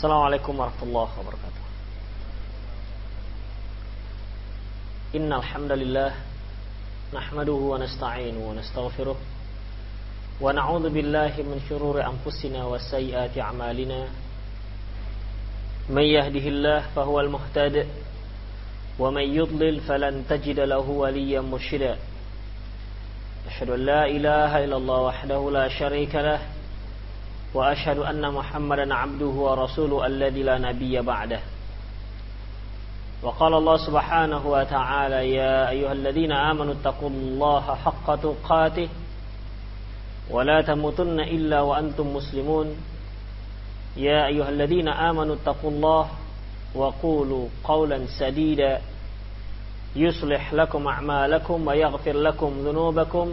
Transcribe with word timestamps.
Assalamualaikum 0.00 0.56
warahmatullahi 0.56 1.12
wabarakatuh. 1.12 1.64
Innal 5.12 5.44
hamdalillah 5.44 6.16
nahmaduhu 7.12 7.76
wa 7.76 7.84
nasta'inuhu 7.84 8.48
wa 8.48 8.56
nastaghfiruh 8.56 9.12
wa 10.40 10.56
na'udzu 10.56 10.88
billahi 10.88 11.44
min 11.44 11.60
shururi 11.68 12.00
anfusina 12.00 12.64
wa 12.64 12.80
sayyiati 12.80 13.44
a'malina. 13.44 14.08
May 15.92 16.16
yahdihillahu 16.16 16.96
fahuwal 16.96 17.28
muhtadi 17.28 17.84
wa 18.96 19.12
may 19.12 19.28
yudlil 19.28 19.84
falan 19.84 20.24
tajida 20.24 20.64
lahu 20.64 21.04
waliyyan 21.04 21.44
murshida. 21.44 22.00
Ashhadu 23.52 23.76
an 23.76 23.84
la 23.84 24.08
ilaha 24.08 24.64
illallah 24.64 25.12
wahdahu 25.12 25.52
la 25.52 25.68
syarika 25.68 26.24
lahu 26.24 26.59
وأشهد 27.54 27.98
أن 27.98 28.32
محمدا 28.34 28.94
عبده 28.94 29.26
ورسوله 29.26 30.06
الذي 30.06 30.42
لا 30.42 30.58
نبي 30.58 31.00
بعده. 31.00 31.40
وقال 33.22 33.54
الله 33.54 33.76
سبحانه 33.76 34.46
وتعالى 34.46 35.34
يا 35.34 35.68
أيها 35.70 35.92
الذين 35.92 36.32
آمنوا 36.32 36.74
اتقوا 36.74 37.10
الله 37.10 37.74
حق 37.74 38.14
تقاته 38.14 38.88
ولا 40.30 40.62
تموتن 40.62 41.20
إلا 41.20 41.60
وأنتم 41.60 42.16
مسلمون. 42.16 42.76
يا 43.96 44.26
أيها 44.26 44.48
الذين 44.48 44.88
آمنوا 44.88 45.34
اتقوا 45.34 45.70
الله 45.70 46.08
وقولوا 46.74 47.48
قولا 47.64 48.06
سديدا 48.18 48.80
يصلح 49.96 50.54
لكم 50.54 50.86
أعمالكم 50.86 51.66
ويغفر 51.66 52.12
لكم 52.12 52.52
ذنوبكم 52.64 53.32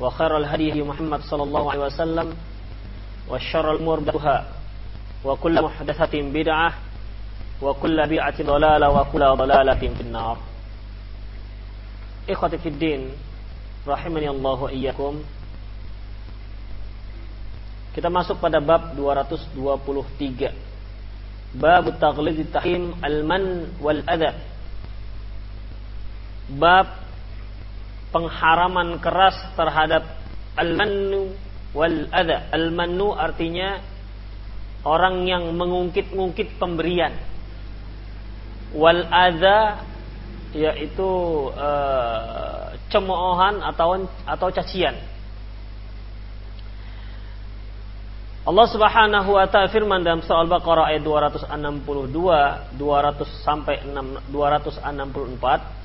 وخير 0.00 0.36
الهدي 0.36 0.82
محمد 0.82 1.20
صلى 1.20 1.42
الله 1.42 1.70
عليه 1.70 1.80
وسلم 1.80 2.34
وشر 3.30 3.72
الأمور 3.72 4.00
بدها 4.00 4.44
وكل 5.24 5.62
محدثة 5.62 6.14
بدعة 6.32 6.72
وكل 7.62 8.06
بدعة 8.06 8.42
ضلالة 8.42 8.90
وكل 8.90 9.36
ضلالة 9.36 9.80
في 9.96 10.00
النار 10.00 10.36
إخوتي 12.30 12.58
في 12.58 12.68
الدين 12.68 13.10
rahimani 13.86 14.28
Allah 14.28 14.58
wa 14.60 14.70
iyyakum 14.72 15.24
Kita 17.90 18.06
masuk 18.12 18.38
pada 18.38 18.60
bab 18.62 18.94
223 18.94 21.58
Bab 21.58 21.84
taghlid 21.98 22.46
tahim 22.54 22.94
al-man 23.02 23.66
wal 23.82 23.98
adha 24.06 24.36
Bab 26.54 26.86
pengharaman 28.15 28.95
keras 29.03 29.35
terhadap 29.59 30.07
al-mannu 30.55 31.35
wal 31.75 32.07
adha 32.15 32.47
Al-mannu 32.55 33.11
artinya 33.11 33.83
orang 34.87 35.27
yang 35.27 35.51
mengungkit-ungkit 35.51 36.55
pemberian. 36.55 37.11
Wal 38.71 39.03
adha 39.11 39.83
yaitu 40.55 41.11
uh, 41.51 42.71
cemoohan 42.87 43.59
atau 43.59 44.07
atau 44.23 44.47
cacian. 44.55 44.95
Allah 48.45 48.67
Subhanahu 48.69 49.41
wa 49.41 49.49
taala 49.49 49.73
firman 49.73 50.05
dalam 50.05 50.21
surah 50.21 50.45
Al-Baqarah 50.45 50.93
ayat 50.93 51.01
262, 51.01 52.77
200 52.77 52.77
sampai 53.41 53.81
6, 53.89 54.29
264. 54.29 55.84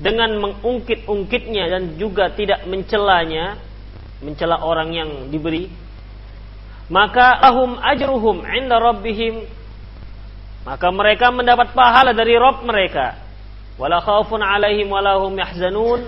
dengan 0.00 0.32
mengungkit-ungkitnya 0.40 1.64
dan 1.68 1.82
juga 2.00 2.32
tidak 2.32 2.64
mencelanya, 2.64 3.60
mencela 4.24 4.64
orang 4.64 4.90
yang 4.96 5.10
diberi, 5.28 5.68
maka 6.90 7.38
ahum 7.38 7.78
ajruhum 7.78 8.42
inda 8.48 8.80
rabbihim 8.80 9.46
maka 10.60 10.92
mereka 10.92 11.32
mendapat 11.32 11.72
pahala 11.72 12.12
dari 12.12 12.36
Rob 12.36 12.60
mereka. 12.68 13.16
Wala 13.80 14.04
khaufun 14.04 14.44
alaihim 14.44 14.92
wala 14.92 15.16
hum 15.16 15.32
yahzanun. 15.32 16.04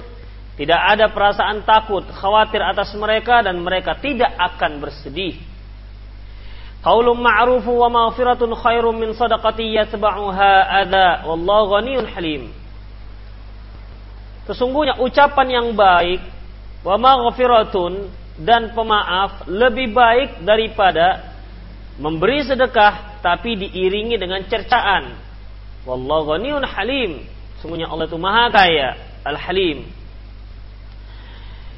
Tidak 0.53 0.77
ada 0.77 1.09
perasaan 1.09 1.65
takut 1.65 2.05
khawatir 2.13 2.61
atas 2.61 2.93
mereka 2.93 3.41
dan 3.41 3.57
mereka 3.65 3.97
tidak 3.97 4.29
akan 4.37 4.85
bersedih. 4.85 5.41
Qaulun 6.85 7.17
ma'rufu 7.17 7.73
wa 7.73 7.89
maghfiratun 7.89 8.53
khairum 8.61 9.01
min 9.01 9.17
sadaqati 9.17 9.73
yatba'uha 9.73 10.53
adha. 10.85 11.25
Wallahu 11.25 11.73
ghaniyyun 11.81 12.07
halim. 12.13 12.43
Sesungguhnya 14.47 14.99
ucapan 14.99 15.49
yang 15.49 15.69
baik 15.79 16.21
wa 16.83 16.99
maghfiratun 16.99 18.11
dan 18.43 18.75
pemaaf 18.75 19.47
lebih 19.47 19.95
baik 19.95 20.43
daripada 20.43 21.31
memberi 22.01 22.43
sedekah 22.43 23.23
tapi 23.23 23.55
diiringi 23.55 24.19
dengan 24.19 24.43
cercaan. 24.51 25.15
Wallahu 25.87 26.35
ghaniyyun 26.35 26.65
halim. 26.67 27.13
Sungguhnya 27.63 27.87
Allah 27.87 28.11
itu 28.11 28.19
Maha 28.19 28.51
Kaya, 28.51 28.99
Al-Halim. 29.23 29.87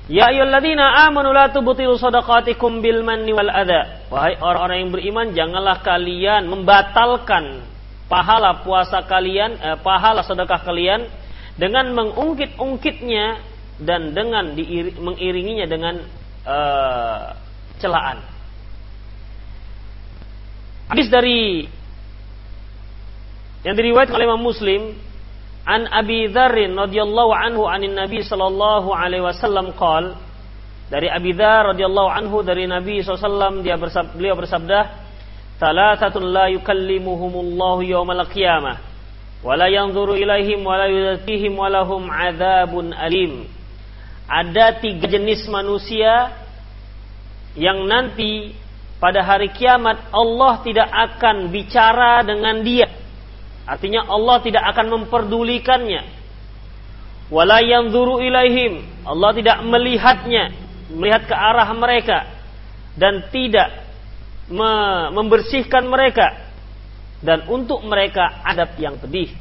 Ya 0.08 0.32
ayyuhalladzina 0.32 1.08
amanu 1.08 1.32
la 1.32 1.48
tubtilu 1.48 1.96
shadaqatikum 1.96 2.80
bil 2.80 3.04
manni 3.04 3.32
wal 3.32 3.48
adha. 3.48 4.04
Wahai 4.08 4.36
orang-orang 4.40 4.76
yang 4.84 4.92
beriman, 4.92 5.26
janganlah 5.32 5.80
kalian 5.80 6.48
membatalkan 6.48 7.64
pahala 8.08 8.64
puasa 8.64 9.00
kalian, 9.04 9.56
eh, 9.60 9.76
pahala 9.80 10.20
sedekah 10.24 10.60
kalian 10.60 11.08
dengan 11.54 11.94
mengungkit-ungkitnya 11.94 13.38
dan 13.82 14.14
dengan 14.14 14.54
diiri, 14.54 14.94
mengiringinya 14.98 15.66
dengan 15.66 15.94
eh, 16.46 17.26
celaan. 17.82 18.18
Hadis 20.90 21.08
dari 21.10 21.66
yang 23.64 23.74
diriwayatkan 23.74 24.14
oleh 24.14 24.28
Imam 24.28 24.44
Muslim 24.44 24.82
An 25.64 25.88
Abi 25.88 26.28
Dzar 26.28 26.52
radhiyallahu 26.52 27.32
anhu 27.32 27.64
anin 27.64 27.96
Nabi 27.96 28.20
sallallahu 28.20 28.92
alaihi 28.92 29.24
wasallam 29.24 29.72
qol 29.72 30.12
dari 30.92 31.08
Abi 31.08 31.32
Dzar 31.32 31.72
radhiyallahu 31.72 32.10
anhu 32.12 32.44
dari 32.44 32.68
Nabi 32.68 33.00
SAW 33.00 33.64
dia 33.64 33.80
bersabda, 33.80 34.12
beliau 34.12 34.36
bersabda 34.36 35.02
Thalathatun 35.56 36.28
la 36.28 36.52
yukallimuhumullahu 36.52 37.86
yawmal 37.88 38.28
qiyamah 38.28 38.93
wa 39.44 39.54
la 39.54 39.68
yanzuru 39.68 40.16
ilaihim 40.16 40.64
wa 40.64 40.80
la 40.80 40.88
yuzakkihim 40.88 41.52
wa 41.52 41.68
lahum 41.68 42.08
adzabun 42.08 42.96
alim 42.96 43.44
Ada 44.24 44.80
tiga 44.80 45.04
jenis 45.04 45.44
manusia 45.52 46.32
yang 47.54 47.84
nanti 47.84 48.56
pada 48.96 49.20
hari 49.20 49.52
kiamat 49.52 50.00
Allah 50.08 50.64
tidak 50.64 50.88
akan 50.88 51.52
bicara 51.52 52.24
dengan 52.24 52.64
dia 52.64 52.88
Artinya 53.64 54.04
Allah 54.04 54.44
tidak 54.44 54.64
akan 54.76 54.86
memperdulikannya. 55.00 56.02
Wala 57.32 57.64
yanzuru 57.64 58.20
ilaihim. 58.20 58.84
Allah 59.08 59.32
tidak 59.32 59.64
melihatnya, 59.64 60.52
melihat 60.92 61.24
ke 61.24 61.34
arah 61.34 61.68
mereka 61.72 62.28
dan 63.00 63.24
tidak 63.32 63.88
membersihkan 65.16 65.88
mereka 65.88 66.43
dan 67.24 67.48
untuk 67.48 67.80
mereka 67.88 68.44
adab 68.44 68.76
yang 68.76 69.00
pedih. 69.00 69.32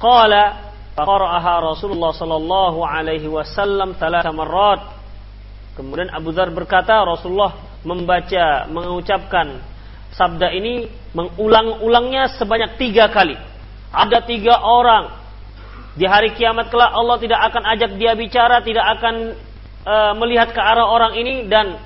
Qala 0.00 0.72
faqara'aha 0.96 1.76
Rasulullah 1.76 2.16
sallallahu 2.16 2.80
alaihi 2.80 3.28
wasallam 3.28 3.92
thalatha 4.00 4.32
marrat. 4.32 4.96
Kemudian 5.76 6.08
Abu 6.08 6.32
Dzar 6.32 6.48
berkata 6.56 7.04
Rasulullah 7.04 7.52
membaca 7.84 8.64
mengucapkan 8.72 9.60
sabda 10.16 10.48
ini 10.56 10.88
mengulang-ulangnya 11.12 12.32
sebanyak 12.40 12.80
tiga 12.80 13.12
kali. 13.12 13.36
Ada 13.92 14.24
tiga 14.24 14.56
orang 14.64 15.12
di 15.96 16.08
hari 16.08 16.32
kiamat 16.32 16.72
kelak 16.72 16.92
Allah 16.92 17.16
tidak 17.20 17.40
akan 17.52 17.62
ajak 17.76 17.90
dia 18.00 18.12
bicara, 18.16 18.64
tidak 18.64 18.84
akan 19.00 19.36
uh, 19.84 20.12
melihat 20.16 20.52
ke 20.52 20.60
arah 20.60 20.88
orang 20.88 21.12
ini 21.16 21.44
dan 21.48 21.76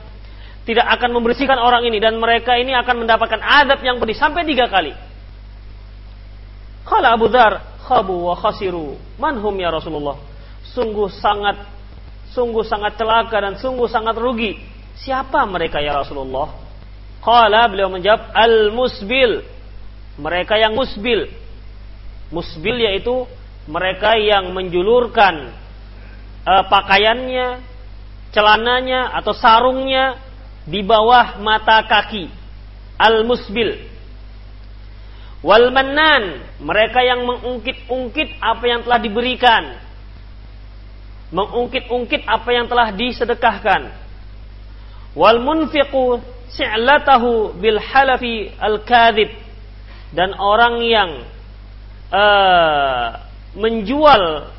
tidak 0.68 0.86
akan 1.00 1.16
membersihkan 1.16 1.56
orang 1.56 1.88
ini 1.88 1.96
dan 1.98 2.20
mereka 2.20 2.56
ini 2.60 2.76
akan 2.76 3.06
mendapatkan 3.06 3.40
adab 3.40 3.80
yang 3.80 3.96
pedih 3.96 4.16
sampai 4.16 4.44
tiga 4.44 4.68
kali. 4.68 4.92
Kala 6.84 7.16
Abu 7.16 7.32
Dhar, 7.32 7.80
khabu 7.86 8.28
wa 8.28 8.34
khasiru. 8.36 8.98
Manhum 9.16 9.56
ya 9.56 9.72
Rasulullah. 9.72 10.20
Sungguh 10.74 11.08
sangat 11.08 11.64
sungguh 12.30 12.62
sangat 12.62 12.94
celaka 13.00 13.40
dan 13.40 13.54
sungguh 13.56 13.88
sangat 13.88 14.14
rugi. 14.20 14.60
Siapa 15.00 15.48
mereka 15.48 15.80
ya 15.80 15.96
Rasulullah? 15.96 16.52
Kala 17.24 17.68
beliau 17.68 17.88
menjawab 17.88 18.32
al-musbil. 18.36 19.44
Mereka 20.20 20.60
yang 20.60 20.76
musbil. 20.76 21.32
Musbil 22.28 22.76
yaitu 22.84 23.24
mereka 23.64 24.16
yang 24.16 24.52
menjulurkan 24.52 25.52
uh, 26.44 26.64
pakaiannya, 26.68 27.60
celananya 28.30 29.14
atau 29.20 29.32
sarungnya 29.34 30.29
di 30.70 30.80
bawah 30.86 31.42
mata 31.42 31.82
kaki. 31.82 32.30
Al-musbil. 32.94 33.90
Wal 35.42 35.72
manan, 35.74 36.46
mereka 36.62 37.02
yang 37.02 37.26
mengungkit-ungkit 37.26 38.38
apa 38.38 38.64
yang 38.70 38.80
telah 38.86 39.00
diberikan. 39.02 39.64
Mengungkit-ungkit 41.34 42.22
apa 42.28 42.50
yang 42.54 42.70
telah 42.70 42.94
disedekahkan. 42.94 43.90
Wal 45.18 45.42
munfiqu 45.42 46.22
si'latahu 46.54 47.58
bil 47.58 47.82
halafi 47.82 48.50
al 48.58 48.82
kadhib 48.86 49.30
dan 50.14 50.34
orang 50.38 50.82
yang 50.82 51.10
uh, 52.10 53.22
menjual 53.54 54.50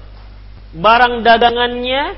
barang 0.76 1.16
dagangannya 1.24 2.16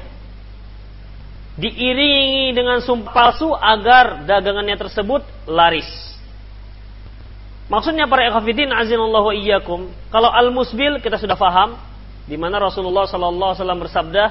diiringi 1.60 2.54
dengan 2.58 2.82
sumpah 2.82 3.14
palsu 3.14 3.54
agar 3.54 4.26
dagangannya 4.26 4.78
tersebut 4.78 5.22
laris. 5.46 5.88
Maksudnya 7.70 8.10
para 8.10 8.28
ikhwatiddin 8.28 8.70
azinallahu 8.74 9.34
iyyakum, 9.34 9.90
kalau 10.12 10.30
al-musbil 10.30 11.00
kita 11.00 11.16
sudah 11.18 11.38
faham 11.40 11.80
di 12.28 12.36
mana 12.36 12.60
Rasulullah 12.60 13.08
sallallahu 13.08 13.52
alaihi 13.54 13.62
wasallam 13.62 13.82
bersabda, 13.82 14.24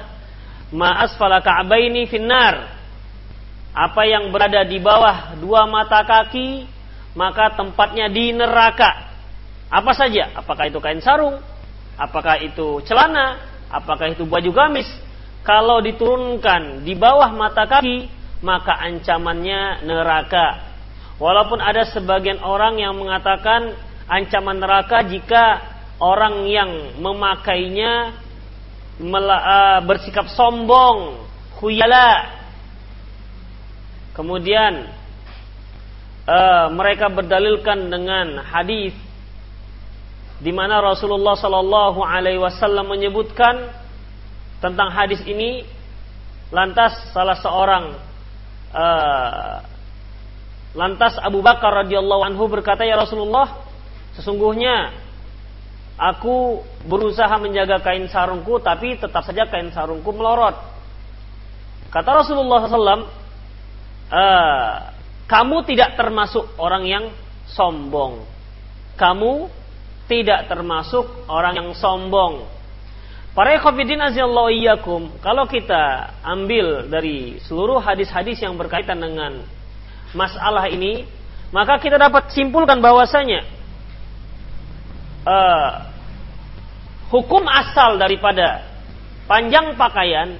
"Ma 0.75 1.03
asfala 1.03 1.41
ka'baini 1.41 2.05
finnar." 2.07 2.81
Apa 3.73 4.05
yang 4.05 4.29
berada 4.29 4.61
di 4.69 4.77
bawah 4.77 5.33
dua 5.41 5.65
mata 5.65 6.05
kaki, 6.05 6.69
maka 7.17 7.57
tempatnya 7.57 8.05
di 8.05 8.29
neraka. 8.29 9.09
Apa 9.73 9.97
saja? 9.97 10.29
Apakah 10.37 10.69
itu 10.69 10.77
kain 10.77 11.01
sarung? 11.01 11.41
apakah 11.97 12.41
itu 12.41 12.81
celana, 12.85 13.41
apakah 13.69 14.13
itu 14.13 14.25
baju 14.25 14.51
gamis, 14.53 14.87
kalau 15.43 15.83
diturunkan 15.83 16.87
di 16.87 16.95
bawah 16.95 17.27
mata 17.35 17.67
kaki, 17.67 18.07
maka 18.39 18.79
ancamannya 18.79 19.83
neraka. 19.83 20.75
Walaupun 21.19 21.59
ada 21.59 21.83
sebagian 21.87 22.39
orang 22.39 22.79
yang 22.79 22.95
mengatakan 22.95 23.75
ancaman 24.07 24.59
neraka 24.59 25.03
jika 25.03 25.59
orang 25.99 26.47
yang 26.47 26.71
memakainya 26.99 28.15
uh, 29.03 29.79
bersikap 29.83 30.31
sombong, 30.31 31.27
khuyala. 31.59 32.39
Kemudian 34.15 34.87
uh, 36.23 36.71
mereka 36.71 37.11
berdalilkan 37.11 37.91
dengan 37.91 38.39
hadis 38.47 38.95
di 40.43 40.51
mana 40.51 40.79
Rasulullah 40.83 41.35
Shallallahu 41.35 41.99
Alaihi 42.03 42.39
Wasallam 42.39 42.91
menyebutkan 42.91 43.82
tentang 44.63 44.87
hadis 44.95 45.19
ini. 45.27 45.67
Lantas 46.53 46.95
salah 47.11 47.35
seorang 47.35 47.97
uh, 48.71 49.57
lantas 50.77 51.19
Abu 51.19 51.43
Bakar 51.43 51.83
radhiyallahu 51.83 52.23
anhu 52.23 52.47
berkata 52.47 52.87
ya 52.87 52.95
Rasulullah, 52.95 53.67
sesungguhnya 54.15 54.93
aku 55.97 56.61
berusaha 56.85 57.33
menjaga 57.41 57.81
kain 57.81 58.05
sarungku 58.07 58.61
tapi 58.61 58.95
tetap 58.95 59.25
saja 59.25 59.49
kain 59.49 59.73
sarungku 59.75 60.13
melorot. 60.13 60.55
Kata 61.89 62.09
Rasulullah 62.21 62.65
SAW, 62.65 62.85
uh, 62.85 62.97
eh, 64.13 64.73
kamu 65.25 65.57
tidak 65.65 65.97
termasuk 65.97 66.53
orang 66.61 66.85
yang 66.85 67.05
sombong. 67.49 68.25
Kamu 68.93 69.49
tidak 70.05 70.45
termasuk 70.49 71.05
orang 71.25 71.53
yang 71.57 71.69
sombong. 71.73 72.52
Para 73.33 73.57
ikhwatiddin 73.57 73.97
azallahu 73.97 74.53
iyyakum, 74.53 75.09
kalau 75.25 75.49
kita 75.49 76.13
ambil 76.21 76.85
dari 76.85 77.41
seluruh 77.41 77.81
hadis-hadis 77.81 78.37
yang 78.45 78.53
berkaitan 78.53 79.01
dengan 79.01 79.41
masalah 80.13 80.69
ini, 80.69 81.09
maka 81.49 81.81
kita 81.81 81.97
dapat 81.97 82.29
simpulkan 82.29 82.77
bahwasanya 82.77 83.41
uh, 85.25 85.89
hukum 87.09 87.41
asal 87.49 87.97
daripada 87.97 88.69
panjang 89.25 89.73
pakaian 89.81 90.37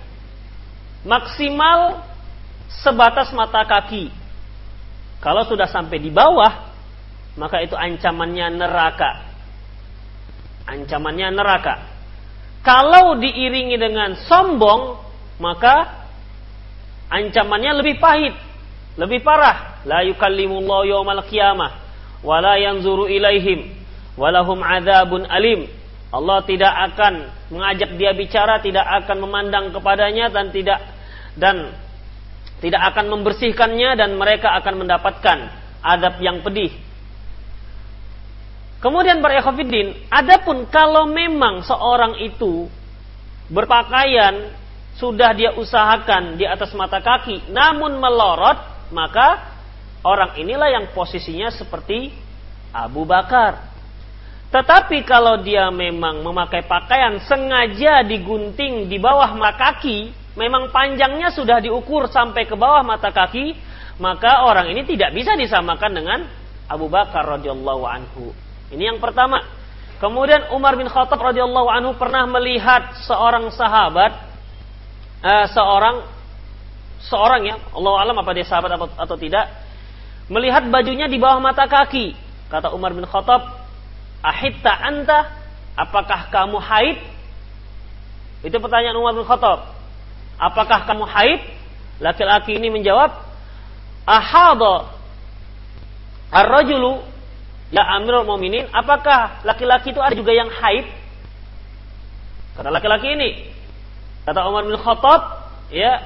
maksimal 1.02 2.06
sebatas 2.70 3.34
mata 3.34 3.66
kaki. 3.66 4.14
Kalau 5.18 5.50
sudah 5.50 5.66
sampai 5.66 5.98
di 5.98 6.14
bawah, 6.14 6.70
maka 7.42 7.58
itu 7.66 7.74
ancamannya 7.74 8.54
neraka 8.54 9.34
ancamannya 10.68 11.28
neraka. 11.36 11.93
Kalau 12.64 13.20
diiringi 13.20 13.76
dengan 13.76 14.16
sombong, 14.24 14.96
maka 15.44 16.08
ancamannya 17.12 17.84
lebih 17.84 18.00
pahit, 18.00 18.32
lebih 18.96 19.20
parah. 19.20 19.84
La 19.84 20.00
yukallimullahu 20.08 20.88
yawmal 20.88 21.28
qiyamah 21.28 21.72
wa 22.24 22.40
la 22.40 22.56
yanzuru 22.56 23.12
ilaihim 23.12 23.68
walahum 24.16 24.64
adzabun 24.64 25.28
alim. 25.28 25.68
Allah 26.14 26.40
tidak 26.48 26.72
akan 26.94 27.14
mengajak 27.52 28.00
dia 28.00 28.16
bicara, 28.16 28.64
tidak 28.64 28.88
akan 29.04 29.18
memandang 29.28 29.76
kepadanya 29.76 30.32
dan 30.32 30.56
tidak 30.56 30.80
dan 31.36 31.76
tidak 32.64 32.80
akan 32.96 33.12
membersihkannya 33.12 34.00
dan 34.00 34.16
mereka 34.16 34.56
akan 34.56 34.88
mendapatkan 34.88 35.38
adab 35.84 36.16
yang 36.24 36.40
pedih 36.40 36.72
Kemudian 38.84 39.24
para 39.24 39.40
ekofidin, 39.40 39.96
adapun 40.12 40.68
kalau 40.68 41.08
memang 41.08 41.64
seorang 41.64 42.20
itu 42.20 42.68
berpakaian 43.48 44.52
sudah 45.00 45.32
dia 45.32 45.56
usahakan 45.56 46.36
di 46.36 46.44
atas 46.44 46.76
mata 46.76 47.00
kaki, 47.00 47.48
namun 47.48 47.96
melorot, 47.96 48.60
maka 48.92 49.56
orang 50.04 50.36
inilah 50.36 50.68
yang 50.68 50.92
posisinya 50.92 51.48
seperti 51.56 52.12
Abu 52.76 53.08
Bakar. 53.08 53.72
Tetapi 54.52 55.02
kalau 55.08 55.40
dia 55.40 55.72
memang 55.72 56.20
memakai 56.20 56.68
pakaian 56.68 57.24
sengaja 57.24 58.04
digunting 58.04 58.92
di 58.92 59.00
bawah 59.00 59.32
mata 59.32 59.74
kaki, 59.74 60.12
memang 60.36 60.76
panjangnya 60.76 61.32
sudah 61.32 61.64
diukur 61.64 62.12
sampai 62.12 62.44
ke 62.44 62.54
bawah 62.60 62.84
mata 62.84 63.16
kaki, 63.16 63.56
maka 63.98 64.44
orang 64.44 64.70
ini 64.76 64.84
tidak 64.84 65.16
bisa 65.16 65.40
disamakan 65.40 65.92
dengan 65.96 66.20
Abu 66.68 66.92
Bakar 66.92 67.26
radhiyallahu 67.40 67.84
anhu. 67.88 68.43
Ini 68.74 68.90
yang 68.90 68.98
pertama. 68.98 69.46
Kemudian 70.02 70.52
Umar 70.52 70.74
bin 70.76 70.90
Khattab 70.90 71.22
radhiyallahu 71.22 71.70
anhu 71.70 71.94
pernah 71.96 72.26
melihat 72.28 72.92
seorang 73.08 73.48
sahabat, 73.54 74.12
uh, 75.24 75.46
seorang 75.54 76.04
seorang 77.08 77.42
ya, 77.48 77.56
Allah 77.72 77.94
alam 78.04 78.18
apa 78.20 78.32
dia 78.36 78.44
sahabat 78.44 78.76
atau, 78.76 78.90
atau 78.90 79.16
tidak, 79.16 79.48
melihat 80.28 80.66
bajunya 80.68 81.08
di 81.08 81.22
bawah 81.22 81.40
mata 81.40 81.70
kaki. 81.70 82.18
Kata 82.52 82.74
Umar 82.76 82.92
bin 82.92 83.08
Khattab, 83.08 83.48
"Ahitta 84.20 84.74
anta? 84.76 85.20
Apakah 85.78 86.28
kamu 86.34 86.58
haid?" 86.60 86.98
Itu 88.44 88.60
pertanyaan 88.60 89.00
Umar 89.00 89.16
bin 89.16 89.24
Khattab. 89.24 89.72
Apakah 90.36 90.84
kamu 90.84 91.08
haid? 91.08 91.40
Laki-laki 92.04 92.60
ini 92.60 92.68
menjawab, 92.68 93.24
"Ahadha 94.04 94.92
ar-rajulu 96.28 97.13
Ya 97.74 97.90
Amirul 97.98 98.30
Mukminin, 98.30 98.70
apakah 98.70 99.42
laki-laki 99.42 99.90
itu 99.90 99.98
ada 99.98 100.14
juga 100.14 100.30
yang 100.30 100.46
haid? 100.46 100.86
Kata 102.54 102.70
laki-laki 102.70 103.18
ini, 103.18 103.50
kata 104.30 104.46
Umar 104.46 104.70
bin 104.70 104.78
Khattab, 104.78 105.22
ya, 105.74 106.06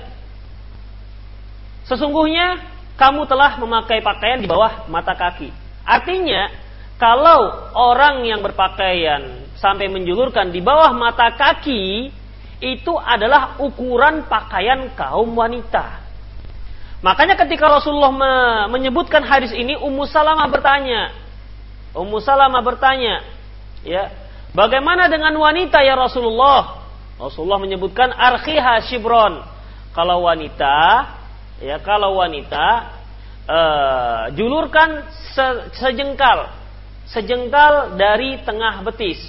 sesungguhnya 1.83 2.63
kamu 2.95 3.27
telah 3.27 3.59
memakai 3.59 3.99
pakaian 3.99 4.39
di 4.39 4.47
bawah 4.47 4.87
mata 4.87 5.11
kaki. 5.11 5.51
Artinya, 5.83 6.47
kalau 6.95 7.51
orang 7.75 8.23
yang 8.23 8.39
berpakaian 8.39 9.51
sampai 9.59 9.91
menjulurkan 9.91 10.55
di 10.55 10.63
bawah 10.63 10.95
mata 10.95 11.35
kaki, 11.35 12.15
itu 12.63 12.93
adalah 12.95 13.59
ukuran 13.59 14.23
pakaian 14.31 14.87
kaum 14.95 15.35
wanita. 15.35 15.99
Makanya 17.03 17.35
ketika 17.35 17.69
Rasulullah 17.69 18.15
menyebutkan 18.71 19.21
hadis 19.27 19.51
ini, 19.51 19.75
Ummu 19.75 20.07
Salamah 20.07 20.47
bertanya, 20.47 21.26
Ummu 21.97 22.21
Salamah 22.21 22.61
bertanya, 22.61 23.25
ya, 23.81 24.13
Bagaimana 24.57 25.05
dengan 25.05 25.37
wanita 25.37 25.85
ya 25.85 25.93
Rasulullah? 25.93 26.81
Rasulullah 27.21 27.61
menyebutkan 27.61 28.09
arkhiha 28.09 28.89
shibron. 28.89 29.45
Kalau 29.93 30.25
wanita, 30.25 30.77
ya 31.61 31.77
kalau 31.81 32.17
wanita 32.17 32.65
uh, 33.45 34.23
julurkan 34.33 35.05
se 35.33 35.45
sejengkal, 35.77 36.49
sejengkal 37.09 37.97
dari 38.01 38.41
tengah 38.41 38.81
betis. 38.81 39.21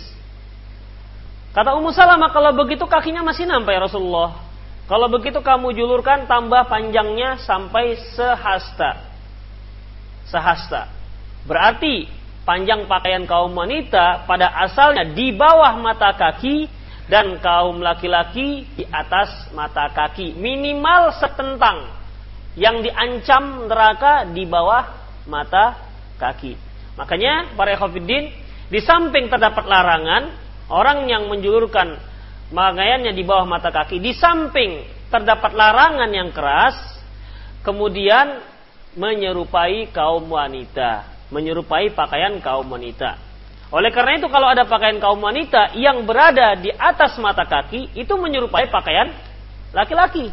Kata 1.52 1.76
Ummu 1.76 1.92
Salamah, 1.92 2.32
kalau 2.32 2.56
begitu 2.56 2.88
kakinya 2.88 3.20
masih 3.20 3.44
nampak 3.44 3.76
ya 3.76 3.84
Rasulullah. 3.84 4.48
Kalau 4.88 5.12
begitu 5.12 5.44
kamu 5.44 5.76
julurkan 5.76 6.24
tambah 6.24 6.72
panjangnya 6.72 7.36
sampai 7.44 8.00
sehasta. 8.16 9.12
Sehasta. 10.24 10.88
Berarti 11.44 12.17
panjang 12.48 12.88
pakaian 12.88 13.28
kaum 13.28 13.52
wanita 13.52 14.24
pada 14.24 14.48
asalnya 14.64 15.04
di 15.12 15.36
bawah 15.36 15.76
mata 15.76 16.16
kaki 16.16 16.64
dan 17.04 17.36
kaum 17.44 17.84
laki-laki 17.84 18.64
di 18.72 18.88
atas 18.88 19.52
mata 19.52 19.92
kaki. 19.92 20.32
Minimal 20.32 21.12
setentang 21.20 21.92
yang 22.56 22.80
diancam 22.80 23.68
neraka 23.68 24.24
di 24.32 24.48
bawah 24.48 24.80
mata 25.28 25.76
kaki. 26.16 26.56
Makanya 26.96 27.52
para 27.52 27.76
ekofidin 27.76 28.32
di 28.72 28.80
samping 28.80 29.28
terdapat 29.28 29.68
larangan 29.68 30.32
orang 30.72 31.04
yang 31.04 31.28
menjulurkan 31.28 32.00
pakaiannya 32.48 33.12
di 33.12 33.28
bawah 33.28 33.44
mata 33.44 33.68
kaki 33.68 34.00
di 34.00 34.16
samping 34.16 34.88
terdapat 35.12 35.52
larangan 35.52 36.08
yang 36.08 36.32
keras 36.32 36.76
kemudian 37.60 38.40
menyerupai 38.96 39.88
kaum 39.92 40.28
wanita 40.32 41.17
menyerupai 41.28 41.92
pakaian 41.92 42.40
kaum 42.40 42.68
wanita 42.68 43.28
oleh 43.68 43.92
karena 43.92 44.16
itu 44.16 44.28
kalau 44.32 44.48
ada 44.48 44.64
pakaian 44.64 44.96
kaum 44.96 45.20
wanita 45.20 45.76
yang 45.76 46.08
berada 46.08 46.56
di 46.56 46.72
atas 46.72 47.20
mata 47.20 47.44
kaki 47.44 47.92
itu 47.92 48.14
menyerupai 48.16 48.72
pakaian 48.72 49.12
laki-laki. 49.76 50.32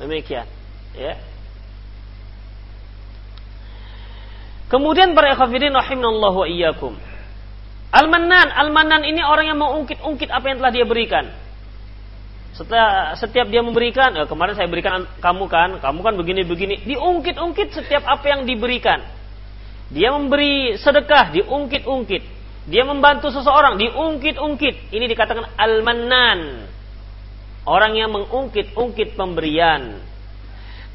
Demikian, 0.00 0.48
ya. 0.96 1.12
Kemudian 4.72 5.12
para 5.12 5.36
ikhwatiddin 5.36 5.76
rahimanallahu 5.76 6.44
wa 6.44 6.48
iyyakum. 6.48 6.96
Al-Mannan, 7.92 8.48
Al-Mannan 8.50 9.04
ini 9.04 9.20
orang 9.20 9.52
yang 9.52 9.60
mengungkit-ungkit 9.60 10.32
apa 10.32 10.44
yang 10.52 10.56
telah 10.58 10.72
dia 10.72 10.84
berikan. 10.88 11.24
Setiap, 12.56 13.12
setiap 13.20 13.46
dia 13.52 13.60
memberikan, 13.60 14.16
eh, 14.16 14.24
kemarin 14.24 14.56
saya 14.56 14.68
berikan 14.72 15.04
kamu 15.20 15.44
kan, 15.52 15.70
kamu 15.84 16.00
kan 16.00 16.14
begini-begini, 16.16 16.88
diungkit-ungkit 16.88 17.76
setiap 17.76 18.08
apa 18.08 18.24
yang 18.24 18.48
diberikan. 18.48 19.04
Dia 19.90 20.10
memberi 20.10 20.74
sedekah, 20.78 21.30
diungkit-ungkit. 21.30 22.22
Dia 22.66 22.82
membantu 22.82 23.30
seseorang, 23.30 23.78
diungkit-ungkit. 23.78 24.90
Ini 24.90 25.06
dikatakan 25.06 25.54
al-mannan. 25.54 26.66
Orang 27.66 27.94
yang 27.94 28.10
mengungkit-ungkit 28.10 29.14
pemberian. 29.14 30.02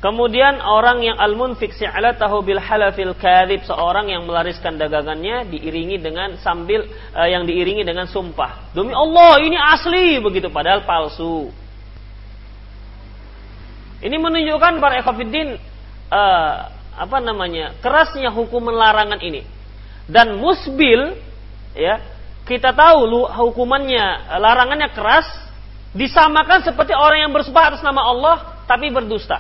Kemudian 0.02 0.58
orang 0.66 1.06
yang 1.06 1.22
al-munfik 1.22 1.78
si'alatahu 1.78 2.42
bil 2.42 2.58
halafil 2.58 3.14
kadhib, 3.22 3.62
seorang 3.70 4.10
yang 4.10 4.26
melariskan 4.26 4.74
dagangannya 4.74 5.46
diiringi 5.46 6.02
dengan 6.02 6.42
sambil 6.42 6.90
uh, 7.14 7.30
yang 7.30 7.46
diiringi 7.46 7.86
dengan 7.86 8.10
sumpah. 8.10 8.74
Demi 8.74 8.98
Allah, 8.98 9.38
ini 9.46 9.54
asli 9.54 10.18
begitu 10.18 10.50
padahal 10.50 10.90
palsu. 10.90 11.54
Ini 14.02 14.18
menunjukkan 14.18 14.82
para 14.82 15.06
ekafidin 15.06 15.62
uh, 16.10 16.81
apa 16.96 17.18
namanya 17.24 17.80
kerasnya 17.80 18.32
hukuman 18.32 18.76
larangan 18.76 19.20
ini. 19.24 19.48
Dan 20.12 20.36
musbil 20.40 21.16
ya 21.72 22.04
kita 22.44 22.76
tahu 22.76 23.08
lu 23.08 23.22
hukumannya 23.30 24.36
larangannya 24.42 24.92
keras 24.92 25.28
disamakan 25.96 26.68
seperti 26.68 26.92
orang 26.92 27.28
yang 27.28 27.32
bersumpah 27.32 27.76
atas 27.76 27.84
nama 27.84 28.04
Allah 28.04 28.36
tapi 28.68 28.92
berdusta. 28.92 29.40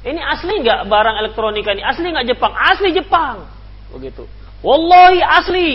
Ini 0.00 0.16
asli 0.16 0.64
nggak 0.64 0.88
barang 0.88 1.16
elektronika 1.20 1.76
ini? 1.76 1.84
Asli 1.84 2.08
nggak 2.08 2.26
Jepang? 2.32 2.52
Asli 2.56 2.88
Jepang! 2.96 3.44
Begitu. 3.92 4.24
Wallahi 4.64 5.20
asli! 5.20 5.70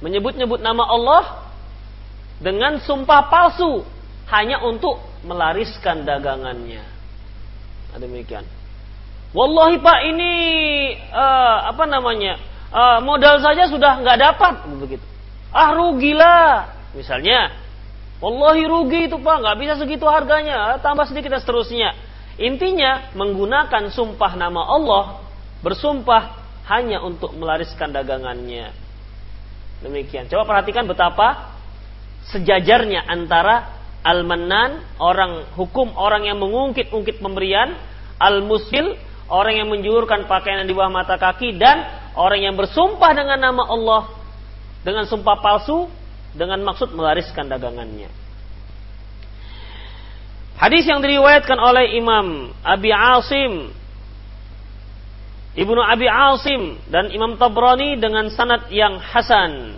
Menyebut-nyebut 0.00 0.58
nama 0.64 0.88
Allah 0.88 1.52
dengan 2.40 2.80
sumpah 2.80 3.28
palsu 3.28 3.84
hanya 4.32 4.64
untuk 4.64 4.98
melariskan 5.22 6.02
dagangannya. 6.08 6.80
Demikian 8.00 8.61
Wallahi 9.32 9.80
Pak 9.80 9.98
ini 10.12 10.32
uh, 11.08 11.72
apa 11.72 11.88
namanya 11.88 12.36
uh, 12.68 13.00
modal 13.00 13.40
saja 13.40 13.64
sudah 13.64 14.04
nggak 14.04 14.18
dapat 14.20 14.52
begitu. 14.76 15.04
Ah 15.48 15.72
rugilah 15.72 16.68
misalnya. 16.92 17.56
Wallahi 18.20 18.68
rugi 18.68 19.00
itu 19.08 19.16
Pak 19.18 19.36
nggak 19.40 19.58
bisa 19.58 19.74
segitu 19.80 20.04
harganya 20.04 20.76
tambah 20.84 21.08
sedikit 21.08 21.32
dan 21.32 21.40
seterusnya. 21.40 21.96
Intinya 22.36 23.12
menggunakan 23.16 23.88
sumpah 23.92 24.32
nama 24.36 24.62
Allah 24.68 25.24
bersumpah 25.64 26.38
hanya 26.68 27.00
untuk 27.00 27.32
melariskan 27.32 27.88
dagangannya. 27.88 28.72
Demikian. 29.82 30.30
Coba 30.30 30.46
perhatikan 30.46 30.86
betapa 30.86 31.56
sejajarnya 32.30 33.02
antara 33.08 33.80
al-mannan 34.06 34.82
orang 35.02 35.50
hukum 35.58 35.94
orang 35.98 36.26
yang 36.26 36.38
mengungkit-ungkit 36.38 37.18
pemberian, 37.18 37.74
al-musil 38.22 38.94
orang 39.32 39.64
yang 39.64 39.68
menjulurkan 39.72 40.28
pakaian 40.28 40.68
di 40.68 40.76
bawah 40.76 40.92
mata 40.92 41.16
kaki 41.16 41.56
dan 41.56 41.88
orang 42.12 42.44
yang 42.44 42.54
bersumpah 42.54 43.16
dengan 43.16 43.40
nama 43.40 43.64
Allah 43.64 44.12
dengan 44.84 45.08
sumpah 45.08 45.40
palsu 45.40 45.88
dengan 46.36 46.60
maksud 46.60 46.92
melariskan 46.92 47.48
dagangannya. 47.48 48.12
Hadis 50.60 50.84
yang 50.84 51.00
diriwayatkan 51.00 51.56
oleh 51.56 51.96
Imam 51.96 52.52
Abi 52.60 52.92
Asim 52.92 53.72
Ibnu 55.52 55.80
Abi 55.84 56.08
Asim 56.08 56.80
dan 56.88 57.12
Imam 57.12 57.36
Tabrani 57.36 58.00
dengan 58.00 58.32
sanad 58.32 58.72
yang 58.72 58.96
hasan. 58.96 59.76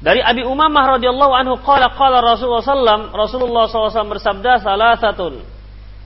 Dari 0.00 0.20
Abi 0.20 0.44
Umamah 0.44 0.96
radhiyallahu 1.00 1.32
anhu 1.32 1.54
qala 1.64 1.92
qala 1.96 2.20
Rasulullah 2.20 2.64
sallam 2.64 3.08
Rasulullah 3.08 3.64
SAW 3.68 4.12
bersabda 4.12 4.60
salah 4.60 5.00
satu 5.00 5.53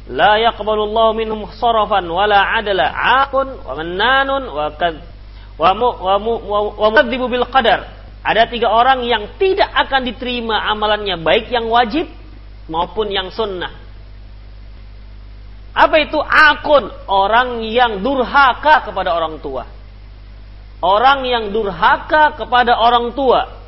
la 0.09 0.41
yaqbalullahu 0.41 1.13
minhum 1.13 1.45
sarafan 1.61 2.09
wala 2.09 2.57
adala 2.57 2.89
aqun 3.25 3.61
wa 3.61 3.73
mannanun 3.77 4.49
wa 4.49 4.73
kad 4.81 4.97
ada 8.29 8.43
tiga 8.47 8.69
orang 8.71 9.03
yang 9.05 9.37
tidak 9.37 9.69
akan 9.73 10.07
diterima 10.07 10.71
amalannya 10.71 11.19
baik 11.19 11.51
yang 11.51 11.67
wajib 11.67 12.07
maupun 12.71 13.11
yang 13.11 13.33
sunnah. 13.35 13.73
Apa 15.75 15.97
itu 16.03 16.19
akun 16.19 16.91
orang 17.07 17.63
yang 17.67 18.03
durhaka 18.03 18.87
kepada 18.87 19.15
orang 19.15 19.39
tua. 19.39 19.67
Orang 20.79 21.27
yang 21.27 21.51
durhaka 21.51 22.39
kepada 22.39 22.79
orang 22.79 23.15
tua. 23.15 23.59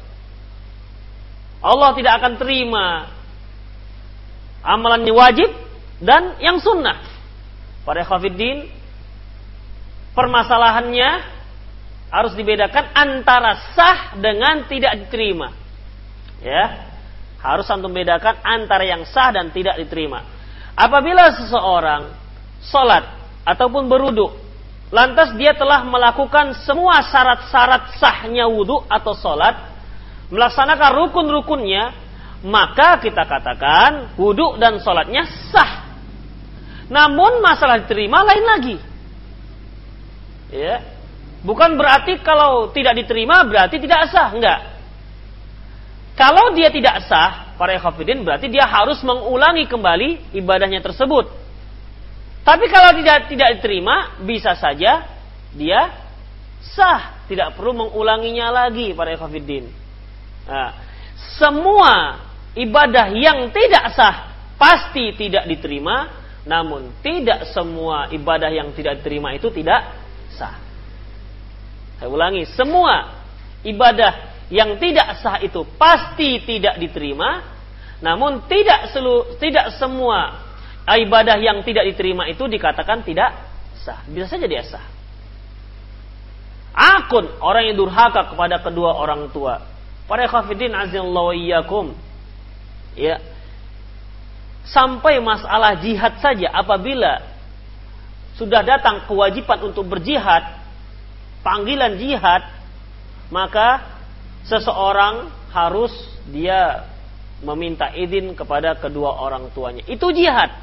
Allah 1.61 1.91
tidak 1.95 2.13
akan 2.23 2.35
terima 2.39 3.11
amalannya 4.63 5.13
wajib 5.15 5.51
dan 6.01 6.41
yang 6.41 6.59
sunnah. 6.59 6.99
Pada 7.85 8.05
khafiddin, 8.05 8.69
permasalahannya 10.17 11.11
harus 12.11 12.35
dibedakan 12.35 12.91
antara 12.93 13.57
sah 13.73 14.19
dengan 14.19 14.67
tidak 14.67 15.07
diterima. 15.07 15.55
Ya, 16.41 16.91
harus 17.41 17.69
antum 17.69 17.93
bedakan 17.93 18.41
antara 18.45 18.85
yang 18.85 19.07
sah 19.09 19.31
dan 19.33 19.53
tidak 19.53 19.81
diterima. 19.81 20.25
Apabila 20.77 21.37
seseorang 21.37 22.13
sholat 22.65 23.05
ataupun 23.45 23.89
beruduk, 23.89 24.33
lantas 24.93 25.37
dia 25.37 25.53
telah 25.57 25.85
melakukan 25.85 26.57
semua 26.65 27.01
syarat-syarat 27.05 27.97
sahnya 27.97 28.49
wudhu 28.49 28.85
atau 28.89 29.13
sholat, 29.17 29.57
melaksanakan 30.33 30.91
rukun-rukunnya, 31.05 31.93
maka 32.45 32.97
kita 33.01 33.29
katakan 33.29 34.17
wudhu 34.17 34.57
dan 34.57 34.81
sholatnya 34.81 35.29
sah. 35.53 35.90
Namun 36.91 37.39
masalah 37.39 37.87
diterima 37.87 38.27
lain 38.27 38.45
lagi. 38.45 38.77
Ya. 40.51 40.83
Bukan 41.41 41.79
berarti 41.79 42.21
kalau 42.21 42.69
tidak 42.75 43.01
diterima 43.01 43.47
berarti 43.47 43.81
tidak 43.81 44.11
sah, 44.13 44.29
enggak. 44.35 44.61
Kalau 46.19 46.53
dia 46.53 46.69
tidak 46.69 47.01
sah, 47.09 47.57
para 47.57 47.79
ikhwafidin 47.81 48.27
berarti 48.27 48.53
dia 48.53 48.69
harus 48.69 49.01
mengulangi 49.01 49.65
kembali 49.65 50.37
ibadahnya 50.37 50.85
tersebut. 50.85 51.33
Tapi 52.45 52.67
kalau 52.69 52.93
tidak 52.99 53.31
tidak 53.33 53.49
diterima, 53.57 54.21
bisa 54.21 54.53
saja 54.59 55.07
dia 55.57 55.81
sah, 56.61 57.25
tidak 57.25 57.57
perlu 57.57 57.73
mengulanginya 57.73 58.53
lagi 58.53 58.93
para 58.93 59.17
ikhwafidin. 59.17 59.73
Nah, 60.45 60.77
semua 61.41 62.21
ibadah 62.53 63.17
yang 63.17 63.49
tidak 63.49 63.97
sah 63.97 64.29
pasti 64.61 65.17
tidak 65.17 65.49
diterima 65.49 66.20
namun 66.49 66.93
tidak 67.05 67.53
semua 67.53 68.09
ibadah 68.09 68.49
yang 68.49 68.73
tidak 68.73 69.01
diterima 69.01 69.37
itu 69.37 69.53
tidak 69.53 69.93
sah. 70.33 70.57
Saya 72.01 72.09
ulangi, 72.09 72.49
semua 72.57 73.21
ibadah 73.61 74.33
yang 74.49 74.81
tidak 74.81 75.21
sah 75.21 75.37
itu 75.45 75.63
pasti 75.77 76.41
tidak 76.49 76.81
diterima, 76.81 77.45
namun 78.01 78.49
tidak 78.49 78.89
selu, 78.91 79.37
tidak 79.37 79.77
semua 79.77 80.49
ibadah 80.89 81.37
yang 81.37 81.61
tidak 81.61 81.85
diterima 81.93 82.25
itu 82.27 82.49
dikatakan 82.49 83.05
tidak 83.05 83.37
sah. 83.85 84.01
Bisa 84.09 84.33
saja 84.33 84.49
dia 84.49 84.65
sah. 84.65 84.83
Akun 86.73 87.29
orang 87.45 87.69
yang 87.69 87.77
durhaka 87.77 88.33
kepada 88.33 88.63
kedua 88.65 88.97
orang 88.97 89.29
tua. 89.29 89.61
Para 90.09 90.25
khafidin 90.27 90.73
azallahu 90.73 91.37
iyyakum. 91.37 91.93
Ya. 92.97 93.21
Sampai 94.71 95.19
masalah 95.19 95.83
jihad 95.83 96.23
saja 96.23 96.47
apabila 96.55 97.19
sudah 98.39 98.63
datang 98.63 99.05
kewajiban 99.11 99.59
untuk 99.67 99.91
berjihad, 99.91 100.63
panggilan 101.43 101.99
jihad, 101.99 102.47
maka 103.35 103.83
seseorang 104.47 105.29
harus 105.51 105.91
dia 106.31 106.87
meminta 107.43 107.91
izin 107.91 108.33
kepada 108.39 108.79
kedua 108.79 109.19
orang 109.19 109.51
tuanya. 109.51 109.83
Itu 109.91 110.15
jihad. 110.15 110.55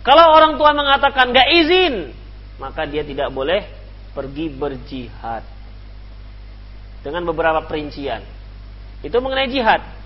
Kalau 0.00 0.32
orang 0.32 0.56
tua 0.56 0.72
mengatakan 0.72 1.28
gak 1.36 1.48
izin, 1.52 2.16
maka 2.56 2.88
dia 2.88 3.04
tidak 3.04 3.28
boleh 3.36 3.68
pergi 4.16 4.48
berjihad 4.48 5.44
dengan 7.04 7.22
beberapa 7.28 7.60
perincian. 7.68 8.24
Itu 9.04 9.20
mengenai 9.20 9.52
jihad. 9.52 9.99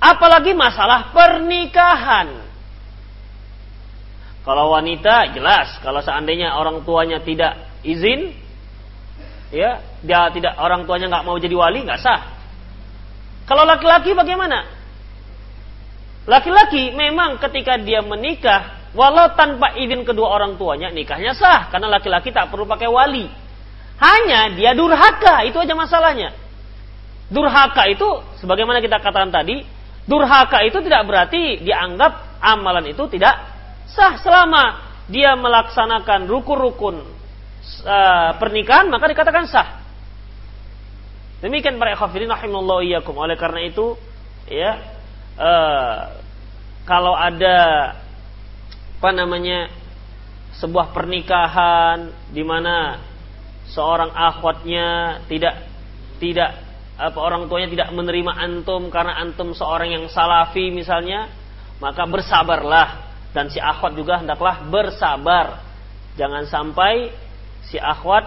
Apalagi 0.00 0.56
masalah 0.56 1.12
pernikahan. 1.12 2.48
Kalau 4.40 4.72
wanita 4.72 5.36
jelas, 5.36 5.76
kalau 5.84 6.00
seandainya 6.00 6.56
orang 6.56 6.80
tuanya 6.88 7.20
tidak 7.20 7.60
izin, 7.84 8.32
ya 9.52 9.84
dia 10.00 10.32
tidak 10.32 10.56
orang 10.56 10.88
tuanya 10.88 11.12
nggak 11.12 11.26
mau 11.28 11.36
jadi 11.36 11.52
wali 11.52 11.84
nggak 11.84 12.00
sah. 12.00 12.20
Kalau 13.44 13.68
laki-laki 13.68 14.16
bagaimana? 14.16 14.64
Laki-laki 16.24 16.96
memang 16.96 17.36
ketika 17.36 17.76
dia 17.76 18.00
menikah 18.00 18.80
Walau 18.90 19.38
tanpa 19.38 19.78
izin 19.78 20.02
kedua 20.02 20.34
orang 20.34 20.58
tuanya, 20.58 20.90
nikahnya 20.90 21.30
sah. 21.30 21.70
Karena 21.70 21.86
laki-laki 21.86 22.34
tak 22.34 22.50
perlu 22.50 22.66
pakai 22.66 22.90
wali. 22.90 23.30
Hanya 24.02 24.50
dia 24.56 24.74
durhaka, 24.74 25.46
itu 25.46 25.54
aja 25.62 25.74
masalahnya. 25.78 26.34
Durhaka 27.30 27.86
itu, 27.86 28.08
sebagaimana 28.42 28.82
kita 28.82 28.98
katakan 28.98 29.30
tadi, 29.30 29.62
durhaka 30.10 30.66
itu 30.66 30.82
tidak 30.82 31.06
berarti 31.06 31.62
dianggap 31.62 32.42
amalan 32.42 32.90
itu 32.90 33.06
tidak 33.06 33.38
sah 33.86 34.18
selama 34.18 34.90
dia 35.06 35.38
melaksanakan 35.38 36.26
rukun-rukun 36.26 37.02
uh, 37.82 38.30
pernikahan, 38.38 38.86
maka 38.90 39.10
dikatakan 39.10 39.44
sah. 39.50 39.68
Demikian 41.40 41.80
para 41.80 41.96
rahimallahu 41.96 42.84
iyyakum. 42.84 43.16
Oleh 43.16 43.34
karena 43.34 43.64
itu, 43.64 43.96
ya, 44.46 44.76
uh, 45.40 45.98
kalau 46.84 47.16
ada 47.16 47.58
apa 49.00 49.10
namanya 49.16 49.72
sebuah 50.60 50.92
pernikahan 50.92 52.12
di 52.28 52.44
mana 52.44 53.00
seorang 53.72 54.12
akhwatnya 54.12 55.20
tidak 55.24 55.64
tidak 56.20 56.69
apa 57.00 57.16
orang 57.16 57.48
tuanya 57.48 57.72
tidak 57.72 57.88
menerima 57.96 58.32
antum 58.36 58.92
karena 58.92 59.16
antum 59.16 59.56
seorang 59.56 59.96
yang 59.96 60.04
salafi 60.12 60.68
misalnya 60.68 61.32
maka 61.80 62.04
bersabarlah. 62.04 63.08
Dan 63.30 63.48
si 63.48 63.62
akhwat 63.62 63.96
juga 63.96 64.20
hendaklah 64.20 64.60
bersabar. 64.68 65.64
Jangan 66.18 66.44
sampai 66.50 67.14
si 67.64 67.80
akhwat 67.80 68.26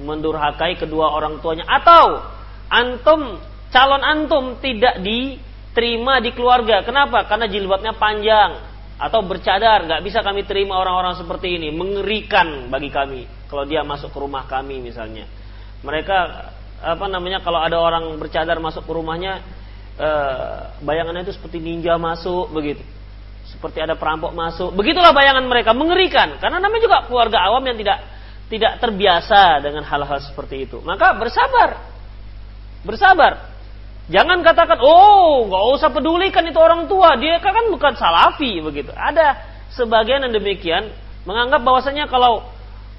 mendurhakai 0.00 0.80
kedua 0.80 1.12
orang 1.12 1.42
tuanya. 1.44 1.68
Atau 1.68 2.22
antum 2.72 3.38
calon 3.68 4.02
antum 4.02 4.44
tidak 4.62 5.02
diterima 5.04 6.22
di 6.22 6.30
keluarga. 6.32 6.80
Kenapa? 6.86 7.26
Karena 7.28 7.50
jilbabnya 7.50 7.98
panjang 7.98 8.62
atau 8.94 9.20
bercadar. 9.26 9.84
Nggak 9.90 10.02
bisa 10.06 10.22
kami 10.22 10.46
terima 10.46 10.78
orang-orang 10.78 11.18
seperti 11.18 11.58
ini. 11.58 11.74
Mengerikan 11.74 12.70
bagi 12.70 12.88
kami 12.94 13.26
kalau 13.50 13.66
dia 13.66 13.82
masuk 13.82 14.14
ke 14.14 14.18
rumah 14.22 14.46
kami 14.46 14.78
misalnya. 14.78 15.26
Mereka 15.82 16.18
apa 16.84 17.08
namanya 17.08 17.40
kalau 17.40 17.64
ada 17.64 17.80
orang 17.80 18.20
bercadar 18.20 18.60
masuk 18.60 18.84
ke 18.84 18.92
rumahnya 18.92 19.40
eh, 19.96 20.58
bayangannya 20.84 21.24
itu 21.24 21.34
seperti 21.34 21.58
ninja 21.58 21.96
masuk 21.96 22.52
begitu. 22.52 22.84
Seperti 23.48 23.80
ada 23.80 23.94
perampok 23.96 24.34
masuk. 24.36 24.74
Begitulah 24.76 25.14
bayangan 25.16 25.44
mereka 25.46 25.72
mengerikan. 25.72 26.36
Karena 26.40 26.58
namanya 26.58 26.82
juga 26.84 26.98
keluarga 27.06 27.44
awam 27.44 27.64
yang 27.64 27.78
tidak 27.78 27.98
tidak 28.48 28.72
terbiasa 28.80 29.64
dengan 29.64 29.84
hal-hal 29.86 30.20
seperti 30.20 30.68
itu. 30.68 30.80
Maka 30.84 31.16
bersabar. 31.16 31.80
Bersabar. 32.84 33.54
Jangan 34.04 34.44
katakan, 34.44 34.84
oh 34.84 35.48
nggak 35.48 35.64
usah 35.80 35.88
pedulikan 35.88 36.44
itu 36.44 36.60
orang 36.60 36.84
tua, 36.84 37.16
dia 37.16 37.40
kan 37.40 37.72
bukan 37.72 37.96
salafi 37.96 38.60
begitu. 38.60 38.92
Ada 38.92 39.40
sebagian 39.72 40.28
yang 40.28 40.34
demikian 40.36 40.92
menganggap 41.24 41.64
bahwasanya 41.64 42.04
kalau 42.12 42.44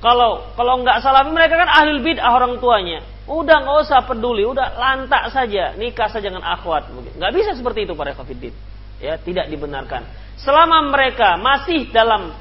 kalau 0.02 0.50
kalau 0.58 0.82
nggak 0.82 1.06
salafi 1.06 1.30
mereka 1.30 1.62
kan 1.62 1.70
ahli 1.70 2.02
bid'ah 2.02 2.32
orang 2.34 2.58
tuanya. 2.58 3.06
Udah 3.26 3.58
nggak 3.66 3.78
usah 3.90 4.00
peduli, 4.06 4.46
udah 4.46 4.78
lantak 4.78 5.34
saja, 5.34 5.74
nikah 5.74 6.10
saja 6.10 6.30
dengan 6.30 6.46
akhwat. 6.46 6.94
Nggak 7.18 7.32
bisa 7.34 7.52
seperti 7.58 7.90
itu 7.90 7.98
para 7.98 8.14
kafirin. 8.14 8.54
Ya, 9.02 9.18
tidak 9.18 9.50
dibenarkan. 9.50 10.06
Selama 10.38 10.94
mereka 10.94 11.36
masih 11.42 11.90
dalam 11.90 12.32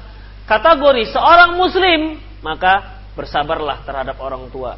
kategori 0.45 1.09
seorang 1.09 1.57
muslim, 1.57 2.21
maka 2.45 3.01
bersabarlah 3.17 3.81
terhadap 3.81 4.21
orang 4.21 4.45
tua. 4.53 4.77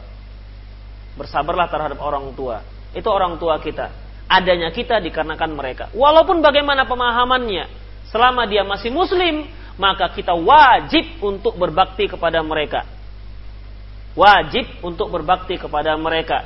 Bersabarlah 1.20 1.67
terhadap 1.67 2.00
orang 2.00 2.32
tua 2.38 2.63
itu 2.96 3.08
orang 3.08 3.36
tua 3.38 3.60
kita. 3.60 3.91
Adanya 4.28 4.74
kita 4.74 5.00
dikarenakan 5.00 5.52
mereka. 5.56 5.86
Walaupun 5.96 6.43
bagaimana 6.43 6.84
pemahamannya, 6.89 7.70
selama 8.12 8.43
dia 8.50 8.65
masih 8.65 8.91
muslim, 8.91 9.48
maka 9.80 10.12
kita 10.12 10.36
wajib 10.36 11.22
untuk 11.24 11.56
berbakti 11.56 12.12
kepada 12.12 12.43
mereka. 12.43 12.84
Wajib 14.17 14.65
untuk 14.82 15.13
berbakti 15.13 15.62
kepada 15.62 15.93
mereka. 15.95 16.43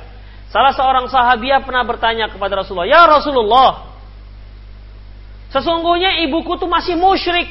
Salah 0.52 0.76
seorang 0.76 1.08
sahabiah 1.08 1.64
pernah 1.64 1.80
bertanya 1.88 2.28
kepada 2.28 2.60
Rasulullah, 2.60 2.84
"Ya 2.84 3.00
Rasulullah, 3.08 3.70
sesungguhnya 5.48 6.20
ibuku 6.28 6.60
tuh 6.60 6.68
masih 6.68 7.00
musyrik. 7.00 7.48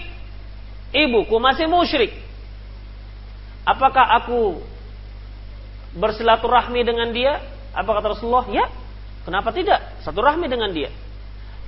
Ibuku 0.94 1.36
masih 1.42 1.66
musyrik. 1.66 2.14
Apakah 3.66 4.22
aku 4.22 4.62
bersilaturahmi 5.98 6.86
dengan 6.86 7.10
dia?" 7.10 7.42
Apa 7.74 7.98
kata 7.98 8.14
Rasulullah? 8.14 8.46
"Ya, 8.54 8.70
Kenapa 9.22 9.54
tidak? 9.54 10.02
Satu 10.02 10.20
rahmi 10.22 10.50
dengan 10.50 10.74
dia. 10.74 10.90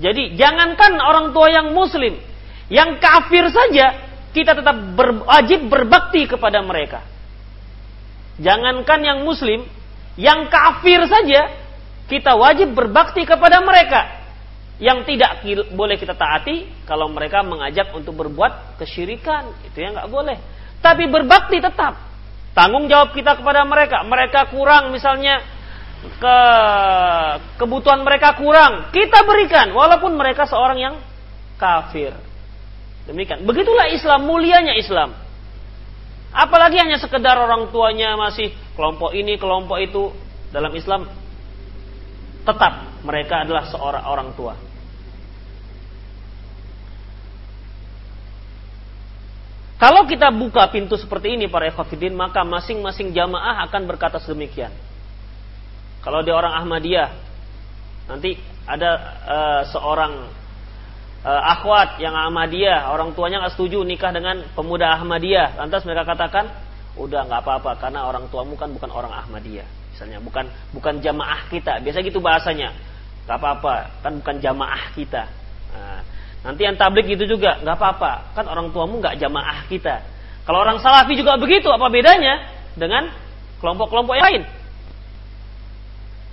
Jadi 0.02 0.34
jangankan 0.34 0.98
orang 0.98 1.38
tua 1.38 1.54
yang 1.54 1.70
muslim, 1.70 2.18
yang 2.66 2.98
kafir 2.98 3.46
saja 3.54 4.10
kita 4.34 4.58
tetap 4.58 4.74
ber, 4.98 5.22
wajib 5.22 5.70
berbakti 5.70 6.26
kepada 6.26 6.66
mereka. 6.66 7.06
Jangankan 8.42 9.00
yang 9.06 9.20
muslim, 9.22 9.66
yang 10.18 10.50
kafir 10.50 11.06
saja 11.06 11.54
kita 12.10 12.34
wajib 12.34 12.74
berbakti 12.74 13.26
kepada 13.26 13.62
mereka. 13.62 14.24
Yang 14.82 15.16
tidak 15.16 15.46
boleh 15.78 15.96
kita 16.02 16.18
taati 16.18 16.66
kalau 16.84 17.08
mereka 17.08 17.46
mengajak 17.46 17.94
untuk 17.94 18.18
berbuat 18.18 18.82
kesyirikan, 18.82 19.54
itu 19.70 19.78
yang 19.80 19.94
nggak 19.96 20.10
boleh. 20.10 20.38
Tapi 20.82 21.08
berbakti 21.08 21.62
tetap. 21.62 21.96
Tanggung 22.54 22.86
jawab 22.90 23.14
kita 23.16 23.38
kepada 23.38 23.66
mereka. 23.66 24.02
Mereka 24.06 24.54
kurang 24.54 24.94
misalnya 24.94 25.42
ke 26.04 26.38
kebutuhan 27.56 28.04
mereka 28.04 28.36
kurang, 28.36 28.92
kita 28.92 29.24
berikan 29.24 29.72
walaupun 29.72 30.20
mereka 30.20 30.44
seorang 30.44 30.78
yang 30.78 30.96
kafir. 31.56 32.12
Demikian. 33.08 33.48
Begitulah 33.48 33.88
Islam, 33.92 34.28
mulianya 34.28 34.76
Islam. 34.76 35.16
Apalagi 36.34 36.82
hanya 36.82 36.98
sekedar 36.98 37.38
orang 37.38 37.70
tuanya 37.70 38.18
masih 38.18 38.50
kelompok 38.74 39.14
ini, 39.14 39.38
kelompok 39.38 39.78
itu 39.78 40.10
dalam 40.50 40.74
Islam 40.74 41.06
tetap 42.42 42.74
mereka 43.06 43.46
adalah 43.46 43.70
seorang 43.70 44.04
orang 44.10 44.30
tua. 44.34 44.58
Kalau 49.78 50.08
kita 50.08 50.32
buka 50.32 50.72
pintu 50.72 50.96
seperti 50.96 51.36
ini 51.36 51.52
para 51.52 51.68
ikhwafidin, 51.68 52.16
maka 52.16 52.42
masing-masing 52.42 53.12
jamaah 53.12 53.68
akan 53.68 53.84
berkata 53.84 54.16
sedemikian. 54.16 54.72
Kalau 56.00 56.24
dia 56.24 56.34
orang 56.34 56.56
Ahmadiyah, 56.64 57.12
nanti 58.08 58.40
ada 58.64 58.92
uh, 59.28 59.62
seorang 59.70 60.43
uh, 61.24 61.42
akhwat 61.58 61.98
yang 62.04 62.14
Ahmadiyah, 62.14 62.92
orang 62.92 63.16
tuanya 63.16 63.42
nggak 63.44 63.56
setuju 63.56 63.82
nikah 63.82 64.12
dengan 64.12 64.44
pemuda 64.54 64.94
Ahmadiyah. 65.00 65.58
Lantas 65.58 65.88
mereka 65.88 66.04
katakan, 66.06 66.52
udah 67.00 67.26
nggak 67.26 67.42
apa-apa 67.42 67.72
karena 67.82 68.06
orang 68.06 68.30
tuamu 68.30 68.54
kan 68.60 68.70
bukan 68.70 68.92
orang 68.92 69.12
Ahmadiyah. 69.12 69.66
Misalnya 69.96 70.20
bukan 70.22 70.46
bukan 70.76 71.00
jamaah 71.00 71.50
kita. 71.50 71.82
Biasa 71.82 72.04
gitu 72.06 72.20
bahasanya. 72.20 72.76
Nggak 73.24 73.38
apa-apa, 73.40 73.76
kan 74.04 74.12
bukan 74.20 74.36
jamaah 74.44 74.84
kita. 74.92 75.24
Nah, 75.74 76.02
nanti 76.44 76.62
yang 76.68 76.76
tablik 76.76 77.08
gitu 77.08 77.24
juga, 77.26 77.58
nggak 77.64 77.76
apa-apa. 77.80 78.36
Kan 78.36 78.46
orang 78.52 78.70
tuamu 78.76 79.00
nggak 79.00 79.16
jamaah 79.16 79.64
kita. 79.72 80.04
Kalau 80.44 80.60
orang 80.60 80.84
salafi 80.84 81.16
juga 81.16 81.40
begitu, 81.40 81.72
apa 81.72 81.88
bedanya 81.88 82.52
dengan 82.76 83.08
kelompok-kelompok 83.64 84.14
yang 84.20 84.28
lain. 84.28 84.44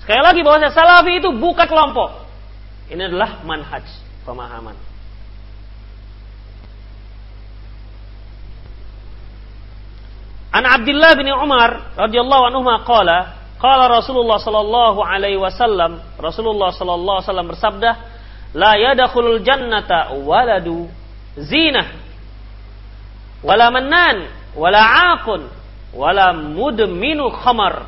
Sekali 0.02 0.18
lagi 0.24 0.40
bahwa 0.42 0.66
salafi 0.74 1.22
itu 1.22 1.30
bukan 1.30 1.66
kelompok. 1.70 2.26
Ini 2.90 3.06
adalah 3.06 3.46
manhaj, 3.46 3.86
pemahaman. 4.26 4.76
An 10.50 10.66
Abdullah 10.66 11.14
bin 11.14 11.30
Umar 11.30 11.94
radhiyallahu 11.94 12.44
anhu 12.50 12.66
qala 12.82 13.38
qala 13.62 13.86
Rasulullah 13.86 14.42
sallallahu 14.42 14.98
alaihi 14.98 15.38
wasallam 15.38 16.02
Rasulullah 16.18 16.74
sallallahu 16.74 17.16
alaihi 17.22 17.28
wasallam 17.30 17.48
bersabda 17.54 17.90
la 18.58 18.74
yadkhulul 18.74 19.46
jannata 19.46 20.10
waladu 20.26 20.90
zinah 21.38 21.86
wala 23.46 23.70
mannan 23.70 24.26
wala 24.58 24.82
aqun 25.14 25.46
wala 25.94 26.34
mudminu 26.34 27.30
khamar 27.30 27.86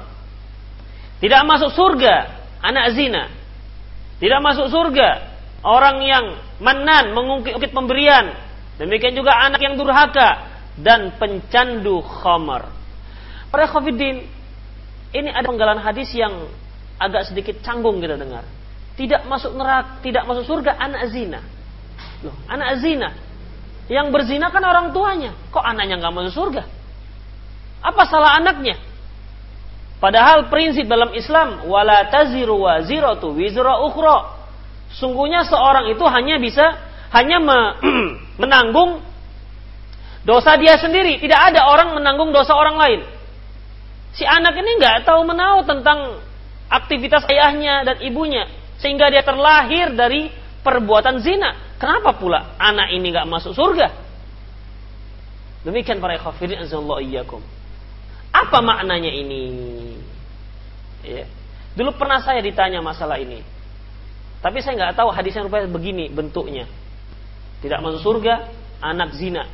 tidak 1.18 1.42
masuk 1.46 1.74
surga 1.74 2.46
anak 2.62 2.94
zina 2.94 3.26
tidak 4.22 4.38
masuk 4.38 4.70
surga 4.70 5.31
orang 5.62 6.03
yang 6.03 6.25
mannan 6.59 7.14
mengungkit-ungkit 7.14 7.70
pemberian 7.75 8.35
demikian 8.77 9.14
juga 9.14 9.35
anak 9.38 9.62
yang 9.62 9.79
durhaka 9.79 10.53
dan 10.79 11.16
pencandu 11.20 12.01
khamar. 12.01 12.72
Para 13.53 13.68
khafidin, 13.68 14.25
ini 15.12 15.29
ada 15.29 15.44
penggalan 15.44 15.81
hadis 15.81 16.09
yang 16.16 16.48
agak 16.96 17.29
sedikit 17.29 17.61
canggung 17.61 18.01
kita 18.01 18.16
dengar. 18.16 18.48
Tidak 18.96 19.29
masuk 19.29 19.57
neraka, 19.57 20.01
tidak 20.01 20.25
masuk 20.25 20.44
surga 20.48 20.77
anak 20.81 21.12
zina. 21.12 21.40
Loh, 22.25 22.37
anak 22.48 22.81
zina. 22.81 23.12
Yang 23.92 24.07
berzina 24.14 24.48
kan 24.48 24.64
orang 24.64 24.94
tuanya. 24.96 25.37
Kok 25.53 25.61
anaknya 25.61 26.01
nggak 26.01 26.14
masuk 26.16 26.33
surga? 26.33 26.64
Apa 27.83 28.03
salah 28.09 28.38
anaknya? 28.40 28.79
Padahal 29.98 30.51
prinsip 30.51 30.87
dalam 30.87 31.14
Islam 31.14 31.66
wala 31.66 32.09
taziru 32.09 32.62
wa 32.62 32.81
ziratu 32.83 33.35
wizra 33.37 33.83
ukhra. 33.85 34.41
Sungguhnya 34.92 35.44
seorang 35.48 35.88
itu 35.88 36.05
hanya 36.05 36.37
bisa 36.37 36.76
hanya 37.12 37.40
menanggung 38.42 39.00
Dosa 40.22 40.55
dia 40.55 40.78
sendiri, 40.78 41.18
tidak 41.18 41.50
ada 41.50 41.66
orang 41.66 41.98
menanggung 41.98 42.31
dosa 42.31 42.55
orang 42.55 42.78
lain. 42.78 43.00
Si 44.14 44.22
anak 44.22 44.55
ini 44.55 44.78
nggak 44.78 45.02
tahu 45.02 45.26
menahu 45.26 45.66
tentang 45.66 46.22
aktivitas 46.70 47.26
ayahnya 47.26 47.83
dan 47.83 47.96
ibunya, 48.07 48.46
sehingga 48.78 49.11
dia 49.11 49.26
terlahir 49.26 49.90
dari 49.98 50.31
perbuatan 50.62 51.18
zina. 51.26 51.74
Kenapa 51.74 52.14
pula 52.14 52.55
anak 52.55 52.94
ini 52.94 53.11
nggak 53.11 53.26
masuk 53.26 53.50
surga? 53.50 53.90
Demikian 55.66 55.98
para 55.98 56.14
khafirin 56.22 56.62
azallahu 56.62 57.02
iyyakum. 57.02 57.42
Apa 58.31 58.62
maknanya 58.62 59.11
ini? 59.11 59.42
Ya. 61.02 61.26
Dulu 61.74 61.98
pernah 61.98 62.22
saya 62.22 62.38
ditanya 62.38 62.78
masalah 62.78 63.18
ini. 63.18 63.42
Tapi 64.42 64.59
saya 64.59 64.74
nggak 64.74 64.98
tahu 64.98 65.14
hadisnya 65.14 65.46
rupanya 65.46 65.70
begini 65.70 66.11
bentuknya. 66.11 66.66
Tidak 67.62 67.78
masuk 67.78 68.02
surga, 68.02 68.50
anak 68.83 69.14
zina. 69.14 69.46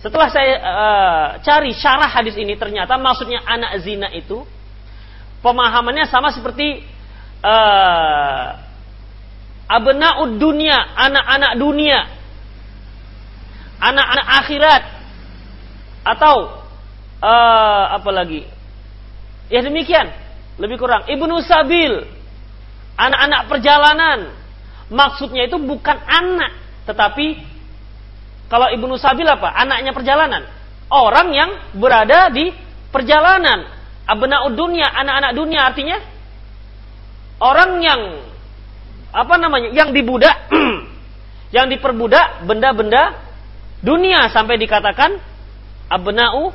Setelah 0.00 0.28
saya 0.32 0.54
uh, 0.58 1.26
cari 1.44 1.76
syarah 1.76 2.10
hadis 2.10 2.34
ini 2.34 2.56
ternyata 2.58 2.98
maksudnya 2.98 3.44
anak 3.44 3.78
zina 3.84 4.10
itu 4.10 4.42
pemahamannya 5.44 6.08
sama 6.08 6.32
seperti 6.32 6.82
uh, 7.44 8.58
abnaud 9.68 10.40
dunia, 10.40 10.96
anak-anak 10.96 11.52
dunia. 11.60 12.00
Anak-anak 13.82 14.26
akhirat 14.42 14.82
atau 16.02 16.64
uh, 17.18 17.84
apa 17.98 18.10
lagi? 18.10 18.46
Ya 19.50 19.60
demikian, 19.62 20.10
lebih 20.58 20.78
kurang. 20.78 21.06
Ibnu 21.10 21.42
Sabil, 21.42 22.06
anak-anak 23.08 23.42
perjalanan. 23.50 24.18
Maksudnya 24.92 25.48
itu 25.48 25.56
bukan 25.56 25.98
anak, 26.04 26.52
tetapi 26.84 27.40
kalau 28.52 28.68
Ibnu 28.68 29.00
Sabil 29.00 29.24
apa? 29.24 29.48
Anaknya 29.48 29.96
perjalanan. 29.96 30.44
Orang 30.92 31.32
yang 31.32 31.56
berada 31.72 32.28
di 32.28 32.52
perjalanan. 32.92 33.64
Abna'ud 34.04 34.52
dunia, 34.52 34.92
anak-anak 34.92 35.32
dunia 35.32 35.60
artinya 35.64 35.96
orang 37.40 37.80
yang 37.80 38.00
apa 39.08 39.34
namanya? 39.40 39.72
Yang 39.72 39.96
dibudak, 39.96 40.52
yang 41.56 41.72
diperbudak 41.72 42.44
benda-benda 42.44 43.16
dunia 43.80 44.28
sampai 44.28 44.60
dikatakan 44.60 45.16
abna'u 45.88 46.52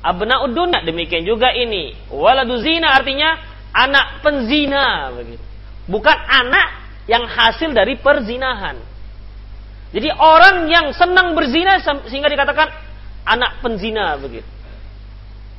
abna'ud 0.00 0.56
dunia. 0.56 0.80
Demikian 0.88 1.28
juga 1.28 1.52
ini. 1.52 1.92
Waladu 2.08 2.56
zina 2.64 2.96
artinya 2.96 3.36
anak 3.76 4.24
penzina 4.24 5.12
begitu. 5.12 5.45
Bukan 5.86 6.18
anak 6.18 6.68
yang 7.06 7.26
hasil 7.26 7.70
dari 7.70 7.98
perzinahan. 7.98 8.78
Jadi 9.94 10.10
orang 10.10 10.66
yang 10.66 10.90
senang 10.90 11.32
berzina 11.38 11.78
sehingga 12.10 12.26
dikatakan 12.26 12.68
anak 13.22 13.62
penzina 13.62 14.18
begitu. 14.18 14.46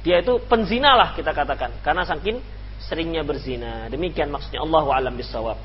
Dia 0.03 0.23
itu 0.23 0.39
penzina 0.47 0.95
lah 0.95 1.15
kita 1.15 1.31
katakan 1.31 1.79
karena 1.83 2.03
saking 2.03 2.39
seringnya 2.83 3.23
berzina. 3.23 3.87
Demikian 3.87 4.31
maksudnya 4.31 4.63
Allahu 4.63 4.91
alam 4.91 5.15
bisawab. 5.15 5.57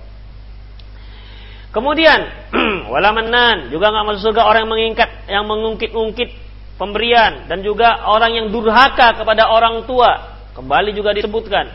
Kemudian 1.74 2.20
wala 2.92 3.10
manan 3.10 3.72
juga 3.72 3.90
nggak 3.90 4.04
masuk 4.08 4.30
surga 4.30 4.42
orang 4.44 4.60
yang 4.66 4.72
mengingkat 4.72 5.10
yang 5.26 5.44
mengungkit-ungkit 5.48 6.30
pemberian 6.76 7.48
dan 7.50 7.64
juga 7.64 8.06
orang 8.06 8.36
yang 8.38 8.46
durhaka 8.54 9.18
kepada 9.18 9.50
orang 9.50 9.84
tua. 9.88 10.38
Kembali 10.52 10.92
juga 10.92 11.16
disebutkan 11.16 11.72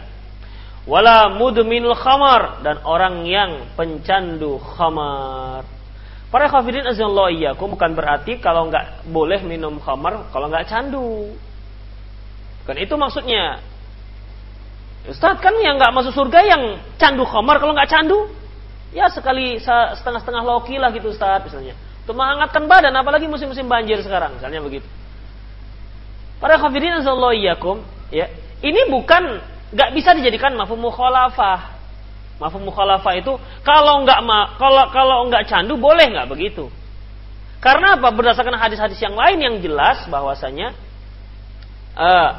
wala 0.87 1.35
mudminul 1.35 1.93
khamar 1.99 2.63
dan 2.63 2.79
orang 2.87 3.27
yang 3.27 3.67
pencandu 3.75 4.55
khamar. 4.57 5.67
Para 6.31 6.47
khafidin 6.47 6.87
azallahu 6.87 7.31
iyyakum 7.31 7.75
bukan 7.75 7.91
berarti 7.91 8.39
kalau 8.39 8.71
nggak 8.71 9.07
boleh 9.11 9.43
minum 9.43 9.79
khamar 9.83 10.31
kalau 10.31 10.47
nggak 10.47 10.67
candu. 10.67 11.35
Kan 12.63 12.79
itu 12.79 12.95
maksudnya. 12.95 13.59
Ustaz 15.07 15.39
kan 15.39 15.55
yang 15.59 15.79
nggak 15.79 15.91
masuk 15.95 16.11
surga 16.11 16.39
yang 16.43 16.63
candu 16.99 17.23
khamar 17.23 17.63
kalau 17.63 17.71
nggak 17.71 17.87
candu 17.87 18.27
ya 18.91 19.07
sekali 19.07 19.59
setengah-setengah 19.63 20.43
loki 20.43 20.75
lah 20.79 20.91
gitu 20.91 21.11
Ustaz 21.11 21.43
misalnya. 21.47 21.75
Untuk 22.07 22.15
menghangatkan 22.15 22.63
badan 22.67 22.95
apalagi 22.95 23.27
musim-musim 23.27 23.67
banjir 23.67 23.99
sekarang 24.03 24.39
misalnya 24.39 24.63
begitu. 24.63 24.87
Para 26.39 26.59
khafidin 26.59 27.03
azallahu 27.03 27.35
iyyakum 27.35 27.83
ya, 28.11 28.27
ini 28.63 28.87
bukan 28.91 29.39
nggak 29.71 29.89
bisa 29.95 30.15
dijadikan 30.15 30.55
mafhum 30.55 30.79
mukhalafah. 30.79 31.75
Mafhum 32.37 32.69
mukhalafah 32.69 33.13
itu 33.17 33.33
kalau 33.65 34.05
nggak 34.05 34.19
kalau 34.61 34.83
kalau 34.93 35.17
nggak 35.27 35.49
candu 35.49 35.75
boleh 35.75 36.07
nggak 36.07 36.29
begitu? 36.29 36.69
Karena 37.57 37.97
apa? 37.97 38.13
Berdasarkan 38.13 38.53
hadis-hadis 38.55 39.01
yang 39.01 39.17
lain 39.17 39.37
yang 39.41 39.55
jelas 39.59 40.05
bahwasanya 40.07 40.77
uh, 41.97 42.31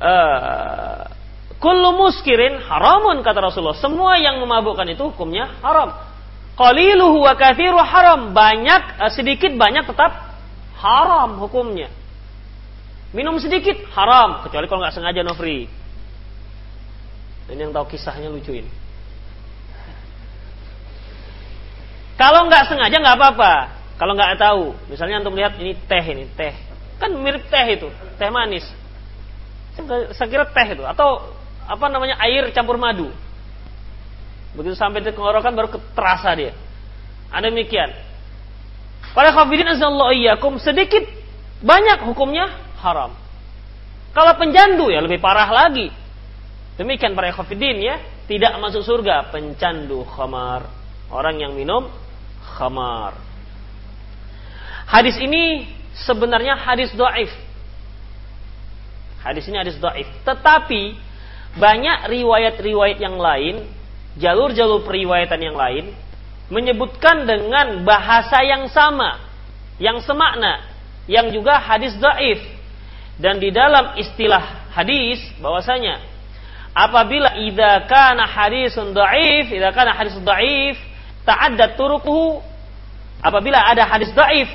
uh, 0.00 1.00
kullu 1.60 1.92
muskirin 1.94 2.58
haramun 2.64 3.20
kata 3.20 3.44
Rasulullah. 3.44 3.76
Semua 3.76 4.16
yang 4.16 4.40
memabukkan 4.40 4.88
itu 4.88 5.12
hukumnya 5.12 5.52
haram. 5.60 5.92
Qaliluhu 6.56 7.28
wa 7.28 7.36
kathiru 7.36 7.76
haram. 7.76 8.32
Banyak 8.32 9.04
uh, 9.04 9.12
sedikit 9.12 9.52
banyak 9.52 9.84
tetap 9.84 10.32
haram 10.80 11.36
hukumnya. 11.36 11.92
Minum 13.12 13.36
sedikit 13.36 13.76
haram 13.92 14.40
kecuali 14.48 14.64
kalau 14.64 14.80
nggak 14.80 14.96
sengaja 14.96 15.20
nofri. 15.20 15.81
Ini 17.50 17.68
yang 17.68 17.72
tahu 17.74 17.90
kisahnya 17.90 18.30
lucu 18.30 18.54
ini. 18.54 18.70
Kalau 22.20 22.46
nggak 22.46 22.70
sengaja 22.70 22.96
nggak 23.02 23.18
apa-apa. 23.18 23.54
Kalau 23.98 24.18
nggak 24.18 24.38
tahu, 24.38 24.74
misalnya 24.90 25.22
untuk 25.22 25.34
melihat 25.38 25.54
ini 25.62 25.78
teh 25.78 26.04
ini 26.10 26.26
teh, 26.34 26.54
kan 26.98 27.10
mirip 27.14 27.46
teh 27.46 27.66
itu, 27.70 27.86
teh 28.18 28.30
manis. 28.34 28.66
Saya 30.14 30.26
kira 30.26 30.46
teh 30.50 30.74
itu 30.74 30.82
atau 30.82 31.34
apa 31.70 31.86
namanya 31.86 32.18
air 32.18 32.50
campur 32.50 32.74
madu. 32.78 33.10
Begitu 34.58 34.74
sampai 34.74 35.00
di 35.00 35.14
tenggorokan 35.14 35.54
baru 35.54 35.68
terasa 35.94 36.34
dia. 36.34 36.52
Ada 37.30 37.48
demikian. 37.48 37.88
Para 39.16 39.32
khafidin 39.32 39.70
azallahu 39.70 40.12
iyyakum 40.12 40.58
sedikit 40.58 41.06
banyak 41.62 42.04
hukumnya 42.04 42.50
haram. 42.82 43.14
Kalau 44.12 44.32
penjandu 44.36 44.92
ya 44.92 45.00
lebih 45.00 45.22
parah 45.22 45.48
lagi. 45.48 45.88
Demikian 46.80 47.12
para 47.12 47.28
khafidin 47.32 47.84
ya, 47.84 48.00
tidak 48.24 48.56
masuk 48.56 48.80
surga 48.80 49.28
pencandu 49.28 50.08
khamar. 50.08 50.68
Orang 51.12 51.36
yang 51.36 51.52
minum 51.52 51.92
khamar. 52.40 53.16
Hadis 54.88 55.16
ini 55.20 55.68
sebenarnya 56.04 56.56
hadis 56.56 56.92
do'if. 56.96 57.32
Hadis 59.20 59.44
ini 59.48 59.56
hadis 59.60 59.76
do'if. 59.76 60.08
Tetapi 60.24 60.96
banyak 61.56 62.08
riwayat-riwayat 62.08 62.98
yang 63.00 63.16
lain, 63.20 63.68
jalur-jalur 64.16 64.84
periwayatan 64.88 65.40
yang 65.40 65.56
lain, 65.56 65.92
menyebutkan 66.52 67.24
dengan 67.24 67.84
bahasa 67.84 68.44
yang 68.44 68.68
sama, 68.68 69.20
yang 69.80 70.00
semakna, 70.04 70.64
yang 71.08 71.32
juga 71.32 71.56
hadis 71.60 71.96
do'if. 71.96 72.40
Dan 73.16 73.40
di 73.40 73.52
dalam 73.52 73.96
istilah 74.00 74.72
hadis 74.72 75.20
bahwasanya 75.40 76.11
apabila 76.72 77.36
idza 77.36 77.84
kana 77.88 78.26
hadisun 78.26 78.96
dhaif, 78.96 79.52
idza 79.52 79.70
kana 79.72 79.92
hadis 79.92 80.16
dhaif, 80.20 80.76
ta'addat 81.24 81.76
turuquhu 81.76 82.40
apabila 83.22 83.62
ada 83.62 83.86
hadis 83.86 84.10
dhaif 84.10 84.50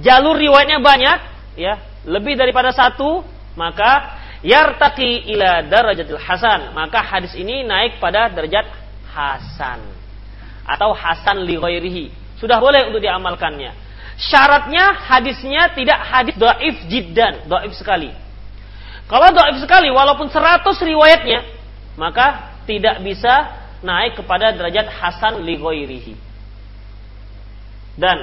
jalur 0.00 0.38
riwayatnya 0.38 0.78
banyak 0.78 1.18
ya, 1.58 1.80
lebih 2.08 2.38
daripada 2.38 2.70
satu, 2.72 3.20
maka 3.58 4.18
yartaqi 4.40 5.34
ila 5.36 5.66
darajatil 5.66 6.18
hasan, 6.18 6.72
maka 6.72 7.04
hadis 7.04 7.34
ini 7.36 7.66
naik 7.66 8.00
pada 8.00 8.32
derajat 8.32 8.64
hasan 9.12 9.80
atau 10.64 10.96
hasan 10.96 11.44
li 11.44 11.58
ghairihi. 11.58 12.04
Sudah 12.40 12.58
boleh 12.58 12.88
untuk 12.88 13.02
diamalkannya. 13.02 13.74
Syaratnya 14.18 14.94
hadisnya 14.94 15.74
tidak 15.74 15.98
hadis 15.98 16.34
dhaif 16.38 16.76
jiddan, 16.88 17.46
dhaif 17.46 17.72
sekali. 17.74 18.10
Kalau 19.12 19.28
dhaif 19.28 19.60
sekali 19.60 19.92
walaupun 19.92 20.32
100 20.32 20.64
riwayatnya, 20.64 21.44
maka 22.00 22.56
tidak 22.64 23.04
bisa 23.04 23.60
naik 23.84 24.16
kepada 24.16 24.56
derajat 24.56 24.88
hasan 24.88 25.44
li. 25.44 25.60
Dan 27.92 28.16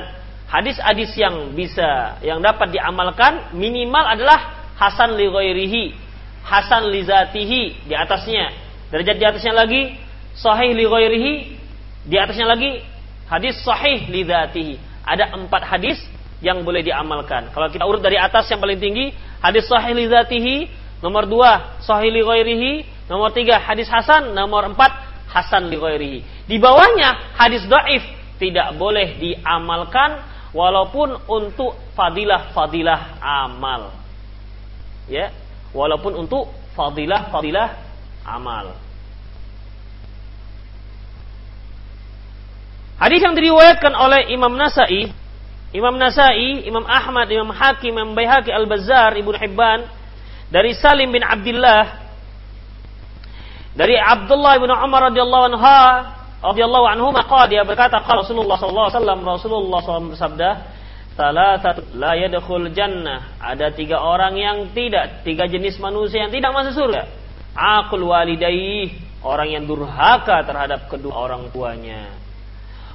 hadis-hadis 0.50 1.14
yang 1.14 1.54
bisa 1.54 2.18
yang 2.26 2.42
dapat 2.42 2.74
diamalkan 2.74 3.54
minimal 3.54 4.02
adalah 4.02 4.74
hasan 4.82 5.14
li 5.14 5.30
hasan 6.42 6.90
li 6.90 7.06
zatihi 7.06 7.86
di 7.86 7.94
atasnya. 7.94 8.50
Derajat 8.90 9.16
di 9.22 9.26
atasnya 9.30 9.54
lagi 9.54 9.94
sahih 10.34 10.74
li 10.74 10.90
di 12.02 12.16
atasnya 12.18 12.50
lagi 12.50 12.82
hadis 13.30 13.62
sahih 13.62 14.10
li 14.10 14.26
zatihi. 14.26 14.82
Ada 15.06 15.38
empat 15.38 15.70
hadis 15.70 16.02
yang 16.42 16.64
boleh 16.66 16.82
diamalkan. 16.82 17.52
Kalau 17.54 17.68
kita 17.70 17.84
urut 17.86 18.02
dari 18.02 18.16
atas 18.16 18.48
yang 18.50 18.64
paling 18.64 18.80
tinggi, 18.80 19.12
hadis 19.44 19.68
sahih 19.68 19.94
li 19.94 20.08
zatihi, 20.08 20.56
nomor 21.00 21.28
dua 21.28 21.80
sahih 21.84 22.12
li 22.12 22.22
ghairihi, 22.24 22.72
nomor 23.08 23.32
tiga 23.32 23.60
hadis 23.60 23.88
hasan, 23.88 24.36
nomor 24.36 24.68
empat 24.68 24.92
hasan 25.32 25.72
li 25.72 25.78
ghairihi. 25.80 26.20
Di 26.48 26.58
bawahnya 26.60 27.36
hadis 27.36 27.64
dhaif 27.68 28.04
tidak 28.40 28.76
boleh 28.80 29.20
diamalkan 29.20 30.24
walaupun 30.56 31.20
untuk 31.28 31.78
fadilah-fadilah 31.94 33.22
amal. 33.22 33.94
Ya, 35.10 35.34
walaupun 35.74 36.16
untuk 36.26 36.50
fadilah-fadilah 36.74 37.70
amal. 38.26 38.78
Hadis 43.00 43.24
yang 43.24 43.32
diriwayatkan 43.32 43.96
oleh 43.96 44.28
Imam 44.28 44.52
Nasai, 44.60 45.08
Imam 45.72 45.96
Nasai, 45.96 46.68
Imam 46.68 46.84
Ahmad, 46.84 47.32
Imam 47.32 47.48
Hakim, 47.48 47.96
Imam 47.96 48.12
Baihaqi 48.12 48.52
Al-Bazzar, 48.52 49.16
Ibnu 49.16 49.40
Hibban 49.40 49.88
dari 50.50 50.74
Salim 50.78 51.14
bin 51.14 51.22
Abdullah 51.26 52.10
dari 53.78 53.96
Abdullah 53.96 54.58
bin 54.58 54.70
Umar 54.74 55.14
radhiyallahu 55.14 55.46
anhu 55.54 55.62
radhiyallahu 56.40 56.86
anhu 56.90 57.08
maka 57.14 57.48
dia 57.48 57.62
berkata 57.64 58.02
Rasulullah 58.02 58.58
sallallahu 58.58 58.88
alaihi 58.90 58.98
wasallam 58.98 59.20
Rasulullah 59.24 59.80
SAW 59.86 60.12
bersabda 60.16 60.50
satu 61.20 62.00
la 62.00 62.16
yadkhul 62.16 62.72
jannah. 62.72 63.36
Ada 63.44 63.76
tiga 63.76 64.00
orang 64.00 64.40
yang 64.40 64.58
tidak, 64.72 65.28
tiga 65.28 65.52
jenis 65.52 65.76
manusia 65.84 66.24
yang 66.24 66.32
tidak 66.32 66.56
masuk 66.56 66.80
surga. 66.80 67.04
Akul 67.52 68.08
walidayih, 68.08 68.96
orang 69.20 69.52
yang 69.52 69.64
durhaka 69.68 70.48
terhadap 70.48 70.88
kedua 70.88 71.28
orang 71.28 71.52
tuanya. 71.52 72.16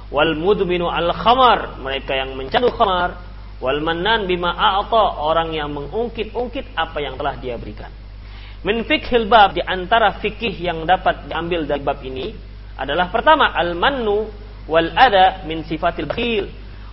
Wal 0.09 0.33
mudminu 0.33 0.89
al 0.89 1.13
khamar, 1.13 1.77
mereka 1.77 2.17
yang 2.17 2.33
mencandu 2.33 2.73
khamar. 2.73 3.21
Wal 3.65 3.81
mannan 3.81 4.29
bima 4.29 4.53
a'ta, 4.53 5.25
orang 5.25 5.49
yang 5.57 5.73
mengungkit-ungkit 5.73 6.77
apa 6.77 7.01
yang 7.01 7.17
telah 7.17 7.33
dia 7.41 7.57
berikan. 7.57 7.89
Min 8.61 8.85
fikhil 8.85 9.25
bab 9.25 9.57
di 9.57 9.65
antara 9.65 10.21
fikih 10.21 10.53
yang 10.53 10.85
dapat 10.85 11.25
diambil 11.25 11.65
dari 11.65 11.81
bab 11.81 11.97
ini 12.05 12.29
adalah 12.77 13.09
pertama 13.09 13.49
al 13.57 13.73
mannu 13.73 14.29
wal 14.69 14.89
ada 14.93 15.41
min 15.49 15.65
sifatil 15.65 16.05
bakhil 16.05 16.45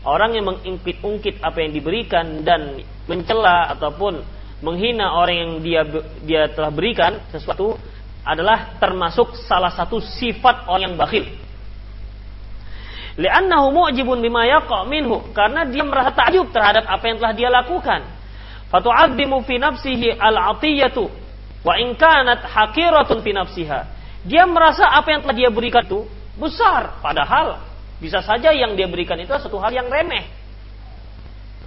orang 0.04 0.36
yang 0.36 0.48
mengungkit-ungkit 0.48 1.44
apa 1.44 1.58
yang 1.60 1.72
diberikan 1.76 2.40
dan 2.40 2.80
mencela 3.08 3.72
ataupun 3.76 4.20
menghina 4.64 5.12
orang 5.12 5.36
yang 5.36 5.52
dia 5.60 5.82
dia 6.24 6.42
telah 6.52 6.70
berikan 6.72 7.20
sesuatu 7.32 7.76
adalah 8.22 8.78
termasuk 8.78 9.34
salah 9.44 9.74
satu 9.74 9.98
sifat 9.98 10.70
orang 10.70 10.92
yang 10.92 10.96
bakhil. 10.96 11.26
Li'annahu 13.20 13.76
mu'jibun 13.76 14.24
bima 14.24 14.48
yaqa' 14.48 14.88
minhu 14.88 15.20
karena 15.36 15.68
dia 15.68 15.84
merasa 15.84 16.16
takjub 16.16 16.48
terhadap 16.48 16.88
apa 16.88 17.04
yang 17.04 17.16
telah 17.20 17.34
dia 17.36 17.48
lakukan. 17.52 18.00
Fatu'addimu 18.72 19.44
fi 19.44 19.60
nafsihi 19.60 20.16
al-'atiyatu 20.16 21.04
wa 21.60 21.74
in 21.76 21.92
kanat 21.92 22.40
haqiratun 22.48 23.20
fi 23.20 23.30
nafsiha. 23.36 23.80
Dia 24.24 24.48
merasa 24.48 24.88
apa 24.88 25.12
yang 25.12 25.20
telah 25.26 25.36
dia 25.36 25.50
berikan 25.52 25.84
itu 25.84 26.08
besar 26.40 27.02
padahal 27.04 27.60
bisa 28.00 28.24
saja 28.24 28.50
yang 28.50 28.72
dia 28.72 28.88
berikan 28.88 29.20
itu 29.20 29.30
satu 29.30 29.60
hal 29.60 29.70
yang 29.70 29.92
remeh. 29.92 30.24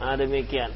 Nah, 0.01 0.17
demikian. 0.19 0.73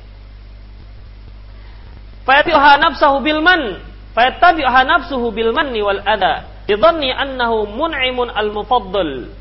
Fayatiha 2.24 2.78
nafsahu 2.78 3.20
bil 3.26 3.42
man, 3.42 3.82
nafsuhu 4.16 5.34
bil 5.34 5.52
manni 5.52 5.82
wal 5.82 6.00
ada. 6.06 6.46
Bidhanni 6.70 7.10
annahu 7.10 7.66
mun'imun 7.66 8.30
al 8.30 8.54
mufaddal. 8.54 9.34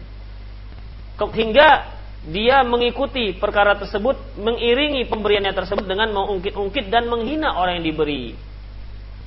Hingga 1.18 1.98
dia 2.31 2.62
mengikuti 2.62 3.35
perkara 3.35 3.74
tersebut, 3.74 4.38
mengiringi 4.38 5.07
pemberiannya 5.11 5.54
tersebut 5.54 5.83
dengan 5.87 6.14
mengungkit-ungkit 6.14 6.90
dan 6.90 7.11
menghina 7.11 7.59
orang 7.59 7.83
yang 7.83 7.87
diberi. 7.90 8.35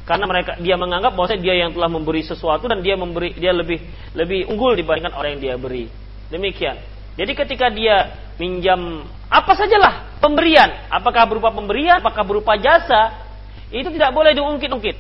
Karena 0.08 0.26
mereka 0.26 0.58
dia 0.58 0.76
menganggap 0.76 1.14
bahwa 1.14 1.38
dia 1.38 1.56
yang 1.62 1.72
telah 1.72 1.90
memberi 1.92 2.26
sesuatu 2.26 2.66
dan 2.66 2.82
dia 2.82 2.98
memberi 2.98 3.38
dia 3.38 3.54
lebih 3.54 3.80
lebih 4.18 4.50
unggul 4.50 4.74
dibandingkan 4.74 5.14
orang 5.14 5.38
yang 5.38 5.42
dia 5.42 5.56
beri. 5.62 5.86
Demikian. 6.34 6.80
Jadi 7.16 7.32
ketika 7.38 7.68
dia 7.70 8.12
minjam 8.42 9.06
apa 9.30 9.52
sajalah 9.54 10.18
pemberian, 10.18 10.90
apakah 10.90 11.30
berupa 11.30 11.54
pemberian, 11.54 12.02
apakah 12.02 12.26
berupa 12.26 12.58
jasa, 12.58 13.14
itu 13.70 13.88
tidak 13.94 14.12
boleh 14.12 14.34
diungkit-ungkit. 14.34 14.98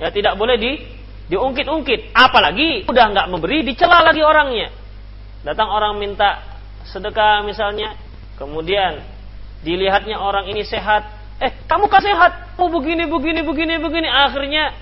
Ya 0.00 0.08
tidak 0.08 0.34
boleh 0.40 0.56
di 0.56 0.80
diungkit-ungkit. 1.28 2.16
Apalagi 2.16 2.88
udah 2.88 3.04
nggak 3.14 3.26
memberi, 3.30 3.62
dicela 3.62 4.00
lagi 4.00 4.24
orangnya. 4.24 4.79
Datang 5.40 5.72
orang 5.72 5.96
minta 5.96 6.42
sedekah 6.84 7.40
misalnya, 7.44 7.96
kemudian 8.36 9.00
dilihatnya 9.64 10.20
orang 10.20 10.48
ini 10.48 10.64
sehat, 10.64 11.08
eh 11.40 11.52
kamu 11.64 11.88
kan 11.88 12.04
sehat, 12.04 12.60
oh 12.60 12.68
begini 12.68 13.08
begini 13.08 13.40
begini 13.44 13.80
begini, 13.80 14.08
akhirnya 14.08 14.76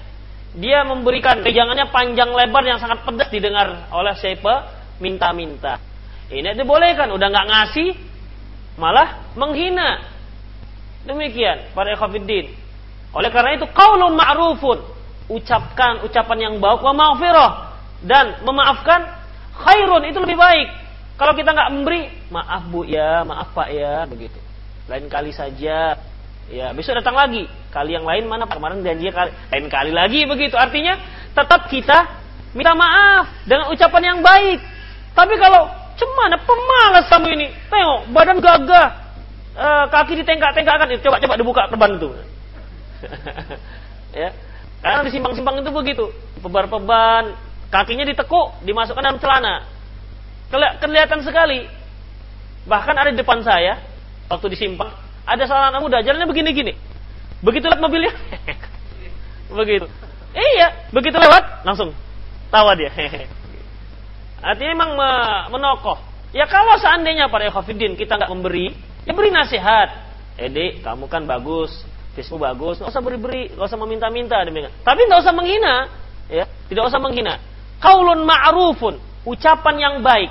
dia 0.59 0.83
memberikan 0.83 1.45
pegangannya 1.47 1.91
panjang 1.95 2.35
lebar 2.35 2.65
yang 2.67 2.83
sangat 2.83 3.07
pedas 3.07 3.31
didengar 3.31 3.87
oleh 3.95 4.15
siapa 4.19 4.75
minta-minta. 4.99 5.79
Ini 6.29 6.59
dibolehkan, 6.59 7.09
udah 7.15 7.27
nggak 7.31 7.49
ngasih, 7.49 7.89
malah 8.77 9.33
menghina. 9.39 10.03
Demikian 11.07 11.73
para 11.73 11.95
ekhafiddin. 11.95 12.53
Oleh 13.15 13.31
karena 13.33 13.57
itu 13.57 13.65
qaulun 13.73 14.13
ma'rufun, 14.13 14.79
ucapkan 15.33 16.05
ucapan 16.05 16.39
yang 16.39 16.55
baik 16.61 16.81
wa 16.85 16.93
maghfirah 16.93 17.51
dan 18.05 18.45
memaafkan 18.45 19.18
khairun 19.59 20.03
itu 20.07 20.19
lebih 20.23 20.39
baik. 20.39 20.69
Kalau 21.19 21.35
kita 21.35 21.51
nggak 21.51 21.71
memberi, 21.75 22.07
maaf 22.31 22.71
Bu 22.71 22.87
ya, 22.87 23.27
maaf 23.27 23.51
Pak 23.51 23.69
ya, 23.75 24.07
begitu. 24.07 24.39
Lain 24.87 25.11
kali 25.11 25.35
saja. 25.35 25.99
Ya, 26.49 26.67
besok 26.73 26.97
datang 26.97 27.19
lagi. 27.19 27.45
Kali 27.75 27.93
yang 27.93 28.07
lain 28.07 28.25
mana 28.31 28.47
kemarin 28.47 28.81
janji 28.81 29.11
kali, 29.11 29.35
lain 29.53 29.67
kali 29.67 29.91
lagi 29.91 30.25
begitu. 30.25 30.55
Artinya 30.55 30.97
tetap 31.35 31.67
kita 31.67 32.23
minta 32.55 32.73
maaf 32.73 33.29
dengan 33.45 33.69
ucapan 33.69 34.03
yang 34.15 34.21
baik 34.25 34.79
tapi 35.19 35.35
kalau 35.35 35.67
cemana 35.99 36.39
pemalas 36.47 37.11
kamu 37.11 37.29
ini, 37.35 37.47
tengok 37.67 38.15
badan 38.15 38.39
gagah, 38.39 38.89
e, 39.51 39.67
kaki 39.91 40.23
ditengkak-tengkakkan, 40.23 40.95
coba 41.03 41.19
coba 41.19 41.35
dibuka 41.35 41.63
perban 41.67 41.99
itu. 41.99 42.09
ya, 44.23 44.31
karena 44.79 45.03
di 45.03 45.11
simpang-simpang 45.11 45.59
itu 45.59 45.71
begitu, 45.75 46.05
peban-peban, 46.39 47.35
kakinya 47.69 48.05
ditekuk, 48.05 48.65
dimasukkan 48.65 49.03
dalam 49.05 49.21
celana. 49.21 49.65
Kelihatan 50.81 51.21
sekali. 51.25 51.69
Bahkan 52.69 52.95
ada 52.97 53.09
di 53.13 53.19
depan 53.21 53.41
saya, 53.41 53.81
waktu 54.29 54.53
di 54.53 54.57
simpang, 54.61 54.93
ada 55.25 55.43
seorang 55.49 55.73
anak 55.73 55.81
muda, 55.81 55.99
jalannya 56.05 56.29
begini-gini. 56.29 56.73
Begitu 57.41 57.65
lewat 57.65 57.81
mobilnya, 57.81 58.13
begitu. 59.59 59.89
Iya, 60.37 60.93
begitu 60.93 61.17
lewat, 61.17 61.65
langsung 61.65 61.97
tawa 62.53 62.77
dia. 62.77 62.93
Artinya 64.49 64.71
memang 64.77 64.91
menokoh. 65.49 65.97
Ya 66.37 66.45
kalau 66.45 66.77
seandainya 66.77 67.33
para 67.33 67.49
ikhwafidin 67.49 67.97
kita 67.97 68.21
nggak 68.21 68.29
memberi, 68.29 68.77
ya 69.09 69.17
beri 69.17 69.33
nasihat. 69.33 70.09
Ede, 70.39 70.79
kamu 70.85 71.11
kan 71.11 71.25
bagus, 71.25 71.83
Facebook 72.15 72.45
bagus, 72.45 72.79
nggak 72.79 72.93
usah 72.93 73.03
beri-beri, 73.03 73.51
nggak 73.57 73.65
usah 73.65 73.81
meminta-minta. 73.81 74.39
Tapi 74.85 75.01
nggak 75.09 75.21
usah 75.25 75.35
menghina, 75.35 75.89
ya, 76.29 76.45
tidak 76.69 76.85
usah 76.87 77.01
menghina. 77.01 77.41
Kaulun 77.79 78.27
ma'rufun, 78.27 78.99
ucapan 79.23 79.75
yang 79.79 79.95
baik. 80.03 80.31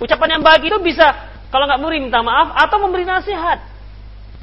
Ucapan 0.00 0.38
yang 0.38 0.42
baik 0.42 0.62
itu 0.64 0.78
bisa 0.80 1.12
kalau 1.48 1.64
nggak 1.64 1.80
memberi 1.80 1.98
minta 2.00 2.20
maaf 2.24 2.54
atau 2.56 2.76
memberi 2.80 3.04
nasihat. 3.04 3.60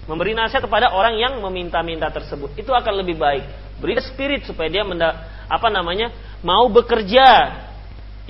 Memberi 0.05 0.37
nasihat 0.37 0.61
kepada 0.61 0.93
orang 0.93 1.17
yang 1.17 1.41
meminta-minta 1.41 2.13
tersebut. 2.13 2.53
Itu 2.53 2.69
akan 2.73 3.01
lebih 3.01 3.17
baik. 3.17 3.43
Beri 3.81 3.97
spirit 4.01 4.45
supaya 4.45 4.69
dia 4.69 4.85
menda, 4.85 5.25
apa 5.49 5.67
namanya 5.73 6.13
mau 6.45 6.69
bekerja 6.69 7.25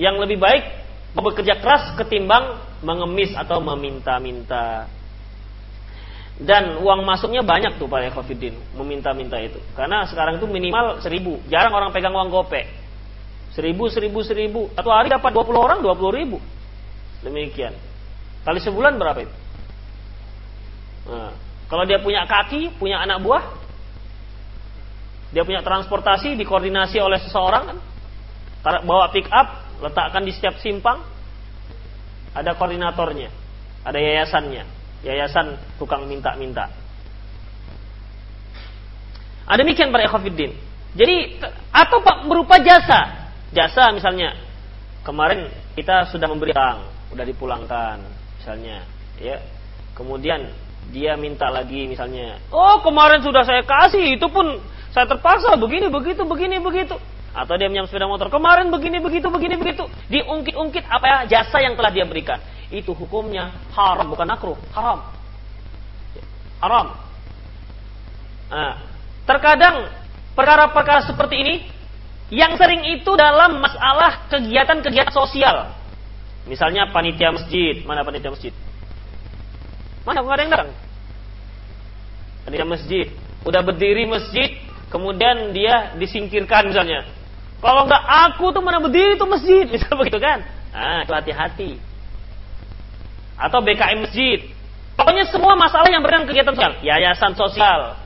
yang 0.00 0.16
lebih 0.16 0.40
baik, 0.40 0.64
mau 1.12 1.24
bekerja 1.28 1.60
keras 1.60 1.92
ketimbang 2.00 2.60
mengemis 2.80 3.36
atau 3.36 3.60
meminta-minta. 3.60 4.88
Dan 6.36 6.84
uang 6.84 7.00
masuknya 7.04 7.40
banyak 7.40 7.80
tuh 7.80 7.88
Pak 7.88 8.12
Ekofidin 8.12 8.56
meminta-minta 8.76 9.40
itu. 9.40 9.56
Karena 9.72 10.04
sekarang 10.04 10.36
itu 10.36 10.44
minimal 10.44 11.00
seribu. 11.00 11.40
Jarang 11.48 11.72
orang 11.72 11.96
pegang 11.96 12.12
uang 12.12 12.28
gopek. 12.28 12.68
Seribu, 13.56 13.88
seribu, 13.88 14.20
seribu. 14.20 14.68
Satu 14.76 14.92
hari 14.92 15.08
dapat 15.08 15.32
20 15.32 15.56
orang, 15.56 15.78
20 15.80 16.12
ribu. 16.12 16.36
Demikian. 17.24 17.72
Kali 18.44 18.60
sebulan 18.60 19.00
berapa 19.00 19.24
itu? 19.24 19.36
Nah, 21.08 21.32
kalau 21.72 21.88
dia 21.88 21.96
punya 21.96 22.28
kaki, 22.28 22.76
punya 22.76 23.00
anak 23.00 23.24
buah, 23.24 23.42
dia 25.32 25.42
punya 25.42 25.64
transportasi 25.64 26.36
dikoordinasi 26.36 27.00
oleh 27.00 27.16
seseorang 27.24 27.64
kan, 27.72 27.78
bawa 28.84 29.08
pick 29.08 29.26
up, 29.32 29.64
letakkan 29.80 30.22
di 30.22 30.36
setiap 30.36 30.60
simpang, 30.60 31.00
ada 32.36 32.52
koordinatornya, 32.54 33.32
ada 33.82 33.98
yayasannya, 33.98 34.68
yayasan 35.00 35.56
tukang 35.80 36.04
minta-minta. 36.04 36.68
Ada 39.48 39.62
demikian 39.62 39.94
para 39.94 40.04
ekofidin. 40.04 40.52
Jadi 40.92 41.38
atau 41.70 42.02
berupa 42.26 42.58
jasa, 42.60 43.15
jasa 43.54 43.94
misalnya 43.94 44.34
kemarin 45.06 45.46
kita 45.78 46.10
sudah 46.10 46.26
memberi 46.26 46.50
uang, 46.50 46.78
sudah 47.14 47.24
dipulangkan, 47.26 47.98
misalnya, 48.40 48.82
ya. 49.22 49.38
Kemudian 49.94 50.50
dia 50.90 51.14
minta 51.16 51.48
lagi 51.48 51.88
misalnya, 51.88 52.38
oh 52.52 52.82
kemarin 52.82 53.22
sudah 53.22 53.42
saya 53.42 53.62
kasih, 53.62 54.18
itu 54.18 54.26
pun 54.28 54.58
saya 54.90 55.06
terpaksa 55.08 55.54
begini 55.60 55.92
begitu 55.92 56.24
begini 56.24 56.58
begitu. 56.58 56.96
Atau 57.36 57.60
dia 57.60 57.68
minjam 57.68 57.84
sepeda 57.84 58.08
motor, 58.08 58.32
kemarin 58.32 58.72
begini 58.72 58.96
begitu 58.96 59.28
begini 59.28 59.60
begitu. 59.60 59.84
Diungkit-ungkit 60.08 60.88
apa 60.88 61.04
ya 61.04 61.18
jasa 61.28 61.60
yang 61.60 61.76
telah 61.76 61.92
dia 61.92 62.08
berikan. 62.08 62.40
Itu 62.72 62.96
hukumnya 62.96 63.52
haram 63.76 64.08
bukan 64.08 64.26
makruh, 64.26 64.58
haram. 64.72 65.04
Haram. 66.64 66.86
Nah, 68.48 68.74
terkadang 69.28 69.90
perkara-perkara 70.32 71.04
seperti 71.12 71.36
ini 71.44 71.54
yang 72.32 72.58
sering 72.58 72.82
itu 72.90 73.10
dalam 73.14 73.62
masalah 73.62 74.26
kegiatan-kegiatan 74.26 75.14
sosial. 75.14 75.70
Misalnya 76.46 76.90
panitia 76.90 77.30
masjid, 77.30 77.82
mana 77.86 78.02
panitia 78.02 78.34
masjid? 78.34 78.54
Mana 80.06 80.22
nggak 80.22 80.34
ada 80.34 80.42
yang 80.42 80.52
datang? 80.54 80.70
Panitia 82.46 82.66
masjid, 82.66 83.06
udah 83.42 83.62
berdiri 83.62 84.06
masjid, 84.06 84.58
kemudian 84.90 85.54
dia 85.54 85.94
disingkirkan 85.98 86.70
misalnya. 86.70 87.06
Kalau 87.58 87.86
nggak 87.86 88.04
aku 88.30 88.54
tuh 88.54 88.62
mana 88.62 88.78
berdiri 88.78 89.18
tuh 89.18 89.26
masjid, 89.26 89.66
misalnya 89.72 89.98
begitu 89.98 90.18
kan? 90.22 90.38
Ah, 90.70 91.02
itu 91.02 91.12
hati-hati. 91.14 91.70
Atau 93.38 93.62
BKM 93.62 94.06
masjid. 94.06 94.38
Pokoknya 94.96 95.28
semua 95.28 95.54
masalah 95.54 95.92
yang 95.92 96.00
berkaitan 96.00 96.26
kegiatan 96.26 96.54
sosial, 96.56 96.74
yayasan 96.80 97.32
sosial. 97.36 98.05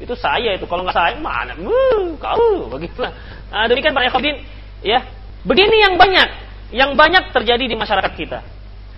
Itu 0.00 0.14
saya 0.16 0.56
itu 0.56 0.64
kalau 0.64 0.86
nggak 0.86 0.96
saya 0.96 1.16
mana? 1.20 1.56
Uh, 1.58 2.16
kau 2.16 2.70
begitu. 2.72 3.04
Nah, 3.52 3.68
demikian 3.68 3.92
Pak 3.92 4.08
Ekobin, 4.08 4.40
ya. 4.80 5.04
Begini 5.42 5.82
yang 5.82 5.98
banyak, 5.98 6.28
yang 6.72 6.90
banyak 6.94 7.34
terjadi 7.34 7.64
di 7.66 7.76
masyarakat 7.76 8.12
kita. 8.14 8.40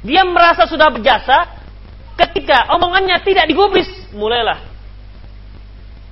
Dia 0.05 0.23
merasa 0.29 0.69
sudah 0.69 0.93
berjasa, 0.93 1.49
ketika 2.21 2.69
omongannya 2.77 3.19
tidak 3.25 3.49
digubris, 3.49 3.89
mulailah 4.13 4.75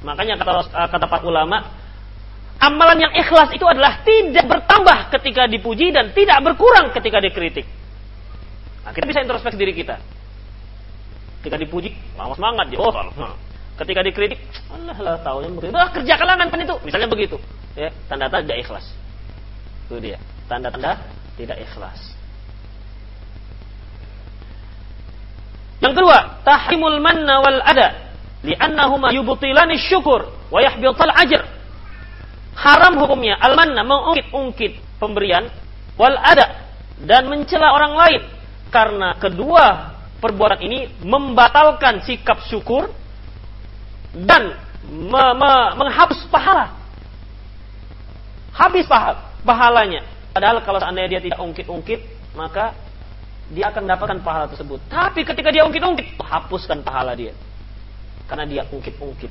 Makanya 0.03 0.35
kata 0.39 0.53
eh, 0.67 0.89
kata 0.91 1.07
para 1.07 1.23
ulama, 1.23 1.63
amalan 2.59 2.99
yang 3.09 3.13
ikhlas 3.15 3.55
itu 3.55 3.63
adalah 3.63 4.03
tidak 4.03 4.45
bertambah 4.51 4.99
ketika 5.19 5.47
dipuji 5.47 5.95
dan 5.95 6.11
tidak 6.11 6.43
berkurang 6.43 6.91
ketika 6.91 7.23
dikritik. 7.23 7.67
Nah, 8.83 8.91
kita 8.91 9.07
bisa 9.07 9.23
introspeksi 9.23 9.59
diri 9.59 9.75
kita. 9.79 9.97
Ketika 11.43 11.59
dipuji, 11.59 11.95
lama 12.19 12.35
semangat 12.35 12.67
dia. 12.71 12.79
Oh, 12.83 12.91
ketika 13.81 14.01
dikritik, 14.05 14.41
Allah 14.69 14.97
lah 14.99 15.17
tahu 15.25 15.45
yang 15.45 15.55
begitu. 15.57 15.73
Ah, 15.73 15.89
kerjakanlah 15.89 16.37
kan 16.37 16.59
itu. 16.61 16.77
Misalnya 16.85 17.09
begitu. 17.09 17.37
Ya, 17.73 17.89
tanda-tanda 18.09 18.45
tidak 18.45 18.59
ikhlas. 18.69 18.87
Itu 19.89 19.97
dia. 20.01 20.19
Tanda-tanda 20.51 21.01
tidak 21.41 21.59
ikhlas. 21.65 22.01
Yang 25.83 25.93
kedua, 25.99 26.19
tahrimul 26.47 27.03
manna 27.03 27.43
wal 27.43 27.59
ada 27.59 28.15
li'annahuma 28.47 29.11
yubtilani 29.11 29.75
syukur 29.83 30.31
wa 30.53 30.59
yahbital 30.63 31.11
ajr. 31.11 31.43
Haram 32.53 33.01
hukumnya 33.01 33.41
al-manna 33.41 33.83
mengungkit-ungkit 33.83 35.01
pemberian 35.01 35.49
wal 35.97 36.15
ada 36.21 36.71
dan 37.03 37.27
mencela 37.27 37.75
orang 37.75 37.97
lain 37.99 38.23
karena 38.71 39.19
kedua 39.19 39.97
perbuatan 40.23 40.61
ini 40.63 40.79
membatalkan 41.03 42.05
sikap 42.07 42.45
syukur 42.47 42.93
dan 44.13 44.57
me 44.89 45.25
me 45.37 45.53
menghapus 45.81 46.29
pahala. 46.29 46.73
Habis 48.53 48.85
pahala, 48.85 49.33
pahalanya. 49.43 50.05
Padahal 50.37 50.61
kalau 50.61 50.81
seandainya 50.81 51.19
dia 51.19 51.21
tidak 51.25 51.41
ungkit-ungkit, 51.41 52.01
maka 52.37 52.77
dia 53.53 53.69
akan 53.73 53.89
mendapatkan 53.89 54.19
pahala 54.21 54.47
tersebut. 54.49 54.81
Tapi 54.89 55.25
ketika 55.25 55.49
dia 55.49 55.65
ungkit-ungkit, 55.65 56.21
hapuskan 56.21 56.85
pahala 56.85 57.17
dia 57.17 57.33
karena 58.29 58.45
dia 58.49 58.63
ungkit-ungkit. 58.69 59.29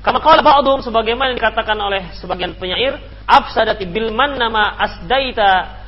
Kama 0.00 0.18
qala 0.18 0.40
ba'dhum 0.40 0.80
sebagaimana 0.80 1.36
dikatakan 1.36 1.76
oleh 1.76 2.10
sebagian 2.16 2.56
penyair, 2.56 2.96
afsadati 3.28 3.84
bil 3.84 4.10
man 4.10 4.34
nama 4.34 4.74
asdaita 4.80 5.78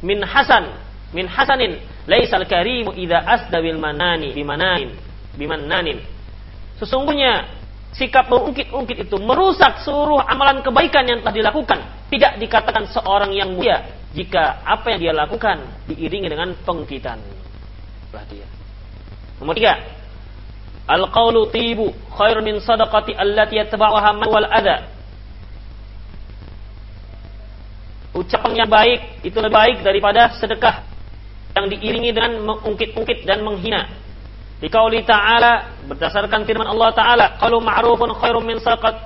min 0.00 0.24
hasan 0.24 0.72
min 1.12 1.28
hasanin 1.28 1.78
laisal 2.08 2.42
karimu 2.48 2.96
idza 2.96 3.20
asda 3.22 3.60
bil 3.60 3.78
manani 3.78 4.32
bimananin. 4.32 6.00
Sesungguhnya 6.78 7.46
sikap 7.94 8.30
mengungkit-ungkit 8.30 9.10
itu 9.10 9.16
merusak 9.18 9.82
seluruh 9.82 10.22
amalan 10.22 10.62
kebaikan 10.62 11.04
yang 11.06 11.18
telah 11.22 11.34
dilakukan. 11.34 11.78
Tidak 12.08 12.40
dikatakan 12.40 12.88
seorang 12.88 13.34
yang 13.34 13.52
mulia 13.52 13.84
jika 14.14 14.64
apa 14.64 14.94
yang 14.94 15.00
dia 15.10 15.12
lakukan 15.12 15.60
diiringi 15.90 16.28
dengan 16.30 16.54
pengungkitan. 16.64 17.18
dia. 18.30 18.48
Nomor 19.38 19.54
tiga, 19.54 19.78
Al-qawlu 20.88 21.52
tibu 21.52 21.92
khairun 22.16 22.40
min 22.40 22.56
sadaqati 22.64 23.12
allati 23.12 23.60
yatba'uha 23.60 24.10
man 24.16 24.28
wal 24.32 24.48
adha. 24.48 24.88
Ucapan 28.16 28.64
yang 28.64 28.70
baik 28.72 29.20
itu 29.20 29.36
lebih 29.36 29.52
baik 29.52 29.76
daripada 29.84 30.32
sedekah 30.40 30.80
yang 31.52 31.68
diiringi 31.68 32.10
dengan 32.16 32.40
mengungkit-ungkit 32.40 33.28
dan 33.28 33.44
menghina. 33.44 33.84
Di 34.58 34.66
qauli 34.66 35.06
ta'ala 35.06 35.82
berdasarkan 35.86 36.42
firman 36.42 36.66
Allah 36.66 36.90
Ta'ala, 36.90 37.26
qalu 37.38 37.62
ma'rufun 37.62 38.10
khairun 38.18 38.42
min 38.42 38.58
sadaqat 38.58 38.96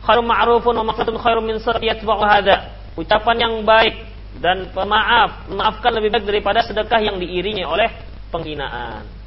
khairun 0.00 0.24
ma'rufun 0.24 0.74
wa 0.80 0.84
maghfiratun 0.88 1.20
khairun 1.20 1.44
min 1.44 1.56
sadaqati 1.60 1.92
yatba'u 1.92 2.24
hadha. 2.24 2.56
Ucapan 2.96 3.36
yang 3.36 3.54
baik 3.68 3.94
dan 4.40 4.72
pemaaf, 4.72 5.50
memaafkan 5.52 5.92
lebih 5.92 6.08
baik 6.08 6.24
daripada 6.24 6.64
sedekah 6.64 7.00
yang 7.04 7.20
diiringi 7.20 7.68
oleh 7.68 7.92
penghinaan. 8.32 9.24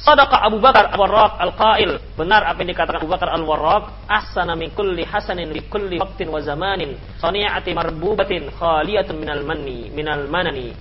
Sadaqa 0.00 0.48
Abu 0.48 0.64
Bakar 0.64 0.88
Al-Warraq 0.96 1.36
Al-Qail. 1.36 2.16
Benar 2.16 2.48
apa 2.48 2.64
yang 2.64 2.72
dikatakan 2.72 3.04
Abu 3.04 3.12
Bakar 3.12 3.36
Al-Warraq. 3.36 4.08
Ahsana 4.08 4.56
min 4.56 4.72
kulli 4.72 5.04
hasanin 5.04 5.52
li 5.52 5.68
kulli 5.68 6.00
waqtin 6.00 6.32
wa 6.32 6.40
zamanin. 6.40 6.96
Sani'ati 7.20 7.76
marbubatin 7.76 8.48
khaliyatun 8.48 9.20
minal 9.20 9.44
manni. 9.44 9.92
Minal 9.92 10.24
manani. 10.24 10.72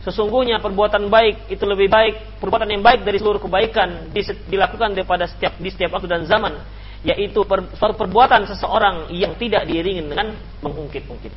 Sesungguhnya 0.00 0.64
perbuatan 0.64 1.12
baik 1.12 1.52
itu 1.52 1.64
lebih 1.68 1.92
baik. 1.92 2.40
Perbuatan 2.40 2.72
yang 2.72 2.80
baik 2.80 3.04
dari 3.04 3.20
seluruh 3.20 3.40
kebaikan 3.40 4.08
dilakukan 4.48 4.96
daripada 4.96 5.28
setiap 5.28 5.60
di 5.60 5.68
setiap 5.68 5.96
waktu 5.96 6.08
dan 6.08 6.24
zaman. 6.24 6.56
Yaitu 7.04 7.44
per, 7.44 7.68
suatu 7.76 7.96
perbuatan 7.96 8.48
seseorang 8.48 9.12
yang 9.12 9.36
tidak 9.36 9.68
diiringi 9.68 10.04
dengan 10.08 10.36
mengungkit-ungkit. 10.64 11.32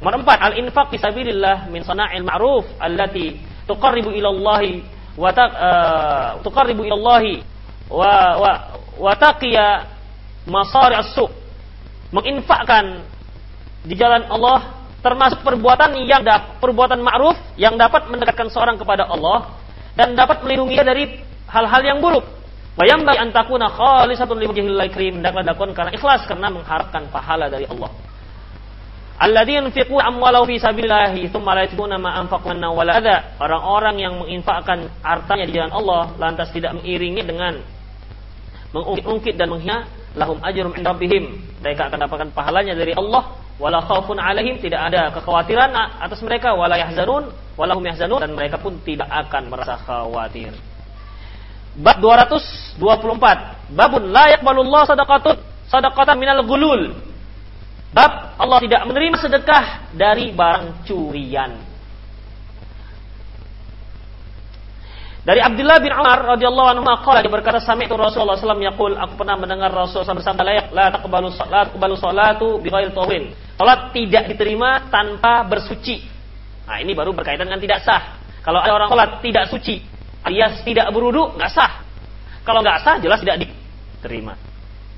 Nomor 0.00 0.24
empat, 0.24 0.38
al-infaq 0.52 0.92
fisabilillah 0.92 1.70
min 1.70 1.84
sana'il 1.84 2.24
ma'ruf 2.26 2.66
allati 2.80 3.38
tuqarribu 3.68 4.10
ilallahi 4.10 4.82
wa 5.14 5.30
uh, 5.30 6.40
tuqarribu 6.42 6.82
ilallahi 6.82 7.44
wa 7.92 8.40
wa 8.40 8.52
wa 8.98 9.12
taqiya 9.14 9.86
masari 10.48 10.96
as-su 10.96 11.28
menginfakkan 12.10 13.04
di 13.86 13.94
jalan 13.94 14.26
Allah 14.26 14.81
termasuk 15.02 15.42
perbuatan 15.42 15.98
yang 16.06 16.22
perbuatan 16.62 17.02
ma'ruf 17.02 17.34
yang 17.58 17.74
dapat 17.74 18.06
mendekatkan 18.06 18.48
seorang 18.48 18.78
kepada 18.78 19.10
Allah 19.10 19.58
dan 19.98 20.14
dapat 20.14 20.46
melindungi 20.46 20.78
dia 20.78 20.86
dari 20.86 21.04
hal-hal 21.50 21.82
yang 21.82 21.98
buruk. 21.98 22.24
Bayam 22.72 23.04
bayi 23.04 23.20
antakuna 23.20 23.68
khalisatun 23.68 24.40
li 24.40 24.46
wajhil 24.48 24.80
karim 24.88 25.20
hendaklah 25.20 25.44
dilakukan 25.44 25.76
karena 25.76 25.92
ikhlas 25.92 26.24
karena 26.24 26.48
mengharapkan 26.48 27.04
pahala 27.12 27.52
dari 27.52 27.68
Allah. 27.68 27.92
Alladzina 29.20 29.68
yunfiqu 29.68 29.92
amwalahu 30.00 30.48
fi 30.48 30.56
sabilillah 30.56 31.12
tsumma 31.28 31.52
la 31.52 31.68
yatbuna 31.68 32.00
ma 32.00 32.16
anfaqu 32.16 32.48
wala 32.48 32.96
adza. 32.96 33.36
Orang-orang 33.38 34.00
yang 34.00 34.14
menginfakkan 34.24 34.88
hartanya 35.04 35.44
di 35.44 35.52
jalan 35.52 35.72
Allah 35.76 36.16
lantas 36.16 36.48
tidak 36.50 36.72
mengiringi 36.80 37.20
dengan 37.20 37.60
mengungkit-ungkit 38.72 39.36
dan 39.36 39.52
menghina 39.52 39.84
lahum 40.18 40.38
ajrum 40.44 40.72
inda 40.76 40.92
rabbihim. 40.92 41.24
Mereka 41.62 41.88
akan 41.88 41.98
dapatkan 42.08 42.28
pahalanya 42.36 42.74
dari 42.76 42.92
Allah 42.92 43.38
wala 43.60 43.78
khaufun 43.84 44.18
alaihim 44.18 44.58
tidak 44.58 44.90
ada 44.90 45.12
kekhawatiran 45.14 45.70
atas 46.02 46.18
mereka 46.24 46.56
wala 46.56 46.74
yahzanun 46.74 47.30
wala 47.54 47.72
hum 47.76 47.84
yahzanun 47.84 48.18
dan 48.18 48.32
mereka 48.34 48.58
pun 48.58 48.76
tidak 48.82 49.06
akan 49.08 49.48
merasa 49.48 49.78
khawatir. 49.80 50.52
Bab 51.72 52.04
224. 52.04 53.72
Babun 53.72 54.02
la 54.12 54.36
yaqbalullahu 54.36 54.84
sadaqatun 54.92 55.36
sadaqatan 55.72 56.16
minal 56.20 56.44
gulul. 56.44 56.92
Bab 57.92 58.36
Allah 58.36 58.58
tidak 58.60 58.84
menerima 58.88 59.16
sedekah 59.20 59.64
dari 59.96 60.32
barang 60.32 60.84
curian. 60.84 61.71
Dari 65.22 65.38
Abdullah 65.38 65.78
bin 65.78 65.94
Umar 65.94 66.34
radhiyallahu 66.34 66.68
anhu 66.74 66.82
qala 67.06 67.22
dia 67.22 67.30
berkata 67.30 67.62
sami'tu 67.62 67.94
Rasulullah 67.94 68.34
alaihi 68.34 68.74
wasallam 68.74 68.98
aku 68.98 69.14
pernah 69.14 69.38
mendengar 69.38 69.70
Rasulullah 69.70 70.10
SAW 70.10 70.18
bersabda 70.18 70.42
la 70.42 70.54
la 70.74 70.86
taqbalu 70.90 71.30
salat 71.30 71.70
taqbalu 71.70 71.94
salatu 71.94 72.58
bi 72.58 72.66
ghairi 72.66 72.90
tawin. 72.90 73.30
Salat 73.54 73.94
tidak 73.94 74.34
diterima 74.34 74.90
tanpa 74.90 75.46
bersuci. 75.46 76.02
Nah, 76.66 76.82
ini 76.82 76.90
baru 76.90 77.14
berkaitan 77.14 77.46
dengan 77.46 77.62
tidak 77.62 77.86
sah. 77.86 78.18
Kalau 78.42 78.58
ada 78.58 78.74
orang 78.74 78.90
salat 78.90 79.10
tidak 79.22 79.46
suci, 79.46 79.78
alias 80.26 80.58
tidak 80.66 80.90
berudu, 80.90 81.38
nggak 81.38 81.50
sah. 81.54 81.86
Kalau 82.42 82.58
nggak 82.58 82.82
sah 82.82 82.98
jelas 82.98 83.22
tidak 83.22 83.46
diterima. 83.46 84.34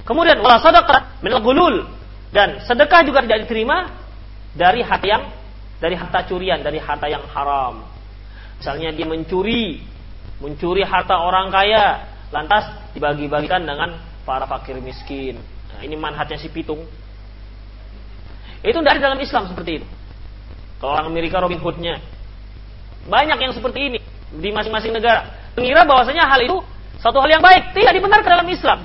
Kemudian 0.09 0.41
wala 0.41 0.57
sadaqah 0.57 1.21
min 1.21 1.37
gulul 1.45 1.85
dan 2.33 2.65
sedekah 2.65 3.05
juga 3.05 3.21
tidak 3.29 3.45
diterima 3.45 3.93
dari 4.57 4.81
harta 4.81 5.05
yang 5.05 5.23
dari 5.85 6.01
harta 6.01 6.25
curian, 6.25 6.65
dari 6.65 6.81
harta 6.81 7.13
yang 7.13 7.29
haram. 7.29 7.85
Misalnya 8.57 8.89
dia 8.97 9.05
mencuri, 9.05 9.85
mencuri 10.45 10.85
harta 10.85 11.17
orang 11.17 11.49
kaya, 11.49 12.05
lantas 12.29 12.69
dibagi-bagikan 12.93 13.65
dengan 13.65 13.97
para 14.29 14.45
fakir 14.45 14.77
miskin. 14.85 15.41
Nah, 15.73 15.81
ini 15.81 15.97
manhatnya 15.97 16.37
si 16.37 16.53
pitung. 16.53 16.85
Itu 18.61 18.81
ada 18.81 19.01
dalam 19.01 19.21
Islam 19.21 19.49
seperti 19.49 19.81
itu. 19.81 19.87
Kalau 20.81 21.01
orang 21.01 21.09
Amerika 21.09 21.41
Robin 21.41 21.61
Hoodnya. 21.61 21.97
Banyak 23.09 23.37
yang 23.41 23.53
seperti 23.57 23.81
ini 23.89 23.99
di 24.37 24.49
masing-masing 24.53 24.93
negara. 24.93 25.29
Mengira 25.57 25.85
bahwasanya 25.85 26.29
hal 26.29 26.41
itu 26.45 26.61
satu 27.01 27.21
hal 27.21 27.29
yang 27.29 27.45
baik. 27.45 27.73
Tidak 27.77 27.93
dibenarkan 27.93 28.31
dalam 28.41 28.49
Islam. 28.49 28.79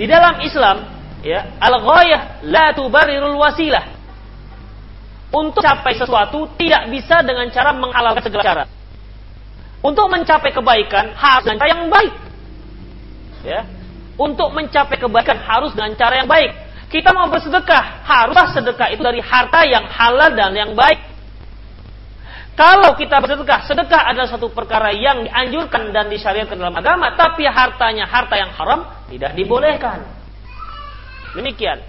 Di 0.00 0.08
dalam 0.08 0.40
Islam, 0.40 0.76
ya 1.20 1.60
al-ghayah 1.60 2.44
la 2.48 2.72
tubarirul 2.72 3.36
wasilah 3.36 3.84
untuk 5.30 5.62
capai 5.62 5.94
sesuatu 5.94 6.48
tidak 6.56 6.88
bisa 6.90 7.20
dengan 7.22 7.46
cara 7.52 7.70
menghalalkan 7.76 8.24
segala 8.24 8.44
cara 8.44 8.64
untuk 9.80 10.06
mencapai 10.12 10.52
kebaikan 10.52 11.16
harus 11.16 11.42
dengan 11.44 11.58
cara 11.60 11.70
yang 11.72 11.88
baik 11.88 12.12
ya 13.44 13.60
untuk 14.20 14.48
mencapai 14.52 14.96
kebaikan 15.00 15.38
harus 15.40 15.72
dengan 15.72 15.92
cara 15.96 16.14
yang 16.20 16.28
baik 16.28 16.50
kita 16.92 17.10
mau 17.16 17.28
bersedekah 17.32 18.04
haruslah 18.04 18.48
sedekah 18.52 18.88
itu 18.92 19.00
dari 19.00 19.20
harta 19.24 19.64
yang 19.64 19.88
halal 19.88 20.30
dan 20.36 20.52
yang 20.52 20.72
baik 20.76 21.10
kalau 22.60 22.92
kita 22.92 23.24
bersedekah, 23.24 23.64
sedekah 23.64 24.12
adalah 24.12 24.28
satu 24.28 24.52
perkara 24.52 24.92
yang 24.92 25.24
dianjurkan 25.24 25.96
dan 25.96 26.12
disyariatkan 26.12 26.60
dalam 26.60 26.76
agama, 26.76 27.16
tapi 27.16 27.48
hartanya 27.48 28.04
harta 28.04 28.36
yang 28.36 28.52
haram 28.52 28.84
tidak 29.08 29.32
dibolehkan. 29.32 30.04
Demikian. 31.32 31.80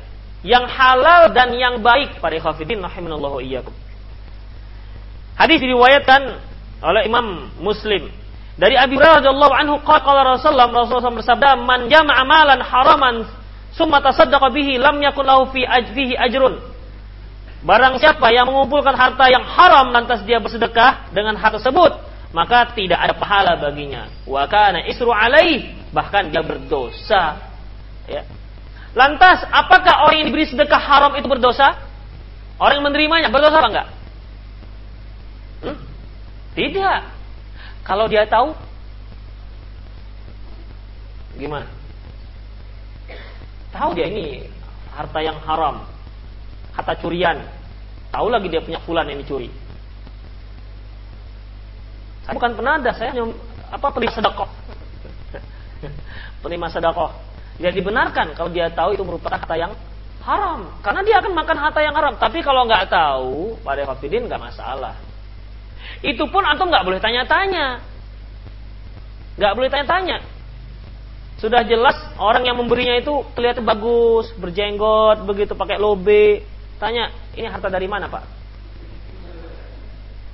Yang 0.48 0.72
halal 0.72 1.36
dan 1.36 1.52
yang 1.60 1.84
baik 1.84 2.24
para 2.24 2.39
ikhwafidin 2.39 2.80
rahimanallahu 2.80 3.44
iyyakum. 3.44 3.76
Hadis 5.36 5.60
diriwayatkan 5.60 6.39
oleh 6.82 7.05
Imam 7.05 7.49
Muslim 7.61 8.09
dari 8.57 8.75
Abi 8.75 8.97
Hurairah 8.97 9.23
radhiyallahu 9.23 9.53
anhu 9.55 9.75
qala 9.86 10.38
Rasulullah 10.38 10.69
Rasulullah 10.69 11.13
bersabda 11.13 11.49
man 11.61 11.88
jama'a 11.88 12.21
malan 12.27 12.59
haraman 12.61 13.15
summa 13.73 14.03
tasaddaqa 14.03 14.51
bihi 14.51 14.77
lam 14.77 14.99
yakun 14.99 15.25
lahu 15.25 15.49
fi 15.49 15.63
ajfihi 15.65 16.17
ajrun 16.17 16.71
Barang 17.61 18.01
siapa 18.01 18.34
yang 18.34 18.49
mengumpulkan 18.49 18.97
harta 18.97 19.29
yang 19.29 19.45
haram 19.45 19.93
lantas 19.93 20.25
dia 20.25 20.41
bersedekah 20.41 21.13
dengan 21.13 21.38
harta 21.38 21.61
tersebut, 21.61 21.93
maka 22.34 22.73
tidak 22.73 22.97
ada 22.97 23.13
pahala 23.13 23.53
baginya. 23.53 24.09
Wa 24.25 24.49
kana 24.49 24.82
isru 24.89 25.13
alaih, 25.13 25.69
bahkan 25.93 26.34
dia 26.34 26.41
berdosa. 26.41 27.38
Ya. 28.09 28.25
Lantas, 28.97 29.45
apakah 29.45 30.09
orang 30.09 30.25
yang 30.25 30.27
diberi 30.34 30.49
sedekah 30.49 30.82
haram 30.82 31.13
itu 31.21 31.29
berdosa? 31.29 31.77
Orang 32.57 32.82
yang 32.82 32.86
menerimanya 32.89 33.29
berdosa 33.29 33.61
apa 33.61 33.69
enggak? 33.69 33.88
Hmm? 35.61 35.77
Tidak. 36.52 36.99
Kalau 37.82 38.06
dia 38.06 38.28
tahu, 38.30 38.54
gimana? 41.39 41.66
Tahu 43.72 43.89
dia 43.95 44.06
ini 44.12 44.45
harta 44.91 45.20
yang 45.24 45.39
haram, 45.41 45.88
harta 46.76 46.93
curian. 46.99 47.39
Tahu 48.12 48.28
lagi 48.28 48.52
dia 48.52 48.60
punya 48.60 48.84
fulan 48.84 49.08
yang 49.08 49.24
dicuri. 49.24 49.47
Saya 52.28 52.36
bukan 52.36 52.54
penada, 52.54 52.91
saya 52.93 53.16
hanya 53.16 53.32
apa 53.72 53.88
penerima 53.89 54.14
sedekah. 54.14 54.49
penerima 56.43 56.68
sedekah 56.70 57.12
tidak 57.62 57.78
dibenarkan 57.78 58.34
kalau 58.34 58.49
dia 58.49 58.74
tahu 58.74 58.97
itu 58.97 59.06
merupakan 59.06 59.38
harta 59.38 59.54
yang 59.54 59.70
haram. 60.26 60.66
Karena 60.82 61.02
dia 61.06 61.22
akan 61.22 61.34
makan 61.38 61.58
harta 61.62 61.80
yang 61.86 61.93
haram. 61.93 62.18
Tapi 62.18 62.41
kalau 62.41 62.66
nggak 62.66 62.89
tahu, 62.89 63.54
pada 63.62 63.86
Hafidin 63.86 64.26
nggak 64.26 64.41
masalah. 64.41 64.97
Itu 66.02 66.26
pun 66.30 66.41
antum 66.45 66.70
nggak 66.70 66.86
boleh 66.86 66.99
tanya-tanya. 67.02 67.82
Nggak 69.38 69.54
boleh 69.54 69.70
tanya-tanya. 69.70 70.18
Sudah 71.38 71.66
jelas 71.66 71.97
orang 72.22 72.45
yang 72.45 72.58
memberinya 72.58 72.97
itu 73.02 73.26
kelihatan 73.34 73.66
bagus, 73.66 74.30
berjenggot, 74.38 75.26
begitu 75.26 75.58
pakai 75.58 75.82
lobe. 75.82 76.45
Tanya, 76.78 77.10
ini 77.38 77.49
harta 77.49 77.70
dari 77.70 77.89
mana 77.89 78.10
pak? 78.10 78.26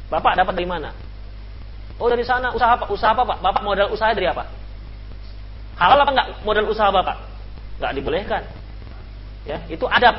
Bapak 0.08 0.40
dapat 0.40 0.54
dari 0.56 0.68
mana? 0.68 0.92
Oh 2.00 2.08
dari 2.08 2.24
sana, 2.24 2.56
usaha 2.56 2.76
apa? 2.76 2.88
Usaha 2.92 3.12
apa 3.12 3.24
pak? 3.24 3.40
Bapak 3.44 3.62
modal 3.64 3.92
usaha 3.92 4.12
dari 4.12 4.28
apa? 4.28 4.48
Halal 5.78 6.02
apa 6.02 6.12
enggak 6.12 6.28
modal 6.42 6.66
usaha 6.68 6.90
Bapak? 6.90 7.18
Enggak 7.78 7.92
dibolehkan. 7.94 8.44
Ya, 9.46 9.62
itu 9.70 9.86
adab. 9.86 10.16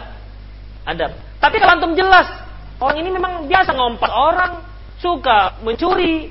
Adab. 0.87 1.11
Tapi 1.43 1.57
kalau 1.59 1.73
antum 1.77 1.93
jelas, 1.99 2.31
orang 2.79 2.97
ini 3.03 3.11
memang 3.11 3.45
biasa 3.51 3.75
ngompat 3.75 4.11
orang, 4.11 4.63
suka 4.99 5.59
mencuri. 5.63 6.31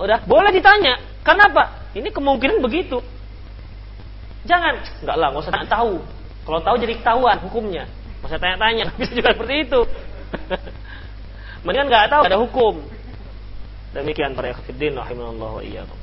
Udah, 0.00 0.24
boleh 0.24 0.50
ditanya. 0.54 0.98
Kenapa? 1.20 1.92
Ini 1.92 2.08
kemungkinan 2.08 2.64
begitu. 2.64 3.02
Jangan, 4.48 4.80
enggak 5.04 5.16
lah, 5.20 5.28
nggak 5.34 5.42
usah 5.44 5.52
tanya 5.52 5.68
tahu. 5.68 6.00
Kalau 6.48 6.60
tahu 6.64 6.76
jadi 6.80 6.94
ketahuan 6.96 7.36
hukumnya. 7.44 7.84
Masa 8.24 8.40
tanya-tanya, 8.40 8.92
bisa 9.00 9.12
juga 9.12 9.36
seperti 9.36 9.68
itu. 9.68 9.80
Mendingan 11.66 11.92
nggak 11.92 12.08
tahu, 12.08 12.22
ada 12.24 12.38
hukum. 12.40 12.74
Demikian 13.92 14.32
para 14.38 14.54
ikhtiddin 14.54 14.96
rahimahullah 14.96 15.50
wa 15.60 15.62
iyyakum. 15.62 15.98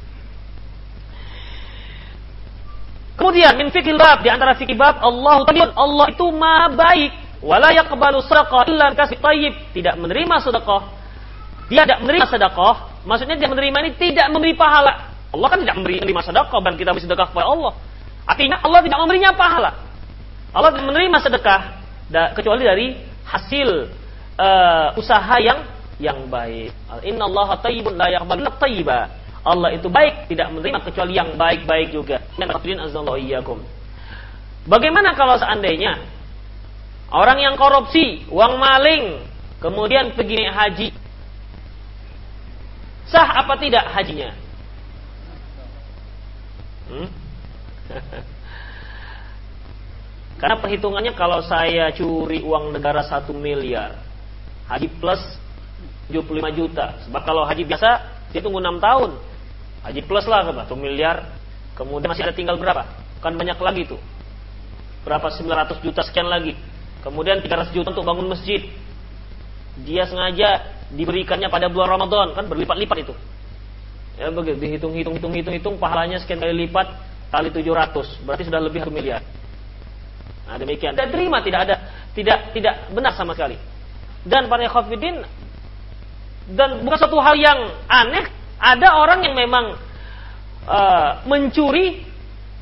Kemudian 3.18 3.58
min 3.58 3.74
fikih 3.74 3.98
bab 3.98 4.22
di 4.22 4.30
antara 4.30 4.54
fikih 4.54 4.78
bab 4.78 5.02
Allah 5.02 5.42
Allah 5.74 6.08
itu 6.14 6.26
maha 6.30 6.70
baik 6.70 7.42
wala 7.42 7.74
yaqbalu 7.74 8.22
sadaqah 8.22 8.70
illa 8.70 8.94
kasih 8.94 9.18
tayyib 9.18 9.58
tidak 9.74 9.98
menerima 9.98 10.38
sedekah 10.38 10.86
dia 11.68 11.84
tidak 11.84 12.00
menerima 12.04 12.26
sedekah. 12.32 12.76
Maksudnya 13.04 13.36
dia 13.36 13.48
menerima 13.52 13.78
ini 13.84 13.92
tidak 14.00 14.28
memberi 14.32 14.56
pahala. 14.56 15.16
Allah 15.32 15.48
kan 15.52 15.60
tidak 15.60 15.76
memberi 15.80 16.00
menerima 16.00 16.22
sedekah. 16.24 16.60
Dan 16.64 16.74
kita 16.80 16.90
beri 16.96 17.04
sedekah 17.04 17.28
kepada 17.32 17.48
Allah. 17.48 17.74
Artinya 18.28 18.58
Allah 18.64 18.80
tidak 18.84 19.00
memberinya 19.04 19.32
pahala. 19.36 19.72
Allah 20.56 20.70
tidak 20.72 20.88
menerima 20.88 21.18
sedekah 21.24 21.62
kecuali 22.36 22.64
dari 22.64 22.88
hasil 23.28 23.70
uh, 24.40 24.96
usaha 24.96 25.36
yang 25.44 25.60
yang 26.00 26.30
baik. 26.32 26.72
Inna 27.04 27.28
Allah 27.28 27.60
tayyibun 27.60 28.00
la 28.00 28.08
yaqbalu 28.16 28.48
tayyiba. 28.60 29.12
Allah 29.48 29.72
itu 29.72 29.88
baik, 29.88 30.28
tidak 30.28 30.52
menerima 30.52 30.84
kecuali 30.84 31.16
yang 31.16 31.40
baik-baik 31.40 31.96
juga. 31.96 32.20
Bagaimana 34.68 35.16
kalau 35.16 35.40
seandainya 35.40 36.04
orang 37.16 37.40
yang 37.40 37.56
korupsi, 37.56 38.28
uang 38.28 38.60
maling, 38.60 39.24
kemudian 39.64 40.12
pergi 40.20 40.44
haji, 40.52 40.88
sah 43.08 43.44
apa 43.44 43.56
tidak 43.60 43.88
hajinya? 43.92 44.32
Hmm? 46.88 47.08
Karena 50.42 50.56
perhitungannya 50.62 51.18
kalau 51.18 51.42
saya 51.42 51.90
curi 51.98 52.46
uang 52.46 52.70
negara 52.70 53.02
satu 53.02 53.34
miliar, 53.34 53.98
haji 54.70 54.86
plus 55.02 55.20
75 56.14 56.54
juta. 56.54 56.94
Sebab 57.10 57.22
kalau 57.26 57.44
haji 57.44 57.66
biasa, 57.66 57.90
dia 58.32 58.40
tunggu 58.40 58.62
6 58.62 58.78
tahun. 58.78 59.12
Haji 59.82 60.02
plus 60.06 60.26
lah 60.30 60.46
satu 60.46 60.78
miliar. 60.78 61.26
Kemudian 61.74 62.10
masih 62.14 62.26
ada 62.26 62.38
tinggal 62.38 62.58
berapa? 62.58 62.86
Kan 63.18 63.34
banyak 63.34 63.58
lagi 63.58 63.90
tuh. 63.90 64.02
Berapa 65.02 65.30
900 65.32 65.82
juta 65.84 66.02
sekian 66.04 66.28
lagi. 66.28 66.54
kemudian 66.98 67.40
300 67.40 67.72
juta 67.72 67.96
untuk 67.96 68.04
bangun 68.04 68.28
masjid. 68.28 68.68
Dia 69.86 70.04
sengaja 70.10 70.77
diberikannya 70.94 71.52
pada 71.52 71.68
bulan 71.68 72.00
Ramadan, 72.00 72.36
kan 72.38 72.46
berlipat-lipat 72.48 72.98
itu. 73.04 73.14
Ya 74.18 74.34
begitu 74.34 74.58
dihitung 74.58 74.94
hitung 74.98 75.14
hitung 75.14 75.34
hitung 75.36 75.54
hitung 75.54 75.76
pahalanya 75.78 76.18
sekian 76.18 76.42
kali 76.42 76.66
lipat 76.66 76.90
kali 77.30 77.54
700, 77.54 78.26
berarti 78.26 78.44
sudah 78.50 78.62
lebih 78.64 78.82
1 78.82 78.90
miliar. 78.90 79.22
Nah, 80.48 80.56
demikian. 80.56 80.96
Dan 80.96 81.12
terima 81.12 81.44
tidak 81.44 81.68
ada 81.68 81.76
tidak 82.16 82.56
tidak 82.56 82.90
benar 82.96 83.14
sama 83.14 83.36
sekali. 83.36 83.60
Dan 84.24 84.48
para 84.48 84.66
khafidin 84.66 85.22
dan 86.48 86.82
bukan 86.82 86.98
suatu 86.98 87.20
hal 87.20 87.36
yang 87.36 87.60
aneh, 87.92 88.26
ada 88.58 89.04
orang 89.04 89.20
yang 89.28 89.36
memang 89.36 89.76
uh, 90.64 91.22
mencuri 91.28 92.08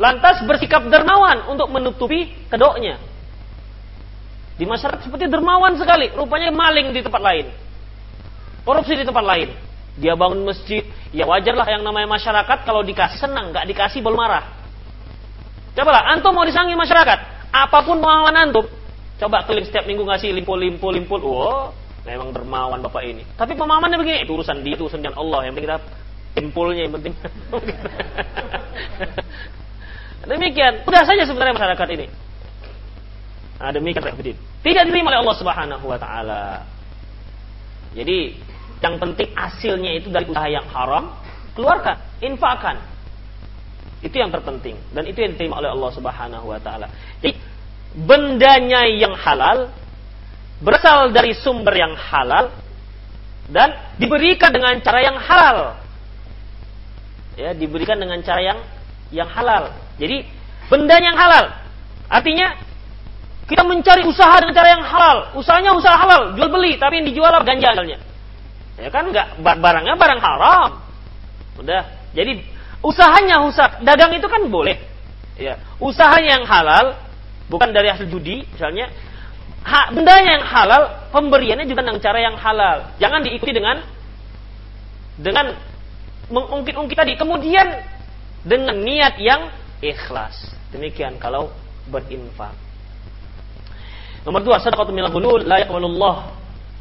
lantas 0.01 0.43
bersikap 0.43 0.83
dermawan 0.89 1.45
untuk 1.53 1.69
menutupi 1.69 2.33
kedoknya. 2.49 2.97
Di 4.55 4.65
masyarakat 4.65 5.05
seperti 5.05 5.29
dermawan 5.29 5.77
sekali, 5.77 6.09
rupanya 6.15 6.49
maling 6.49 6.91
di 6.95 7.03
tempat 7.05 7.21
lain. 7.21 7.45
Korupsi 8.65 8.97
di 8.97 9.05
tempat 9.05 9.21
lain. 9.21 9.53
Dia 9.95 10.17
bangun 10.17 10.43
masjid, 10.43 10.83
ya 11.15 11.23
wajarlah 11.23 11.63
yang 11.71 11.85
namanya 11.85 12.19
masyarakat 12.19 12.67
kalau 12.67 12.83
dikasih 12.83 13.15
senang, 13.15 13.55
nggak 13.55 13.63
dikasih 13.71 14.03
baru 14.03 14.19
marah. 14.19 14.43
Coba 15.71 15.95
lah, 15.95 16.03
antum 16.11 16.35
mau 16.35 16.43
disangi 16.43 16.75
masyarakat, 16.75 17.19
apa 17.55 17.77
pun 17.79 18.03
pengalaman 18.03 18.35
antum, 18.35 18.67
coba 19.15 19.47
keliling 19.47 19.71
setiap 19.71 19.87
minggu 19.87 20.03
ngasih 20.03 20.35
limpul, 20.35 20.59
limpul, 20.59 20.91
limpul, 20.91 21.19
wow, 21.23 21.71
memang 22.03 22.35
dermawan 22.35 22.83
bapak 22.83 23.07
ini. 23.07 23.23
Tapi 23.39 23.55
pemahamannya 23.55 23.95
begini, 23.95 24.27
itu 24.27 24.35
urusan 24.35 24.67
dia, 24.67 24.75
itu 24.75 24.83
urusan 24.83 24.99
dengan 24.99 25.15
Allah, 25.15 25.47
yang 25.47 25.55
penting 25.55 25.71
kita 25.71 25.79
limpulnya 26.35 26.81
yang 26.83 26.93
penting. 26.99 27.13
Demikian, 30.35 30.83
mudah 30.83 31.03
saja 31.07 31.23
sebenarnya 31.23 31.55
masyarakat 31.55 31.87
ini. 31.95 32.07
Nah, 33.55 33.71
demikian 33.71 34.03
Tidak 34.59 34.81
diterima 34.83 35.15
oleh 35.15 35.23
Allah 35.23 35.35
Subhanahu 35.39 35.85
wa 35.87 35.95
taala. 35.95 36.67
Jadi, 37.95 38.35
yang 38.83 38.95
penting 38.99 39.31
hasilnya 39.33 39.91
itu 39.97 40.07
dari 40.11 40.27
usaha 40.27 40.47
yang 40.51 40.67
haram, 40.69 41.15
keluarkan, 41.55 41.95
infakkan. 42.19 42.77
Itu 44.03 44.21
yang 44.21 44.29
terpenting 44.29 44.77
dan 44.93 45.07
itu 45.09 45.17
yang 45.23 45.33
diterima 45.33 45.57
oleh 45.63 45.71
Allah 45.71 45.91
Subhanahu 45.95 46.45
wa 46.51 46.59
taala. 46.61 46.87
Jadi, 47.23 47.33
bendanya 47.95 48.85
yang 48.85 49.15
halal 49.15 49.71
berasal 50.59 51.11
dari 51.11 51.33
sumber 51.35 51.73
yang 51.73 51.95
halal 51.95 52.51
dan 53.49 53.95
diberikan 53.97 54.51
dengan 54.53 54.77
cara 54.83 54.99
yang 55.01 55.17
halal. 55.17 55.57
Ya, 57.35 57.51
diberikan 57.51 57.99
dengan 57.99 58.21
cara 58.23 58.41
yang 58.43 58.59
yang 59.11 59.29
halal. 59.31 59.73
Jadi, 59.97 60.27
benda 60.69 60.95
yang 60.99 61.17
halal. 61.17 61.51
Artinya 62.07 62.57
kita 63.45 63.61
mencari 63.61 64.05
usaha 64.05 64.33
dengan 64.41 64.55
cara 64.57 64.69
yang 64.73 64.83
halal. 64.85 65.17
Usahanya 65.37 65.71
usaha 65.77 65.93
halal, 65.93 66.33
jual 66.33 66.49
beli, 66.49 66.77
tapi 66.81 67.01
yang 67.01 67.07
dijual 67.09 67.33
ganja 67.45 67.73
misalnya. 67.73 68.14
Ya 68.75 68.89
kan 68.91 69.07
enggak 69.07 69.39
barangnya 69.39 69.95
barang 69.95 70.21
haram. 70.21 70.69
Udah. 71.59 71.83
Jadi 72.11 72.43
usahanya 72.83 73.43
usaha 73.43 73.79
dagang 73.83 74.11
itu 74.15 74.27
kan 74.27 74.47
boleh. 74.51 74.77
Ya, 75.35 75.59
usaha 75.83 76.15
yang 76.23 76.47
halal 76.47 76.95
bukan 77.51 77.75
dari 77.75 77.91
hasil 77.91 78.07
judi 78.07 78.47
misalnya. 78.55 78.91
Ha, 79.65 79.89
bendanya 79.89 80.37
yang 80.37 80.45
halal, 80.45 81.09
pemberiannya 81.09 81.65
juga 81.65 81.81
dengan 81.81 81.97
cara 81.97 82.19
yang 82.21 82.37
halal. 82.37 82.93
Jangan 83.01 83.19
diikuti 83.25 83.49
dengan 83.49 83.81
dengan 85.17 85.57
mengungkit-ungkit 86.29 86.93
tadi. 86.93 87.13
Kemudian 87.17 87.81
dengan 88.45 88.77
niat 88.77 89.17
yang 89.17 89.49
ikhlas. 89.81 90.53
Demikian 90.69 91.17
kalau 91.17 91.49
berinfak. 91.89 92.53
Nomor 94.21 94.41
dua, 94.41 94.57
sedekah 94.61 94.89
minal 94.89 95.13
gulul 95.13 95.45
la. 95.45 95.65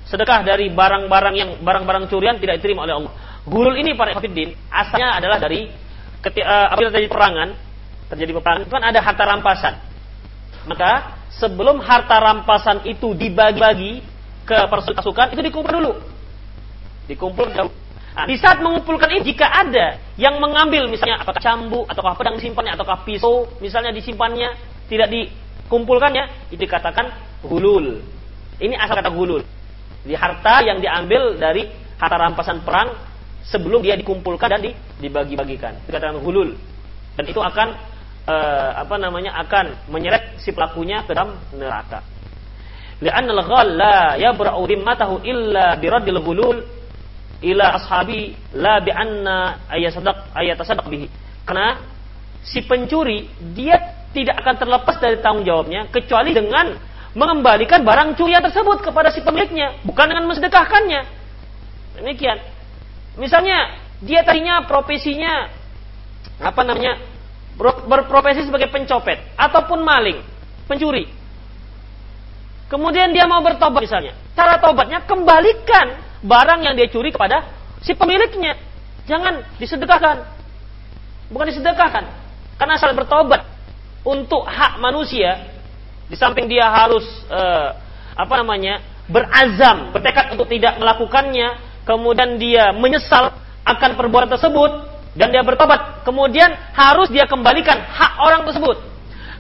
Sedekah 0.05 0.45
dari 0.45 0.69
barang-barang 0.69 1.35
yang 1.35 1.51
barang-barang 1.65 2.13
curian 2.13 2.37
tidak 2.37 2.61
diterima 2.61 2.85
oleh 2.85 2.95
Allah. 3.01 3.13
Gulul 3.45 3.77
ini 3.81 3.97
para 3.97 4.13
kafirin 4.17 4.57
asalnya 4.69 5.21
adalah 5.21 5.37
dari 5.41 5.69
ketika 6.21 6.45
uh, 6.45 6.67
apabila 6.73 6.89
terjadi 6.93 7.11
perangan, 7.13 7.49
terjadi 8.13 8.33
peperangan 8.37 8.61
itu 8.65 8.73
kan 8.73 8.85
ada 8.85 9.01
harta 9.01 9.25
rampasan. 9.25 9.75
Maka 10.65 10.91
sebelum 11.37 11.81
harta 11.85 12.17
rampasan 12.21 12.89
itu 12.89 13.13
dibagi-bagi 13.13 14.01
ke 14.45 14.57
pasukan 14.69 15.33
itu 15.33 15.41
dikumpul 15.41 15.73
dulu. 15.73 15.93
Dikumpul 17.09 17.47
dulu. 17.53 17.73
Nah, 18.15 18.25
di 18.31 18.39
saat 18.39 18.63
mengumpulkan 18.63 19.11
ini 19.11 19.35
jika 19.35 19.51
ada 19.51 19.99
yang 20.15 20.39
mengambil 20.39 20.87
misalnya 20.87 21.19
apakah 21.19 21.43
cambuk 21.43 21.83
ataukah 21.91 22.15
pedang 22.15 22.39
disimpannya 22.39 22.79
ataukah 22.79 23.03
pisau 23.03 23.51
misalnya 23.59 23.91
disimpannya 23.91 24.55
tidak 24.87 25.11
dikumpulkannya 25.11 26.55
itu 26.55 26.63
dikatakan 26.63 27.11
hulul. 27.43 27.99
Ini 28.63 28.79
asal 28.79 29.03
kata 29.03 29.11
hulul. 29.11 29.43
Di 30.05 30.13
harta 30.13 30.61
yang 30.61 30.79
diambil 30.85 31.41
dari 31.41 31.65
harta 31.97 32.17
rampasan 32.21 32.61
perang 32.61 32.93
sebelum 33.45 33.81
dia 33.81 33.97
dikumpulkan 33.97 34.49
dan 34.53 34.61
dibagi-bagikan. 35.01 35.85
Dikatakan 35.89 36.21
hulul. 36.21 36.53
Dan 37.17 37.25
itu 37.25 37.41
akan 37.41 37.69
uh, 38.29 38.71
apa 38.85 38.97
namanya 39.01 39.37
akan 39.45 39.89
menyeret 39.89 40.41
si 40.41 40.53
pelakunya 40.53 41.05
ke 41.05 41.13
dalam 41.17 41.37
neraka. 41.57 42.05
Li'anna 43.01 43.33
al-ghal 43.33 43.69
la 43.75 43.99
yabra'u 44.17 44.63
dhimmatahu 44.65 45.25
illa 45.27 45.77
biraddil 45.77 46.21
hulul 46.21 46.59
ila 47.45 47.65
ashabi 47.77 48.33
la 48.57 48.81
bi'anna 48.81 49.69
ayasadaq 49.69 50.33
ayatasadaq 50.33 50.87
bihi. 50.89 51.07
Karena 51.45 51.81
si 52.41 52.65
pencuri 52.65 53.29
dia 53.53 54.09
tidak 54.15 54.41
akan 54.41 54.55
terlepas 54.57 54.97
dari 55.03 55.19
tanggung 55.19 55.45
jawabnya 55.45 55.91
kecuali 55.91 56.31
dengan 56.31 56.73
mengembalikan 57.15 57.87
barang 57.87 58.19
curian 58.19 58.43
tersebut 58.43 58.83
kepada 58.83 59.15
si 59.15 59.23
pemiliknya, 59.23 59.79
bukan 59.87 60.11
dengan 60.11 60.27
mensedekahkannya. 60.27 61.01
Demikian. 62.03 62.39
Misalnya 63.15 63.79
dia 64.03 64.27
tadinya 64.27 64.67
profesinya 64.67 65.47
apa 66.43 66.67
namanya 66.67 66.99
berprofesi 67.87 68.51
sebagai 68.51 68.67
pencopet 68.75 69.23
ataupun 69.39 69.87
maling, 69.87 70.19
pencuri. 70.67 71.07
Kemudian 72.67 73.15
dia 73.15 73.31
mau 73.31 73.39
bertobat 73.39 73.87
misalnya. 73.87 74.19
Cara 74.35 74.59
tobatnya 74.59 75.07
kembalikan 75.07 75.95
barang 76.27 76.61
yang 76.67 76.75
dia 76.75 76.91
curi 76.91 77.15
kepada 77.15 77.47
si 77.87 77.95
pemiliknya. 77.95 78.59
Jangan 79.07 79.47
disedekahkan. 79.63 80.27
Bukan 81.31 81.47
disedekahkan. 81.55 82.05
Karena 82.59 82.75
asal 82.75 82.91
bertobat 82.99 83.47
untuk 84.03 84.43
hak 84.43 84.83
manusia 84.83 85.54
di 86.09 86.17
samping 86.17 86.47
dia 86.51 86.69
harus 86.69 87.05
uh, 87.33 87.77
apa 88.15 88.35
namanya 88.41 88.81
berazam, 89.09 89.93
bertekad 89.93 90.37
untuk 90.37 90.49
tidak 90.49 90.81
melakukannya, 90.81 91.61
kemudian 91.85 92.41
dia 92.41 92.73
menyesal 92.73 93.37
akan 93.65 93.91
perbuatan 93.97 94.31
tersebut 94.33 94.71
dan 95.17 95.33
dia 95.33 95.45
bertobat, 95.45 96.05
kemudian 96.05 96.53
harus 96.75 97.09
dia 97.13 97.29
kembalikan 97.29 97.79
hak 97.79 98.13
orang 98.21 98.43
tersebut. 98.49 98.77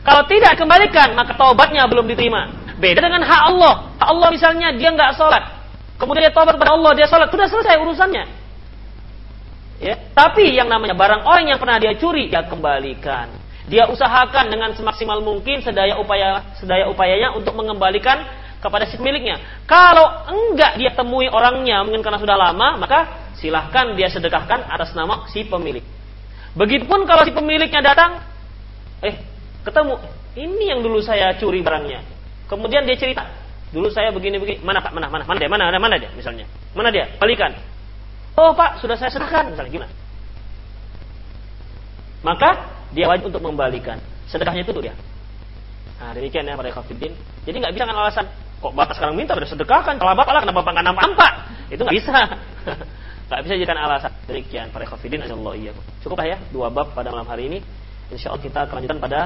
Kalau 0.04 0.22
tidak 0.28 0.60
kembalikan, 0.60 1.16
maka 1.16 1.32
taubatnya 1.32 1.88
belum 1.88 2.04
diterima. 2.04 2.52
Beda 2.76 3.00
dengan 3.00 3.24
hak 3.24 3.42
Allah. 3.54 3.74
Hak 3.96 4.08
Allah 4.12 4.28
misalnya 4.28 4.68
dia 4.76 4.92
nggak 4.92 5.16
sholat, 5.16 5.42
kemudian 5.96 6.28
dia 6.28 6.34
tobat 6.34 6.56
kepada 6.56 6.76
Allah, 6.76 6.92
dia 6.92 7.06
sholat, 7.08 7.32
sudah 7.32 7.48
selesai 7.48 7.80
urusannya. 7.80 8.24
Ya, 9.82 10.00
tapi 10.14 10.54
yang 10.54 10.70
namanya 10.70 10.94
barang 10.94 11.26
orang 11.26 11.50
yang 11.50 11.58
pernah 11.58 11.76
dia 11.82 11.98
curi, 11.98 12.30
dia 12.30 12.46
kembalikan. 12.46 13.43
Dia 13.64 13.88
usahakan 13.88 14.52
dengan 14.52 14.76
semaksimal 14.76 15.24
mungkin 15.24 15.64
sedaya 15.64 15.96
upaya 15.96 16.52
sedaya 16.60 16.84
upayanya 16.92 17.32
untuk 17.32 17.56
mengembalikan 17.56 18.28
kepada 18.60 18.84
si 18.88 19.00
pemiliknya. 19.00 19.40
Kalau 19.64 20.24
enggak 20.28 20.76
dia 20.80 20.92
temui 20.92 21.28
orangnya 21.28 21.80
mungkin 21.84 22.04
karena 22.04 22.20
sudah 22.20 22.36
lama, 22.36 22.80
maka 22.80 23.32
silahkan 23.36 23.92
dia 23.96 24.08
sedekahkan 24.08 24.68
atas 24.68 24.96
nama 24.96 25.28
si 25.32 25.44
pemilik. 25.44 25.84
Begitupun 26.56 27.04
kalau 27.04 27.24
si 27.24 27.32
pemiliknya 27.32 27.80
datang, 27.84 28.20
eh 29.04 29.20
ketemu, 29.64 30.00
ini 30.36 30.64
yang 30.72 30.80
dulu 30.80 31.00
saya 31.00 31.36
curi 31.36 31.60
barangnya. 31.60 32.04
Kemudian 32.48 32.84
dia 32.84 32.96
cerita, 32.96 33.28
dulu 33.72 33.88
saya 33.88 34.12
begini-begini, 34.12 34.60
mana 34.60 34.80
pak, 34.84 34.92
mana, 34.92 35.08
mana, 35.08 35.24
mana 35.24 35.38
dia, 35.40 35.50
mana, 35.50 35.64
mana, 35.72 35.78
mana 35.80 35.96
dia, 35.96 36.12
misalnya, 36.12 36.44
mana 36.76 36.92
dia, 36.92 37.08
balikan. 37.16 37.52
Oh 38.36 38.52
pak, 38.52 38.80
sudah 38.80 38.96
saya 38.96 39.08
sedekahkan, 39.08 39.56
misalnya 39.56 39.72
gimana? 39.72 39.92
Maka 42.24 42.73
dia 42.94 43.10
wajib 43.10 43.28
untuk 43.28 43.42
mengembalikan. 43.42 43.98
Sedekahnya 44.30 44.62
itu 44.62 44.72
dia. 44.80 44.94
Nah, 45.98 46.14
demikian 46.14 46.46
ya 46.46 46.54
para 46.54 46.70
kafirin. 46.70 47.12
Jadi 47.44 47.56
nggak 47.58 47.72
bisa 47.74 47.84
kan 47.84 47.96
alasan 47.98 48.26
kok 48.64 48.72
bapak 48.72 48.94
sekarang 48.96 49.14
minta 49.18 49.36
udah 49.36 49.50
sedekahkan? 49.50 49.94
Kalau 50.00 50.10
bapak 50.16 50.32
lah 50.32 50.40
kenapa 50.46 50.58
bapak 50.64 50.72
nggak 50.80 50.86
nampak? 50.86 51.32
Itu 51.68 51.80
nggak 51.84 51.96
bisa. 52.00 52.16
Nggak 53.24 53.40
bisa 53.40 53.54
jadikan 53.56 53.80
alasan. 53.80 54.12
Demikian 54.28 54.68
para 54.68 54.84
kafirin 54.84 55.24
Allah 55.24 55.56
iya. 55.56 55.72
Cukup 56.04 56.20
lah 56.20 56.36
ya 56.36 56.38
dua 56.52 56.68
bab 56.68 56.92
pada 56.92 57.08
malam 57.08 57.24
hari 57.24 57.48
ini. 57.48 57.58
Insya 58.12 58.30
Allah 58.30 58.44
kita 58.44 58.68
akan 58.68 58.74
lanjutkan 58.84 59.00
pada 59.00 59.20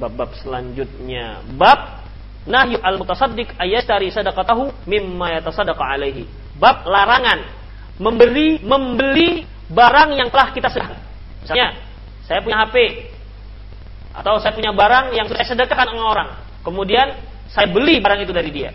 bab-bab 0.00 0.32
selanjutnya. 0.40 1.44
Bab 1.52 2.00
nahyu 2.48 2.80
al 2.80 2.96
mutasaddiq 2.96 3.52
ayastari 3.60 4.08
sadaqatahu 4.08 4.88
mimma 4.88 5.36
yatasaddaqa 5.36 5.84
alaihi. 5.84 6.24
Bab 6.56 6.88
larangan 6.88 7.44
memberi 8.00 8.56
membeli 8.64 9.44
barang 9.68 10.16
yang 10.16 10.32
telah 10.32 10.48
kita 10.56 10.72
sedekahkan. 10.72 11.00
Misalnya 11.44 11.68
saya 12.26 12.42
punya 12.42 12.66
HP 12.66 12.76
atau 14.16 14.42
saya 14.42 14.52
punya 14.52 14.74
barang 14.74 15.14
yang 15.14 15.30
saya 15.30 15.46
sedekahkan 15.46 15.94
dengan 15.94 16.06
orang. 16.10 16.28
Kemudian 16.66 17.14
saya 17.46 17.70
beli 17.70 18.02
barang 18.02 18.26
itu 18.26 18.34
dari 18.34 18.50
dia. 18.50 18.74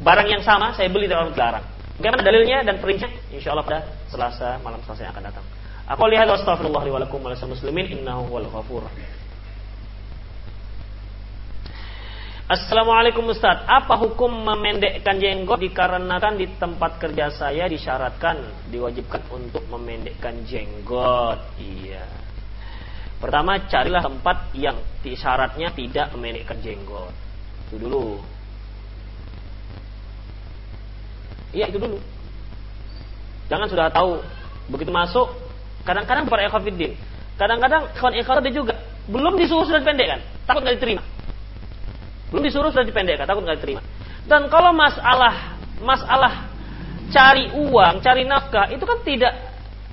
Barang 0.00 0.24
yang 0.24 0.40
sama 0.40 0.72
saya 0.72 0.88
beli 0.88 1.04
dari 1.04 1.20
orang 1.20 1.36
dilarang. 1.36 1.64
Bagaimana 2.00 2.22
dalilnya 2.24 2.58
dan 2.64 2.76
perincian? 2.80 3.12
Insya 3.32 3.52
Allah 3.52 3.64
pada 3.64 3.80
Selasa 4.08 4.60
malam 4.60 4.80
Selasa 4.84 5.08
yang 5.08 5.12
akan 5.12 5.24
datang. 5.28 5.44
Aku 5.86 6.02
lihat 6.08 6.28
astagfirullah 6.28 6.82
wa 6.82 7.00
lakum 7.00 7.20
muslimin 7.22 7.92
innahu 7.92 8.32
wal 8.32 8.48
ghafur. 8.48 8.84
Assalamualaikum 12.46 13.26
Ustaz, 13.26 13.66
apa 13.66 13.98
hukum 13.98 14.30
memendekkan 14.30 15.18
jenggot 15.18 15.58
dikarenakan 15.58 16.38
di 16.38 16.46
tempat 16.54 16.94
kerja 17.02 17.26
saya 17.34 17.66
disyaratkan 17.66 18.70
diwajibkan 18.70 19.18
untuk 19.34 19.66
memendekkan 19.66 20.46
jenggot? 20.46 21.42
Iya. 21.58 22.25
Pertama, 23.16 23.56
carilah 23.64 24.04
tempat 24.04 24.52
yang 24.52 24.76
syaratnya 25.02 25.72
tidak 25.72 26.12
memendekkan 26.12 26.60
jenggot. 26.60 27.14
Itu 27.70 27.80
dulu. 27.80 28.20
Iya, 31.56 31.72
itu 31.72 31.78
dulu. 31.80 31.98
Jangan 33.46 33.66
sudah 33.70 33.86
tahu 33.94 34.20
begitu 34.66 34.90
masuk, 34.90 35.30
kadang-kadang 35.86 36.26
para 36.26 36.50
ekofidin, 36.50 36.98
kadang-kadang 37.38 37.86
kawan 37.94 38.14
ikhwan 38.18 38.42
dia 38.42 38.54
juga 38.54 38.74
belum 39.06 39.38
disuruh 39.38 39.62
sudah 39.62 39.78
dipendekkan, 39.78 40.18
takut 40.44 40.66
nggak 40.66 40.82
diterima. 40.82 41.02
Belum 42.34 42.42
disuruh 42.42 42.74
sudah 42.74 42.82
dipendekkan, 42.82 43.30
takut 43.30 43.46
nggak 43.46 43.62
diterima. 43.62 43.82
Dan 44.26 44.50
kalau 44.50 44.74
masalah 44.74 45.54
masalah 45.78 46.50
cari 47.14 47.54
uang, 47.54 48.02
cari 48.02 48.26
nafkah 48.26 48.66
itu 48.74 48.82
kan 48.82 48.98
tidak 49.06 49.32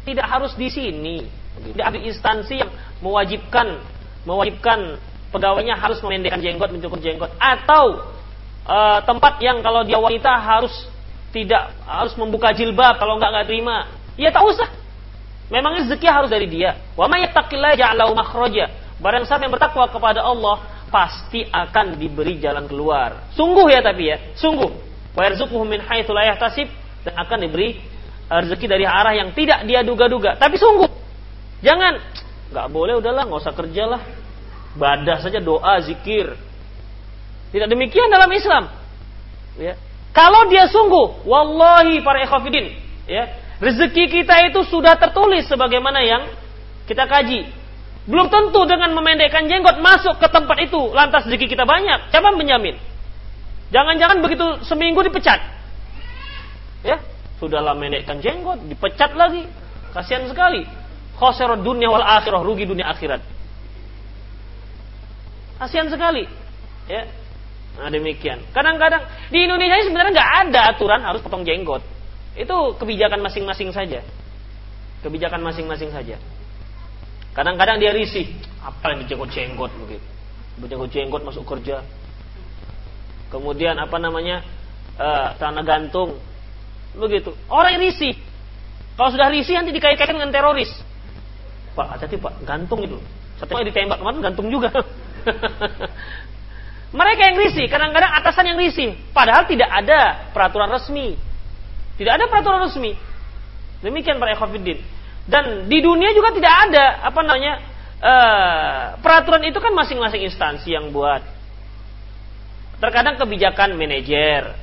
tidak 0.01 0.26
harus 0.26 0.57
di 0.57 0.67
sini. 0.74 1.17
Tidak 1.64 1.86
ada 1.86 1.99
instansi 1.99 2.59
yang 2.59 2.72
mewajibkan 2.99 3.80
mewajibkan 4.24 4.99
pegawainya 5.36 5.76
harus 5.76 5.99
memendekkan 5.99 6.39
jenggot, 6.39 6.70
mencukur 6.72 6.99
jenggot 7.01 7.32
atau 7.41 8.14
uh, 8.68 8.99
tempat 9.03 9.39
yang 9.43 9.59
kalau 9.59 9.84
dia 9.84 9.99
wanita 9.99 10.32
harus 10.39 10.72
tidak 11.34 11.74
harus 11.84 12.14
membuka 12.16 12.53
jilbab 12.53 13.01
kalau 13.01 13.18
nggak 13.18 13.30
nggak 13.34 13.47
terima. 13.49 13.89
Ya 14.14 14.30
tak 14.30 14.45
usah. 14.45 14.70
Memang 15.49 15.82
rezeki 15.82 16.07
harus 16.07 16.30
dari 16.30 16.45
dia. 16.45 16.78
Wa 16.93 17.09
may 17.09 17.26
yattaqillaha 17.26 17.74
ja'alahu 17.74 18.14
makhraja. 18.14 18.70
Barang 19.01 19.26
siapa 19.26 19.43
yang 19.43 19.51
bertakwa 19.51 19.89
kepada 19.89 20.22
Allah, 20.22 20.61
pasti 20.93 21.43
akan 21.49 21.97
diberi 21.97 22.38
jalan 22.38 22.70
keluar. 22.70 23.34
Sungguh 23.34 23.66
ya 23.74 23.82
tapi 23.82 24.14
ya, 24.14 24.18
sungguh. 24.38 24.70
Wa 25.18 25.26
yarzuquhu 25.26 25.66
min 25.66 25.82
haitsu 25.82 26.14
la 26.14 26.30
yahtasib 26.30 26.70
dan 27.01 27.14
akan 27.18 27.38
diberi 27.49 27.82
eh, 28.30 28.39
rezeki 28.45 28.66
dari 28.70 28.86
arah 28.86 29.18
yang 29.18 29.34
tidak 29.34 29.66
dia 29.66 29.82
duga-duga. 29.82 30.38
Tapi 30.38 30.55
sungguh. 30.55 31.03
Jangan 31.64 32.03
nggak 32.51 32.68
boleh 32.70 32.99
udahlah, 32.99 33.24
nggak 33.26 33.41
usah 33.41 33.55
kerjalah. 33.55 34.03
Badah 34.76 35.24
saja 35.24 35.39
doa, 35.39 35.80
zikir. 35.82 36.36
Tidak 37.55 37.70
demikian 37.70 38.11
dalam 38.11 38.30
Islam. 38.30 38.70
Ya. 39.55 39.80
Kalau 40.11 40.49
dia 40.51 40.70
sungguh, 40.70 41.26
wallahi 41.26 42.01
para 42.05 42.22
ikhwafidin, 42.26 42.74
ya, 43.09 43.34
rezeki 43.57 44.11
kita 44.11 44.49
itu 44.49 44.61
sudah 44.70 44.97
tertulis 44.97 45.49
sebagaimana 45.49 46.05
yang 46.05 46.30
kita 46.86 47.09
kaji 47.09 47.49
belum 48.03 48.28
tentu 48.28 48.68
dengan 48.68 48.91
memendekkan 48.91 49.47
jenggot 49.47 49.80
masuk 49.80 50.20
ke 50.20 50.28
tempat 50.28 50.57
itu 50.59 50.91
lantas 50.91 51.24
rezeki 51.24 51.55
kita 51.55 51.64
banyak. 51.64 52.11
Siapa 52.11 52.36
menjamin? 52.36 52.76
Jangan-jangan 53.72 54.20
begitu 54.20 54.45
seminggu 54.68 54.99
dipecat. 55.07 55.39
Ya, 56.84 56.99
sudahlah 57.39 57.72
mendekkan 57.80 58.20
jenggot, 58.20 58.59
dipecat 58.68 59.16
lagi. 59.16 59.47
Kasihan 59.95 60.28
sekali. 60.28 60.68
Khosirah 61.24 61.55
dunia 61.55 61.88
wal 61.88 62.03
akhirah, 62.03 62.43
rugi 62.43 62.67
dunia 62.67 62.91
akhirat. 62.91 63.24
Kasihan 65.55 65.88
sekali. 65.88 66.28
Ya. 66.91 67.07
Nah 67.80 67.88
demikian. 67.88 68.43
Kadang-kadang 68.51 69.07
di 69.32 69.47
Indonesia 69.47 69.88
sebenarnya 69.88 70.11
nggak 70.19 70.32
ada 70.43 70.59
aturan 70.76 70.99
harus 70.99 71.24
potong 71.24 71.47
jenggot. 71.47 71.80
Itu 72.36 72.76
kebijakan 72.76 73.24
masing-masing 73.24 73.71
saja. 73.71 74.03
Kebijakan 74.99 75.39
masing-masing 75.39 75.95
saja. 75.95 76.19
Kadang-kadang 77.32 77.80
dia 77.80 77.95
risih, 77.95 78.28
apa 78.59 78.91
yang 78.91 79.07
dijenggot-jenggot 79.07 79.71
begitu. 79.80 80.07
Berjenggot-jenggot 80.59 81.24
masuk 81.24 81.47
kerja. 81.47 81.88
Kemudian 83.32 83.80
apa 83.80 83.95
namanya? 83.95 84.43
Uh, 84.99 85.34
tanah 85.39 85.63
gantung. 85.65 86.19
Begitu. 86.93 87.34
Orang 87.49 87.80
risih. 87.80 88.13
Kalau 88.93 89.09
sudah 89.09 89.34
risih 89.34 89.57
nanti 89.57 89.74
dikait-kaitkan 89.74 90.13
dengan 90.19 90.30
teroris. 90.30 90.69
Pak, 91.74 91.88
hati-hati 91.97 92.17
Pak, 92.21 92.34
gantung 92.45 92.80
itu. 92.86 92.97
Satu 93.41 93.57
yang 93.57 93.67
ditembak 93.67 93.97
kemarin 93.99 94.19
gantung 94.21 94.47
juga. 94.47 94.69
Mereka 96.93 97.21
yang 97.34 97.38
risih, 97.41 97.65
kadang-kadang 97.65 98.11
atasan 98.21 98.53
yang 98.53 98.57
risih. 98.61 98.93
Padahal 99.17 99.49
tidak 99.49 99.65
ada 99.65 100.30
peraturan 100.30 100.69
resmi. 100.69 101.17
Tidak 101.97 102.13
ada 102.13 102.30
peraturan 102.30 102.69
resmi. 102.69 102.93
Demikian 103.82 104.21
para 104.21 104.38
ekofidin. 104.38 104.78
Dan 105.26 105.65
di 105.65 105.82
dunia 105.82 106.13
juga 106.13 106.36
tidak 106.36 106.53
ada 106.69 107.01
apa 107.01 107.19
namanya 107.26 107.53
uh, 107.97 108.82
peraturan 109.01 109.41
itu 109.49 109.57
kan 109.57 109.74
masing-masing 109.74 110.21
instansi 110.21 110.78
yang 110.78 110.93
buat. 110.93 111.26
Terkadang 112.78 113.17
kebijakan 113.17 113.74
manajer 113.74 114.53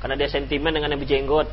karena 0.00 0.14
dia 0.16 0.28
sentimen 0.32 0.72
dengan 0.72 0.92
yang 0.92 1.00
berjenggot, 1.00 1.48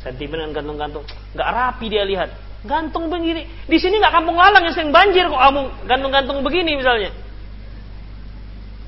sentimen 0.00 0.42
dengan 0.42 0.52
gantung-gantung, 0.56 1.04
nggak 1.36 1.48
rapi 1.48 1.86
dia 1.92 2.02
lihat, 2.08 2.32
gantung 2.66 3.08
begini. 3.08 3.46
Di 3.70 3.78
sini 3.78 4.02
nggak 4.02 4.14
kampung 4.14 4.36
lalang 4.36 4.66
yang 4.66 4.74
sering 4.74 4.92
banjir 4.92 5.26
kok 5.30 5.40
kamu 5.40 5.60
gantung-gantung 5.86 6.38
begini 6.42 6.76
misalnya. 6.76 7.10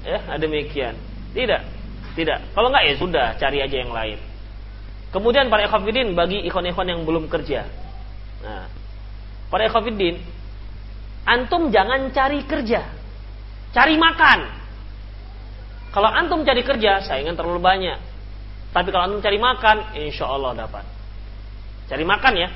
Ya, 0.05 0.19
ada 0.27 0.43
demikian. 0.43 0.95
Tidak, 1.33 1.63
tidak. 2.15 2.39
Kalau 2.53 2.69
nggak 2.71 2.85
ya 2.87 2.95
sudah, 2.99 3.27
cari 3.39 3.59
aja 3.63 3.77
yang 3.79 3.95
lain. 3.95 4.19
Kemudian 5.09 5.49
para 5.49 5.65
ikhwafidin 5.65 6.13
bagi 6.13 6.45
ikhwan-ikhwan 6.45 6.87
yang 6.87 7.01
belum 7.09 7.33
kerja. 7.33 7.65
Nah, 8.45 8.69
Para 9.49 9.65
ikhwatiddin, 9.65 10.21
antum 11.25 11.73
jangan 11.73 12.13
cari 12.13 12.45
kerja. 12.45 12.85
Cari 13.73 13.97
makan. 13.97 14.39
Kalau 15.89 16.09
antum 16.13 16.45
cari 16.45 16.61
kerja, 16.61 17.01
saingan 17.01 17.33
terlalu 17.33 17.61
banyak. 17.65 17.97
Tapi 18.77 18.89
kalau 18.93 19.09
antum 19.09 19.25
cari 19.25 19.41
makan, 19.41 19.77
insya 19.97 20.29
Allah 20.29 20.53
dapat. 20.53 20.85
Cari 21.89 22.05
makan 22.05 22.35
ya. 22.37 22.49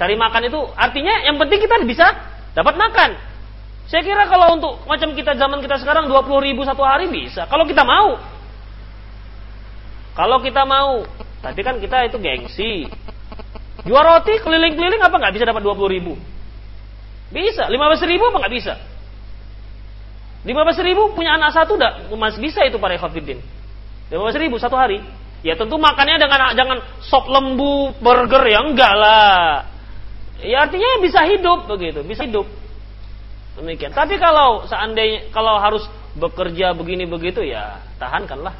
Cari 0.00 0.16
makan 0.16 0.48
itu 0.48 0.60
artinya 0.80 1.28
yang 1.28 1.36
penting 1.36 1.60
kita 1.60 1.76
bisa 1.84 2.08
dapat 2.56 2.72
makan. 2.72 3.20
Saya 3.84 4.00
kira 4.00 4.24
kalau 4.32 4.56
untuk 4.56 4.80
macam 4.88 5.12
kita 5.12 5.36
zaman 5.36 5.60
kita 5.60 5.76
sekarang 5.76 6.08
20 6.08 6.24
ribu 6.40 6.64
satu 6.64 6.80
hari 6.80 7.12
bisa. 7.12 7.44
Kalau 7.44 7.68
kita 7.68 7.84
mau. 7.84 8.16
Kalau 10.16 10.40
kita 10.40 10.64
mau. 10.64 11.04
Tapi 11.44 11.60
kan 11.60 11.76
kita 11.76 12.08
itu 12.08 12.16
gengsi. 12.16 12.88
Jual 13.84 14.00
roti 14.00 14.40
keliling-keliling 14.40 15.04
apa 15.04 15.20
nggak 15.20 15.34
bisa 15.36 15.44
dapat 15.44 15.60
20 15.68 15.76
ribu? 15.92 16.16
Bisa. 17.28 17.68
15 17.68 17.76
ribu 18.08 18.24
apa 18.32 18.36
nggak 18.40 18.54
bisa? 18.56 18.74
15 20.48 20.80
ribu 20.80 21.12
punya 21.12 21.36
anak 21.36 21.52
satu 21.52 21.76
udah 21.76 22.08
masih 22.16 22.40
bisa 22.40 22.64
itu 22.64 22.80
para 22.80 22.96
ikhwatiddin. 22.96 23.44
15 24.08 24.16
ribu 24.48 24.56
satu 24.56 24.80
hari. 24.80 25.04
Ya 25.44 25.60
tentu 25.60 25.76
makannya 25.76 26.16
dengan 26.16 26.56
jangan 26.56 26.78
sop 27.04 27.28
lembu, 27.28 27.92
burger 28.00 28.48
ya 28.48 28.64
enggak 28.64 28.92
lah. 28.96 29.69
Ya 30.40 30.64
artinya 30.64 31.00
bisa 31.04 31.20
hidup 31.28 31.68
begitu, 31.68 32.00
bisa 32.04 32.24
hidup. 32.24 32.48
Demikian. 33.60 33.92
Tapi 33.92 34.16
kalau 34.16 34.64
seandainya 34.64 35.28
kalau 35.34 35.60
harus 35.60 35.84
bekerja 36.16 36.72
begini 36.72 37.04
begitu 37.04 37.44
ya 37.44 37.82
tahankanlah. 38.00 38.56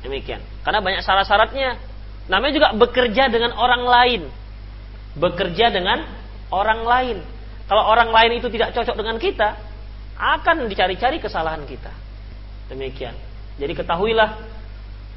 Demikian. 0.00 0.40
Karena 0.64 0.80
banyak 0.80 1.02
syarat-syaratnya. 1.04 1.76
Namanya 2.30 2.52
juga 2.54 2.68
bekerja 2.76 3.28
dengan 3.28 3.52
orang 3.58 3.82
lain. 3.84 4.22
Bekerja 5.18 5.74
dengan 5.74 6.06
orang 6.54 6.80
lain. 6.86 7.18
Kalau 7.66 7.86
orang 7.86 8.10
lain 8.10 8.42
itu 8.42 8.50
tidak 8.50 8.74
cocok 8.74 8.96
dengan 8.98 9.18
kita, 9.18 9.58
akan 10.18 10.66
dicari-cari 10.66 11.22
kesalahan 11.22 11.62
kita. 11.66 11.90
Demikian. 12.70 13.14
Jadi 13.58 13.72
ketahuilah 13.74 14.38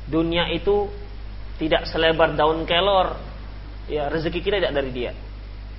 dunia 0.09 0.49
itu 0.51 0.89
tidak 1.61 1.85
selebar 1.87 2.33
daun 2.33 2.65
kelor. 2.65 3.15
Ya, 3.87 4.07
rezeki 4.07 4.39
kita 4.41 4.63
tidak 4.63 4.73
dari 4.73 4.91
dia. 4.95 5.11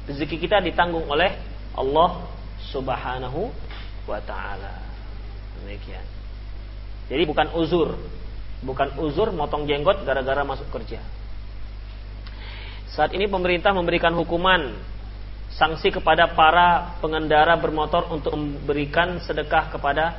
Rezeki 0.05 0.37
kita 0.37 0.61
ditanggung 0.61 1.09
oleh 1.09 1.33
Allah 1.73 2.29
Subhanahu 2.69 3.49
wa 4.05 4.21
taala. 4.21 4.85
Demikian. 5.61 6.05
Jadi 7.09 7.23
bukan 7.25 7.53
uzur. 7.57 7.97
Bukan 8.65 8.97
uzur 9.01 9.33
motong 9.33 9.69
jenggot 9.69 10.05
gara-gara 10.09 10.41
masuk 10.45 10.69
kerja. 10.73 11.01
Saat 12.95 13.13
ini 13.13 13.27
pemerintah 13.27 13.75
memberikan 13.75 14.15
hukuman 14.15 14.77
sanksi 15.55 15.91
kepada 15.91 16.35
para 16.35 16.99
pengendara 16.99 17.59
bermotor 17.59 18.11
untuk 18.11 18.35
memberikan 18.35 19.19
sedekah 19.23 19.71
kepada 19.71 20.19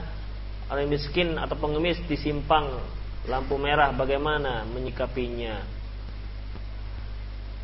orang 0.71 0.89
miskin 0.89 1.35
atau 1.35 1.55
pengemis 1.55 1.99
di 2.07 2.15
simpang 2.15 2.79
lampu 3.25 3.57
merah 3.57 3.89
bagaimana 3.89 4.65
menyikapinya 4.69 5.65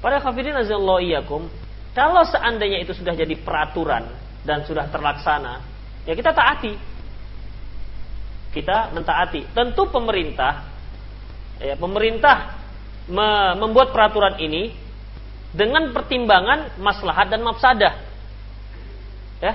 Pada 0.02 0.18
kafirin 0.18 0.58
azallahu 0.58 1.06
kalau 1.92 2.24
seandainya 2.24 2.84
itu 2.84 2.96
sudah 2.96 3.14
jadi 3.16 3.36
peraturan 3.42 4.08
dan 4.48 4.64
sudah 4.64 4.88
terlaksana 4.90 5.62
ya 6.08 6.14
kita 6.18 6.32
taati 6.32 6.92
kita 8.52 8.92
mentaati. 8.92 9.48
Tentu 9.56 9.88
pemerintah 9.90 10.68
ya, 11.58 11.80
pemerintah 11.80 12.60
me 13.08 13.58
membuat 13.58 13.96
peraturan 13.96 14.38
ini 14.38 14.76
dengan 15.56 15.92
pertimbangan 15.96 16.80
maslahat 16.80 17.32
dan 17.32 17.42
mafsadah. 17.42 17.94
Ya. 19.42 19.54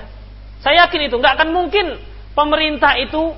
Saya 0.61 0.89
yakin 0.89 1.07
itu 1.07 1.15
nggak 1.15 1.37
akan 1.37 1.49
mungkin 1.53 2.01
pemerintah 2.33 2.97
itu 2.97 3.33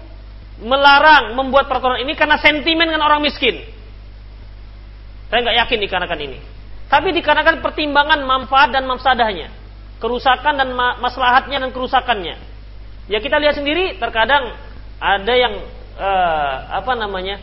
melarang 0.63 1.35
membuat 1.35 1.67
peraturan 1.67 2.03
ini 2.03 2.15
karena 2.15 2.39
sentimen 2.39 2.87
dengan 2.87 3.05
orang 3.05 3.23
miskin. 3.23 3.59
Saya 5.29 5.39
nggak 5.45 5.57
yakin 5.67 5.79
dikarenakan 5.83 6.19
ini. 6.23 6.39
Tapi 6.89 7.13
dikarenakan 7.13 7.61
pertimbangan 7.61 8.25
manfaat 8.25 8.73
dan 8.73 8.89
mafsadahnya. 8.89 9.53
Kerusakan 10.01 10.57
dan 10.57 10.73
ma 10.73 10.97
maslahatnya 10.97 11.61
dan 11.61 11.69
kerusakannya. 11.69 12.35
Ya 13.05 13.17
kita 13.21 13.37
lihat 13.37 13.61
sendiri 13.61 14.01
terkadang 14.01 14.57
ada 14.97 15.33
yang 15.33 15.53
uh, 15.97 16.55
apa 16.81 16.97
namanya? 16.97 17.37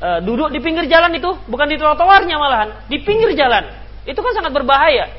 Uh, 0.00 0.20
duduk 0.24 0.48
di 0.48 0.64
pinggir 0.64 0.88
jalan 0.88 1.12
itu, 1.12 1.28
bukan 1.44 1.68
di 1.68 1.76
trotoarnya 1.76 2.36
malahan, 2.40 2.88
di 2.88 3.04
pinggir 3.04 3.36
jalan. 3.36 3.68
Itu 4.08 4.24
kan 4.24 4.32
sangat 4.32 4.52
berbahaya. 4.56 5.12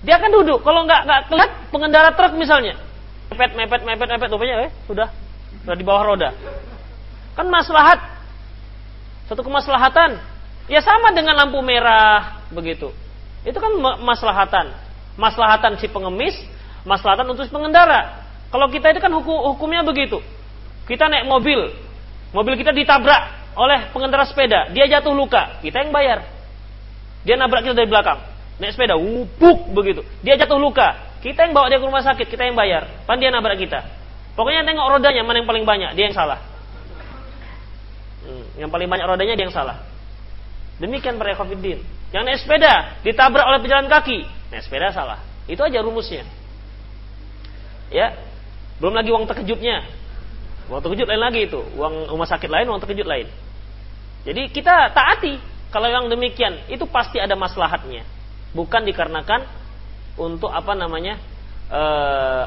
Dia 0.00 0.16
akan 0.16 0.30
duduk, 0.40 0.64
kalau 0.64 0.88
nggak 0.88 1.04
nggak 1.04 1.20
kelihatan 1.28 1.58
pengendara 1.68 2.10
truk 2.16 2.32
misalnya, 2.40 2.80
mepet 3.28 3.52
mepet 3.52 3.84
mepet 3.84 4.08
mepet, 4.08 4.28
rupanya 4.32 4.66
eh 4.66 4.70
sudah 4.88 5.12
sudah 5.62 5.76
di 5.76 5.84
bawah 5.84 6.16
roda. 6.16 6.32
Kan 7.36 7.52
maslahat, 7.52 8.00
satu 9.28 9.44
kemaslahatan 9.44 10.32
Ya 10.70 10.78
sama 10.78 11.10
dengan 11.10 11.34
lampu 11.34 11.58
merah 11.58 12.41
begitu. 12.52 12.92
Itu 13.42 13.58
kan 13.58 13.72
maslahatan. 14.00 14.70
Maslahatan 15.18 15.76
si 15.76 15.90
pengemis, 15.90 16.36
maslahatan 16.86 17.28
untuk 17.28 17.44
pengendara. 17.50 18.22
Kalau 18.52 18.68
kita 18.68 18.92
itu 18.92 19.00
kan 19.00 19.12
hukum, 19.12 19.56
hukumnya 19.56 19.80
begitu. 19.84 20.20
Kita 20.84 21.08
naik 21.08 21.24
mobil, 21.24 21.72
mobil 22.36 22.54
kita 22.58 22.74
ditabrak 22.74 23.54
oleh 23.56 23.92
pengendara 23.92 24.24
sepeda, 24.28 24.72
dia 24.72 24.88
jatuh 24.88 25.12
luka, 25.12 25.60
kita 25.64 25.84
yang 25.84 25.92
bayar. 25.92 26.24
Dia 27.22 27.38
nabrak 27.38 27.64
kita 27.64 27.76
dari 27.76 27.88
belakang, 27.88 28.18
naik 28.58 28.74
sepeda, 28.74 28.98
wupuk 28.98 29.72
begitu. 29.72 30.02
Dia 30.20 30.34
jatuh 30.36 30.58
luka, 30.58 31.16
kita 31.22 31.48
yang 31.48 31.54
bawa 31.54 31.70
dia 31.70 31.78
ke 31.78 31.86
rumah 31.86 32.02
sakit, 32.02 32.26
kita 32.28 32.44
yang 32.50 32.58
bayar. 32.58 32.88
Pan 33.06 33.16
dia 33.16 33.30
nabrak 33.30 33.56
kita. 33.56 33.84
Pokoknya 34.34 34.64
tengok 34.64 34.98
rodanya 34.98 35.22
mana 35.22 35.44
yang 35.44 35.48
paling 35.48 35.64
banyak, 35.64 35.90
dia 35.94 36.04
yang 36.10 36.16
salah. 36.16 36.40
Hmm, 38.26 38.44
yang 38.58 38.70
paling 38.72 38.88
banyak 38.90 39.06
rodanya 39.06 39.34
dia 39.38 39.44
yang 39.46 39.54
salah. 39.54 39.80
Demikian 40.82 41.20
para 41.20 41.36
ekofidin. 41.36 41.84
Yang 42.12 42.22
naik 42.28 42.38
sepeda 42.44 42.74
ditabrak 43.00 43.44
oleh 43.48 43.60
pejalan 43.64 43.88
kaki, 43.88 44.28
naik 44.52 44.62
sepeda 44.62 44.92
salah. 44.92 45.24
Itu 45.48 45.64
aja 45.64 45.80
rumusnya. 45.80 46.28
Ya, 47.88 48.16
belum 48.80 48.92
lagi 48.92 49.10
uang 49.12 49.24
terkejutnya. 49.24 49.88
Uang 50.68 50.80
terkejut 50.84 51.08
lain 51.08 51.22
lagi 51.24 51.48
itu, 51.48 51.60
uang 51.76 52.12
rumah 52.12 52.28
sakit 52.28 52.48
lain, 52.52 52.68
uang 52.68 52.80
terkejut 52.84 53.08
lain. 53.08 53.26
Jadi 54.22 54.52
kita 54.52 54.92
taati 54.94 55.40
kalau 55.72 55.88
yang 55.88 56.06
demikian 56.06 56.68
itu 56.68 56.84
pasti 56.86 57.18
ada 57.18 57.34
maslahatnya, 57.34 58.04
bukan 58.52 58.84
dikarenakan 58.86 59.42
untuk 60.20 60.52
apa 60.52 60.76
namanya 60.76 61.16
eh, 61.72 62.44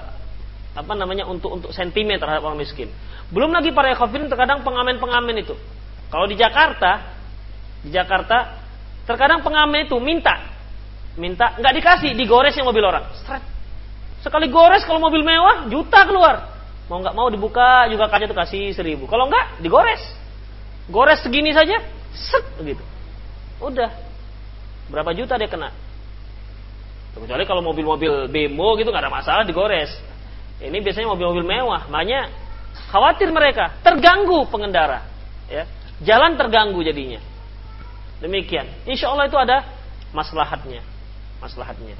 apa 0.75 0.93
namanya 0.93 1.25
untuk 1.25 1.51
untuk 1.51 1.71
sentimen 1.73 2.21
terhadap 2.21 2.45
orang 2.45 2.61
miskin. 2.61 2.87
Belum 3.33 3.49
lagi 3.49 3.73
para 3.73 3.91
ekofidin 3.91 4.29
terkadang 4.29 4.61
pengamen-pengamen 4.61 5.41
itu. 5.41 5.57
Kalau 6.13 6.29
di 6.29 6.37
Jakarta 6.37 7.17
di 7.81 7.89
Jakarta 7.89 8.64
terkadang 9.05 9.45
pengamen 9.45 9.85
itu 9.85 9.97
minta. 10.01 10.53
Minta 11.15 11.55
nggak 11.55 11.73
dikasih 11.79 12.11
digoresnya 12.17 12.65
mobil 12.67 12.83
orang. 12.83 13.07
Stret. 13.23 13.43
sekali 14.25 14.49
gores 14.49 14.81
kalau 14.89 14.97
mobil 14.97 15.21
mewah 15.21 15.69
juta 15.69 16.01
keluar. 16.03 16.49
Mau 16.89 16.97
nggak 16.97 17.13
mau 17.13 17.29
dibuka 17.29 17.85
juga 17.87 18.09
kaca 18.09 18.25
tuh 18.25 18.37
kasih 18.37 18.73
seribu. 18.73 19.05
Kalau 19.05 19.29
nggak 19.29 19.61
digores. 19.61 20.01
Gores 20.89 21.21
segini 21.21 21.53
saja 21.53 21.81
set 22.13 22.45
begitu 22.57 22.81
udah. 23.61 23.89
Berapa 24.89 25.13
juta 25.17 25.37
dia 25.39 25.49
kena? 25.49 25.73
Kecuali 27.15 27.47
kalau 27.47 27.63
mobil-mobil 27.63 28.27
bemo 28.27 28.75
gitu 28.75 28.91
nggak 28.91 29.07
ada 29.07 29.13
masalah 29.13 29.43
digores. 29.47 29.93
Ini 30.59 30.77
biasanya 30.83 31.07
mobil-mobil 31.15 31.45
mewah. 31.47 31.87
Makanya 31.87 32.27
khawatir 32.91 33.31
mereka. 33.31 33.77
Terganggu 33.81 34.45
pengendara 34.51 35.05
ya. 35.47 35.63
Jalan 36.03 36.35
terganggu 36.35 36.83
jadinya 36.83 37.34
Demikian. 38.23 38.67
Insya 38.87 39.11
Allah 39.11 39.27
itu 39.27 39.35
ada 39.35 39.65
maslahatnya. 40.15 40.81
Maslahatnya. 41.43 41.97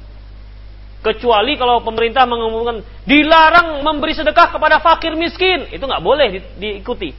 Kecuali 1.04 1.54
kalau 1.54 1.84
pemerintah 1.84 2.24
mengumumkan 2.24 2.82
dilarang 3.04 3.84
memberi 3.84 4.16
sedekah 4.16 4.50
kepada 4.50 4.80
fakir 4.82 5.14
miskin, 5.14 5.70
itu 5.70 5.84
nggak 5.84 6.02
boleh 6.02 6.26
di, 6.32 6.40
diikuti. 6.58 7.14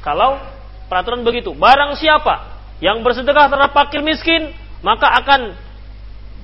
Kalau 0.00 0.38
peraturan 0.86 1.26
begitu, 1.26 1.52
barang 1.52 1.98
siapa 1.98 2.56
yang 2.78 3.02
bersedekah 3.02 3.50
terhadap 3.50 3.74
fakir 3.74 4.00
miskin, 4.00 4.54
maka 4.80 5.10
akan 5.20 5.52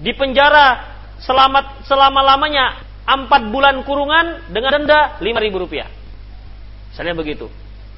dipenjara 0.03 0.99
selamat 1.23 1.87
selama 1.87 2.21
lamanya 2.21 2.83
empat 3.07 3.49
bulan 3.49 3.81
kurungan 3.87 4.51
dengan 4.51 4.83
denda 4.83 5.17
lima 5.23 5.39
ribu 5.41 5.63
rupiah. 5.65 5.89
Misalnya 6.91 7.15
begitu. 7.15 7.47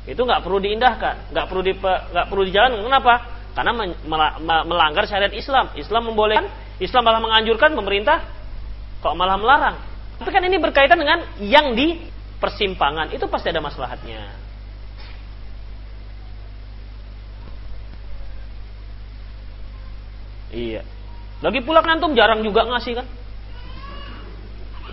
Itu 0.06 0.22
nggak 0.22 0.46
perlu 0.46 0.62
diindahkan, 0.62 1.34
nggak 1.34 1.46
perlu 1.50 1.62
di, 1.66 1.72
nggak 1.82 2.26
perlu 2.30 2.42
dijalankan. 2.46 2.80
Kenapa? 2.86 3.14
Karena 3.56 3.72
melanggar 4.68 5.08
syariat 5.08 5.32
Islam. 5.32 5.72
Islam 5.80 6.12
membolehkan, 6.12 6.44
Islam 6.76 7.08
malah 7.08 7.24
menganjurkan, 7.24 7.72
pemerintah 7.72 8.20
kok 9.00 9.16
malah 9.16 9.40
melarang. 9.40 9.80
Tapi 10.20 10.28
kan 10.28 10.44
ini 10.44 10.60
berkaitan 10.60 11.00
dengan 11.00 11.24
yang 11.40 11.72
di 11.72 12.04
persimpangan, 12.36 13.16
itu 13.16 13.24
pasti 13.32 13.48
ada 13.48 13.64
maslahatnya. 13.64 14.28
Iya. 20.52 20.84
Lagi 21.40 21.64
pula 21.64 21.80
kan 21.80 21.96
jarang 22.12 22.44
juga 22.44 22.68
ngasih 22.68 22.92
kan? 23.00 23.08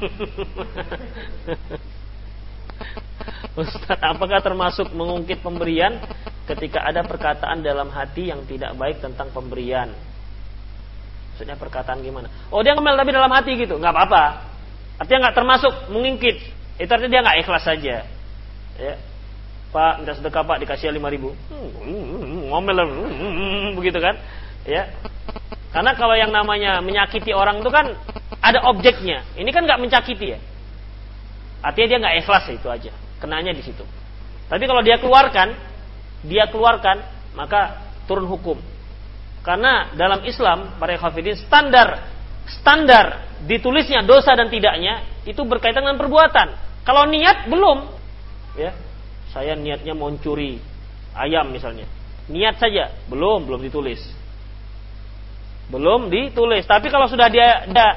Ustaz, 3.53 4.01
apakah 4.01 4.41
termasuk 4.41 4.89
mengungkit 4.97 5.45
pemberian 5.45 6.01
ketika 6.43 6.83
ada 6.83 7.07
perkataan 7.07 7.63
dalam 7.63 7.87
hati 7.87 8.31
yang 8.31 8.43
tidak 8.43 8.75
baik 8.75 8.99
tentang 8.99 9.31
pemberian. 9.31 9.91
Maksudnya 11.33 11.57
perkataan 11.57 12.03
gimana? 12.03 12.29
Oh 12.53 12.61
dia 12.61 12.77
ngomel 12.77 12.93
tapi 12.93 13.09
dalam 13.09 13.31
hati 13.31 13.57
gitu, 13.57 13.79
nggak 13.79 13.93
apa-apa. 13.95 14.23
Artinya 15.01 15.29
nggak 15.29 15.37
termasuk 15.39 15.73
mengingkit. 15.89 16.37
Itu 16.77 16.91
artinya 16.93 17.11
dia 17.11 17.21
nggak 17.25 17.37
ikhlas 17.41 17.63
saja. 17.65 17.95
Ya. 18.77 18.93
Pak 19.73 20.05
minta 20.05 20.13
sedekah 20.13 20.45
pak 20.45 20.61
dikasih 20.61 20.93
lima 20.93 21.09
ribu. 21.09 21.33
Hmm, 21.49 22.53
ngomel 22.53 22.77
hmm, 22.85 23.73
begitu 23.79 23.97
kan? 23.97 24.21
Ya. 24.69 24.93
Karena 25.73 25.97
kalau 25.97 26.13
yang 26.13 26.29
namanya 26.29 26.77
menyakiti 26.85 27.33
orang 27.33 27.65
itu 27.65 27.71
kan 27.73 27.97
ada 28.37 28.69
objeknya. 28.69 29.25
Ini 29.33 29.49
kan 29.49 29.65
nggak 29.65 29.81
menyakiti 29.81 30.37
ya. 30.37 30.39
Artinya 31.65 31.87
dia 31.89 31.97
nggak 32.05 32.15
ikhlas 32.21 32.45
itu 32.53 32.67
aja. 32.69 32.91
Kenanya 33.17 33.55
di 33.55 33.65
situ. 33.65 33.81
Tapi 34.53 34.69
kalau 34.69 34.85
dia 34.85 35.01
keluarkan, 35.01 35.57
dia 36.24 36.47
keluarkan, 36.47 37.03
maka 37.36 37.84
turun 38.07 38.28
hukum. 38.28 38.57
Karena 39.43 39.91
dalam 39.93 40.24
Islam, 40.24 40.80
para 40.80 40.95
khafidin, 40.95 41.36
standar 41.36 42.13
standar 42.47 43.39
ditulisnya 43.47 44.03
dosa 44.03 44.36
dan 44.36 44.51
tidaknya 44.51 45.03
itu 45.24 45.39
berkaitan 45.47 45.84
dengan 45.84 45.99
perbuatan. 45.99 46.47
Kalau 46.84 47.07
niat 47.07 47.47
belum, 47.47 47.88
ya, 48.59 48.76
saya 49.32 49.55
niatnya 49.55 49.95
mau 49.95 50.11
curi 50.19 50.59
ayam 51.15 51.47
misalnya, 51.51 51.88
niat 52.28 52.59
saja 52.59 52.91
belum 53.07 53.47
belum 53.47 53.61
ditulis, 53.63 53.99
belum 55.71 56.11
ditulis. 56.11 56.67
Tapi 56.67 56.91
kalau 56.91 57.07
sudah 57.07 57.32
dia 57.32 57.63
dia, 57.71 57.88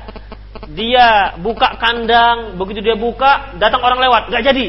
dia 0.71 1.07
buka 1.43 1.75
kandang, 1.83 2.55
begitu 2.55 2.83
dia 2.83 2.95
buka, 2.95 3.59
datang 3.59 3.83
orang 3.83 3.99
lewat, 3.99 4.31
nggak 4.31 4.45
jadi, 4.47 4.67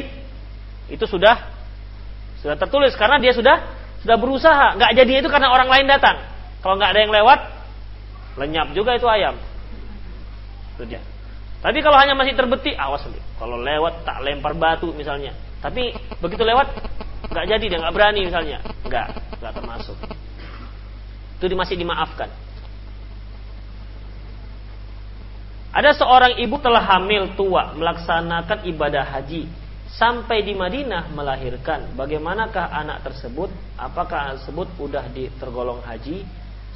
itu 0.89 1.05
sudah 1.05 1.56
sudah 2.41 2.55
tertulis 2.55 2.93
karena 2.93 3.17
dia 3.17 3.33
sudah 3.33 3.57
sudah 4.01 4.17
berusaha. 4.17 4.77
Nggak 4.77 4.91
jadi 4.93 5.13
itu 5.25 5.29
karena 5.29 5.49
orang 5.49 5.69
lain 5.69 5.85
datang. 5.89 6.21
Kalau 6.61 6.77
nggak 6.77 6.91
ada 6.93 6.99
yang 7.01 7.13
lewat, 7.13 7.39
lenyap 8.37 8.67
juga 8.77 8.97
itu 8.97 9.07
ayam. 9.09 9.35
Itu 10.77 10.83
dia. 10.85 11.01
Tapi 11.57 11.81
kalau 11.81 11.97
hanya 11.97 12.13
masih 12.13 12.37
terbetik, 12.37 12.77
awas 12.77 13.01
nanti. 13.03 13.17
Kalau 13.41 13.57
lewat 13.57 14.05
tak 14.05 14.21
lempar 14.21 14.53
batu 14.53 14.93
misalnya. 14.93 15.33
Tapi 15.57 15.89
begitu 16.21 16.45
lewat 16.45 16.69
nggak 17.33 17.45
jadi 17.49 17.65
dia 17.65 17.77
nggak 17.81 17.95
berani 17.97 18.21
misalnya. 18.29 18.61
Nggak, 18.85 19.07
nggak 19.41 19.53
termasuk. 19.57 19.97
Itu 21.41 21.53
masih 21.57 21.77
dimaafkan. 21.77 22.29
Ada 25.77 25.93
seorang 25.93 26.41
ibu 26.41 26.57
telah 26.57 26.81
hamil 26.81 27.37
tua 27.37 27.77
melaksanakan 27.77 28.65
ibadah 28.65 29.05
haji 29.05 29.66
sampai 29.97 30.45
di 30.45 30.53
Madinah 30.53 31.09
melahirkan. 31.11 31.97
Bagaimanakah 31.97 32.69
anak 32.69 33.03
tersebut? 33.03 33.49
Apakah 33.75 34.31
anak 34.31 34.33
tersebut 34.45 34.69
sudah 34.77 35.03
tergolong 35.41 35.81
haji? 35.81 36.23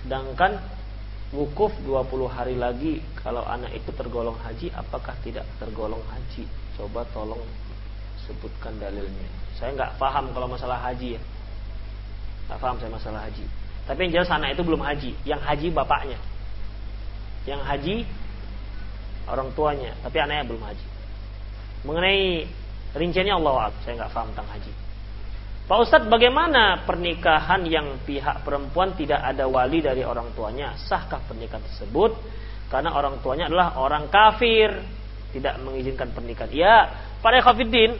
Sedangkan 0.01 0.57
wukuf 1.31 1.71
20 1.85 2.27
hari 2.27 2.57
lagi 2.57 2.99
kalau 3.21 3.45
anak 3.45 3.71
itu 3.77 3.93
tergolong 3.93 4.35
haji 4.41 4.73
apakah 4.73 5.13
tidak 5.21 5.45
tergolong 5.61 6.01
haji? 6.09 6.49
Coba 6.75 7.05
tolong 7.13 7.39
Sebutkan 8.21 8.77
dalilnya. 8.77 9.29
Saya 9.57 9.73
nggak 9.73 9.97
paham 9.97 10.29
kalau 10.33 10.45
masalah 10.45 10.77
haji 10.77 11.17
ya. 11.17 11.21
Nggak 12.49 12.59
paham 12.61 12.77
saya 12.77 12.91
masalah 12.93 13.21
haji. 13.25 13.45
Tapi 13.85 13.99
yang 14.07 14.11
jelas 14.21 14.29
anak 14.29 14.53
itu 14.53 14.61
belum 14.61 14.81
haji. 14.81 15.11
Yang 15.25 15.41
haji 15.41 15.67
bapaknya. 15.73 16.19
Yang 17.49 17.61
haji 17.65 17.95
orang 19.25 19.49
tuanya. 19.57 19.91
Tapi 20.05 20.17
anaknya 20.21 20.45
belum 20.53 20.63
haji. 20.63 20.85
Mengenai 21.81 22.45
rinciannya 22.95 23.33
Allah 23.35 23.71
saya 23.83 24.03
nggak 24.03 24.11
paham 24.11 24.29
tentang 24.35 24.49
haji. 24.51 24.73
Pak 25.71 25.77
Ustadz 25.87 26.11
bagaimana 26.11 26.83
pernikahan 26.83 27.63
yang 27.63 28.03
pihak 28.03 28.43
perempuan 28.43 28.91
tidak 28.97 29.23
ada 29.23 29.47
wali 29.47 29.79
dari 29.79 30.03
orang 30.03 30.35
tuanya? 30.35 30.75
Sahkah 30.75 31.23
pernikahan 31.23 31.63
tersebut? 31.63 32.11
Karena 32.67 32.91
orang 32.91 33.23
tuanya 33.23 33.47
adalah 33.47 33.79
orang 33.79 34.11
kafir. 34.11 34.83
Tidak 35.31 35.63
mengizinkan 35.63 36.11
pernikahan. 36.11 36.51
Ya, 36.51 36.91
pada 37.23 37.39
Khafiddin. 37.39 37.95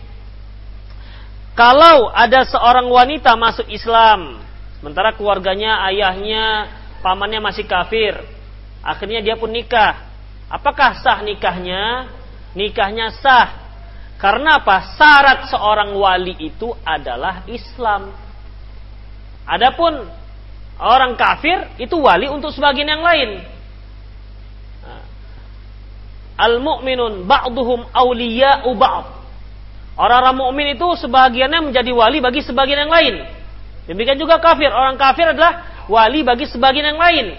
Kalau 1.56 2.12
ada 2.12 2.44
seorang 2.44 2.92
wanita 2.92 3.40
masuk 3.40 3.72
Islam. 3.72 4.44
Sementara 4.80 5.16
keluarganya, 5.16 5.88
ayahnya, 5.88 6.68
pamannya 7.00 7.40
masih 7.40 7.64
kafir. 7.70 8.20
Akhirnya 8.84 9.24
dia 9.24 9.40
pun 9.40 9.48
nikah. 9.48 10.12
Apakah 10.52 11.00
sah 11.00 11.24
nikahnya? 11.24 12.12
Nikahnya 12.52 13.16
sah 13.16 13.61
karena 14.22 14.62
apa? 14.62 14.94
Syarat 15.02 15.50
seorang 15.50 15.98
wali 15.98 16.38
itu 16.38 16.70
adalah 16.86 17.42
Islam. 17.50 18.14
Adapun 19.50 20.06
orang 20.78 21.18
kafir 21.18 21.66
itu 21.82 21.98
wali 21.98 22.30
untuk 22.30 22.54
sebagian 22.54 22.86
yang 22.86 23.02
lain. 23.02 23.42
Al-mu'minun 26.38 27.26
ba'duhum 27.26 27.90
awliya'u 27.90 28.70
ba'd. 28.78 29.06
Orang-orang 29.98 30.38
mukmin 30.38 30.68
itu 30.74 30.88
sebagiannya 31.02 31.74
menjadi 31.74 31.92
wali 31.94 32.24
bagi 32.24 32.42
sebagian 32.46 32.88
yang 32.88 32.94
lain. 32.94 33.26
Demikian 33.86 34.18
juga 34.18 34.38
kafir. 34.38 34.70
Orang 34.70 34.96
kafir 34.96 35.34
adalah 35.34 35.86
wali 35.90 36.22
bagi 36.22 36.48
sebagian 36.48 36.96
yang 36.96 37.02
lain. 37.02 37.38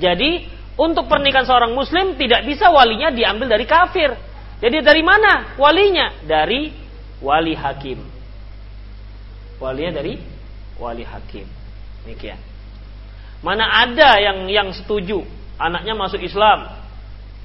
Jadi, 0.00 0.48
untuk 0.78 1.06
pernikahan 1.06 1.44
seorang 1.44 1.76
muslim 1.76 2.16
tidak 2.16 2.48
bisa 2.48 2.72
walinya 2.72 3.12
diambil 3.12 3.50
dari 3.54 3.68
kafir. 3.68 4.16
Jadi 4.62 4.78
dari 4.78 5.02
mana 5.02 5.58
walinya? 5.58 6.22
Dari 6.22 6.70
wali 7.18 7.58
hakim. 7.58 7.98
Walinya 9.58 9.98
dari 9.98 10.22
wali 10.78 11.02
hakim. 11.02 11.50
Demikian. 12.06 12.38
Mana 13.42 13.66
ada 13.82 14.22
yang 14.22 14.46
yang 14.46 14.70
setuju 14.70 15.26
anaknya 15.58 15.98
masuk 15.98 16.22
Islam, 16.22 16.78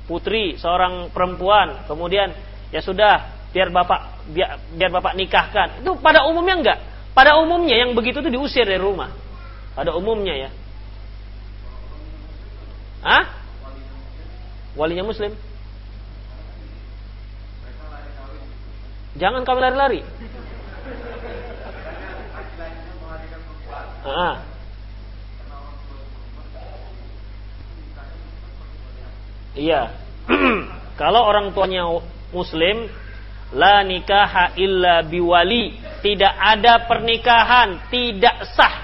putri 0.05 0.61
seorang 0.61 1.09
perempuan, 1.09 1.89
kemudian 1.89 2.37
ya 2.69 2.85
sudah 2.85 3.33
biar 3.49 3.73
bapak 3.73 4.29
biar, 4.29 4.61
biar 4.77 4.91
bapak 4.93 5.13
nikahkan. 5.17 5.81
Itu 5.81 5.97
pada 5.97 6.29
umumnya 6.29 6.55
enggak. 6.57 6.79
Pada 7.17 7.41
umumnya 7.41 7.81
yang 7.81 7.97
begitu 7.97 8.21
itu 8.21 8.29
diusir 8.29 8.69
dari 8.69 8.77
rumah. 8.77 9.09
Pada 9.73 9.97
umumnya 9.97 10.37
ya. 10.37 10.49
Hah? 13.01 13.25
Walinya 14.77 15.01
muslim. 15.01 15.33
Jangan 19.17 19.41
kami 19.41 19.59
lari-lari. 19.65 20.01
Ah. 24.05 24.35
Iya. 29.57 29.81
Kalau 31.01 31.25
orang 31.25 31.49
tuanya 31.53 31.89
muslim, 32.29 32.85
la 33.57 33.81
nikaha 33.81 34.53
illa 34.57 35.01
biwali. 35.01 35.81
Tidak 36.05 36.33
ada 36.37 36.85
pernikahan, 36.85 37.89
tidak 37.89 38.53
sah. 38.53 38.75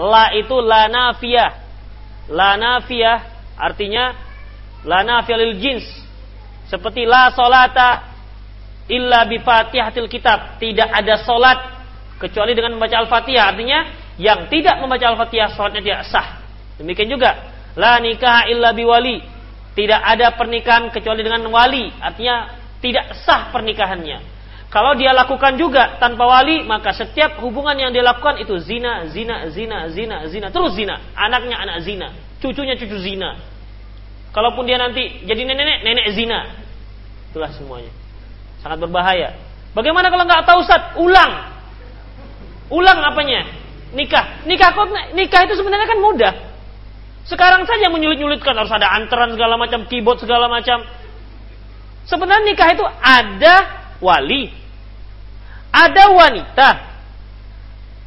La 0.00 0.32
itu 0.32 0.56
la 0.64 0.88
nafiyah. 0.88 1.50
La 2.32 2.56
nafiyah 2.56 3.18
artinya 3.60 4.16
la 4.88 5.04
nafiyah 5.04 5.38
lil 5.44 5.60
jins. 5.60 5.84
Seperti 6.72 7.04
la 7.04 7.32
solata 7.36 8.07
illa 8.88 9.24
bi 9.28 9.38
fatihatil 9.38 10.08
kitab. 10.08 10.58
Tidak 10.58 10.88
ada 10.88 11.20
solat 11.22 11.58
kecuali 12.18 12.56
dengan 12.56 12.76
membaca 12.76 12.98
Al-Fatihah. 12.98 13.54
Artinya 13.54 13.78
yang 14.18 14.50
tidak 14.50 14.80
membaca 14.82 15.06
Al-Fatihah 15.14 15.54
solatnya 15.54 15.82
tidak 15.84 16.02
sah. 16.10 16.28
Demikian 16.80 17.08
juga 17.12 17.30
la 17.78 18.00
nikah 18.02 18.48
illa 18.50 18.74
bi 18.74 18.82
wali. 18.82 19.18
Tidak 19.78 20.00
ada 20.02 20.34
pernikahan 20.34 20.90
kecuali 20.90 21.22
dengan 21.22 21.46
wali. 21.54 21.86
Artinya 22.02 22.58
tidak 22.82 23.14
sah 23.22 23.54
pernikahannya. 23.54 24.40
Kalau 24.68 24.92
dia 24.92 25.16
lakukan 25.16 25.56
juga 25.56 25.96
tanpa 25.96 26.28
wali, 26.28 26.60
maka 26.60 26.92
setiap 26.92 27.40
hubungan 27.40 27.72
yang 27.72 27.88
dia 27.88 28.04
lakukan 28.04 28.36
itu 28.36 28.60
zina, 28.60 29.08
zina, 29.08 29.48
zina, 29.48 29.88
zina, 29.88 30.28
zina, 30.28 30.52
terus 30.52 30.76
zina. 30.76 31.00
Anaknya 31.16 31.56
anak 31.56 31.80
zina, 31.88 32.12
cucunya 32.36 32.76
cucu 32.76 33.00
zina. 33.00 33.40
Kalaupun 34.28 34.68
dia 34.68 34.76
nanti 34.76 35.24
jadi 35.24 35.40
nenek, 35.48 35.88
nenek 35.88 36.06
zina. 36.12 36.52
Itulah 37.32 37.48
semuanya. 37.56 37.88
Sangat 38.62 38.78
berbahaya. 38.82 39.38
Bagaimana 39.76 40.10
kalau 40.10 40.24
nggak 40.26 40.44
tahu 40.46 40.58
Ustaz? 40.64 40.98
Ulang. 40.98 41.32
Ulang 42.68 42.98
apanya? 43.04 43.46
Nikah. 43.94 44.44
Nikah 44.44 44.70
kok 44.74 44.86
nikah 45.14 45.40
itu 45.46 45.54
sebenarnya 45.56 45.88
kan 45.88 46.00
mudah. 46.02 46.34
Sekarang 47.28 47.68
saja 47.68 47.92
menyulit-nyulitkan 47.92 48.56
harus 48.56 48.72
ada 48.72 48.88
antaran 48.88 49.36
segala 49.36 49.60
macam, 49.60 49.84
keyboard 49.84 50.24
segala 50.24 50.48
macam. 50.48 50.80
Sebenarnya 52.08 52.44
nikah 52.48 52.68
itu 52.72 52.84
ada 53.04 53.56
wali, 54.00 54.48
ada 55.68 56.04
wanita, 56.08 56.68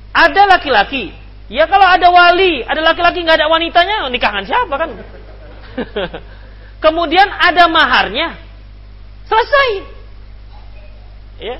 ada 0.09 0.41
laki-laki. 0.57 1.13
Ya 1.53 1.69
kalau 1.69 1.85
ada 1.85 2.09
wali, 2.09 2.65
ada 2.65 2.81
laki-laki 2.81 3.21
nggak 3.21 3.37
ada 3.37 3.51
wanitanya, 3.51 4.09
nikahan 4.09 4.41
siapa 4.41 4.73
kan? 4.73 4.89
Kemudian 6.83 7.29
ada 7.29 7.69
maharnya, 7.69 8.41
selesai. 9.29 9.90
Ya. 11.41 11.57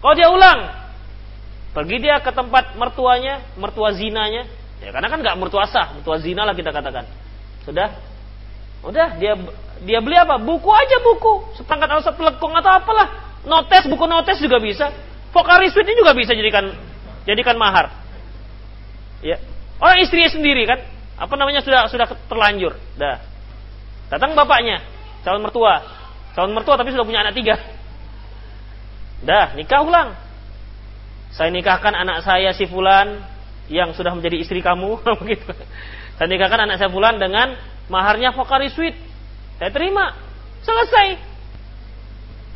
Kalau 0.00 0.14
dia 0.16 0.32
ulang, 0.32 0.72
pergi 1.76 2.00
dia 2.00 2.16
ke 2.24 2.32
tempat 2.32 2.72
mertuanya, 2.80 3.44
mertua 3.60 3.92
zinanya. 3.92 4.48
Ya 4.80 4.88
karena 4.94 5.12
kan 5.12 5.20
nggak 5.20 5.36
mertua 5.36 5.68
sah, 5.68 5.92
mertua 5.92 6.16
zina 6.22 6.48
lah 6.48 6.56
kita 6.56 6.72
katakan. 6.72 7.04
Sudah, 7.68 7.92
udah 8.80 9.20
dia 9.20 9.36
dia 9.84 9.98
beli 10.00 10.16
apa? 10.16 10.40
Buku 10.40 10.70
aja 10.72 10.96
buku, 11.04 11.60
seperangkat 11.60 11.88
alat 11.92 12.14
pelekung 12.16 12.54
atau 12.56 12.72
apalah. 12.72 13.36
Notes, 13.44 13.84
buku 13.90 14.06
notes 14.08 14.38
juga 14.40 14.58
bisa. 14.58 14.90
Vokari 15.34 15.68
suite 15.68 15.92
juga 15.92 16.16
bisa 16.16 16.32
jadikan 16.32 16.72
jadikan 17.28 17.60
mahar. 17.60 17.92
Ya. 19.20 19.36
Orang 19.78 20.02
istrinya 20.02 20.30
sendiri 20.32 20.66
kan, 20.66 20.82
apa 21.20 21.34
namanya 21.36 21.62
sudah 21.62 21.86
sudah 21.90 22.06
terlanjur. 22.26 22.74
Dah. 22.98 23.22
Datang 24.08 24.32
bapaknya, 24.32 24.82
calon 25.26 25.44
mertua. 25.44 25.84
Calon 26.32 26.54
mertua 26.54 26.74
tapi 26.80 26.94
sudah 26.94 27.04
punya 27.04 27.22
anak 27.26 27.34
tiga. 27.36 27.77
Dah, 29.22 29.54
nikah 29.58 29.82
ulang. 29.82 30.14
Saya 31.34 31.50
nikahkan 31.50 31.92
anak 31.94 32.24
saya 32.24 32.54
si 32.54 32.64
fulan 32.66 33.20
yang 33.68 33.92
sudah 33.92 34.16
menjadi 34.16 34.40
istri 34.40 34.64
kamu 34.64 35.02
begitu. 35.22 35.52
Saya 36.16 36.26
nikahkan 36.26 36.66
anak 36.66 36.82
saya 36.82 36.90
fulan 36.90 37.20
dengan 37.20 37.54
maharnya 37.90 38.34
Fokari 38.34 38.70
Sweet. 38.72 38.96
Saya 39.58 39.70
terima. 39.74 40.14
Selesai. 40.62 41.18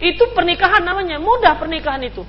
Itu 0.03 0.35
pernikahan 0.35 0.83
namanya, 0.83 1.23
mudah 1.23 1.55
pernikahan 1.55 2.03
itu. 2.03 2.27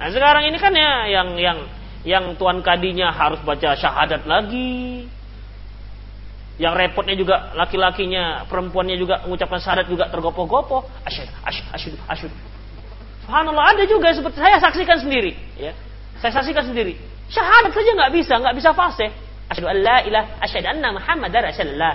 Nah, 0.00 0.08
sekarang 0.08 0.48
ini 0.48 0.56
kan 0.56 0.72
ya 0.72 1.06
yang 1.06 1.28
yang 1.36 1.58
yang 2.04 2.24
tuan 2.40 2.64
kadinya 2.64 3.12
harus 3.12 3.40
baca 3.44 3.76
syahadat 3.76 4.24
lagi. 4.24 5.04
Yang 6.54 6.74
repotnya 6.78 7.18
juga 7.18 7.36
laki-lakinya, 7.58 8.46
perempuannya 8.46 8.94
juga 8.94 9.26
mengucapkan 9.26 9.58
syahadat 9.58 9.86
juga 9.90 10.06
tergopoh-gopoh. 10.08 10.86
Asyhadu, 11.02 11.34
asyhadu, 11.44 11.98
asyhadu. 12.06 12.36
Subhanallah 13.24 13.64
ada 13.72 13.82
juga 13.88 14.12
seperti 14.12 14.36
saya 14.36 14.60
saksikan 14.60 15.00
sendiri, 15.00 15.32
ya. 15.56 15.72
Saya 16.20 16.40
saksikan 16.40 16.68
sendiri. 16.68 16.92
Syahadat 17.32 17.72
saja 17.72 17.90
nggak 17.96 18.12
bisa, 18.12 18.36
nggak 18.36 18.54
bisa 18.60 18.70
fasih. 18.76 19.08
Asyhadu 19.48 19.68
an 19.72 19.78
la 19.80 19.96
ilaha 20.04 20.28
asyhadu 20.44 20.68
anna 20.68 20.88
Muhammadar 20.92 21.40
Rasulullah. 21.48 21.94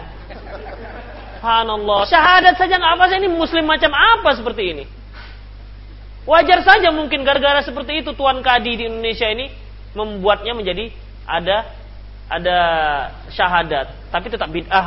Subhanallah. 1.37 1.99
Syahadat 2.09 2.55
saja 2.57 2.81
nggak 2.81 2.95
fasih 2.97 3.15
ini 3.21 3.29
muslim 3.29 3.61
macam 3.69 3.93
apa 3.93 4.29
seperti 4.33 4.63
ini? 4.73 4.83
Wajar 6.25 6.65
saja 6.65 6.89
mungkin 6.89 7.21
gara-gara 7.21 7.61
seperti 7.61 8.01
itu 8.01 8.13
tuan 8.17 8.41
kadi 8.41 8.77
di 8.77 8.83
Indonesia 8.89 9.29
ini 9.29 9.53
membuatnya 9.93 10.53
menjadi 10.57 10.93
ada 11.29 11.77
ada 12.29 12.57
syahadat, 13.33 14.13
tapi 14.13 14.29
tetap 14.29 14.49
bid'ah 14.53 14.85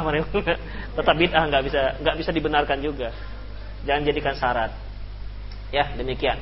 tetap 0.98 1.14
bid'ah 1.18 1.42
nggak 1.50 1.62
bisa 1.66 1.80
nggak 2.02 2.16
bisa 2.18 2.30
dibenarkan 2.30 2.78
juga. 2.82 3.10
Jangan 3.86 4.02
jadikan 4.06 4.34
syarat. 4.38 4.70
Ya, 5.72 5.88
demikian. 5.96 6.36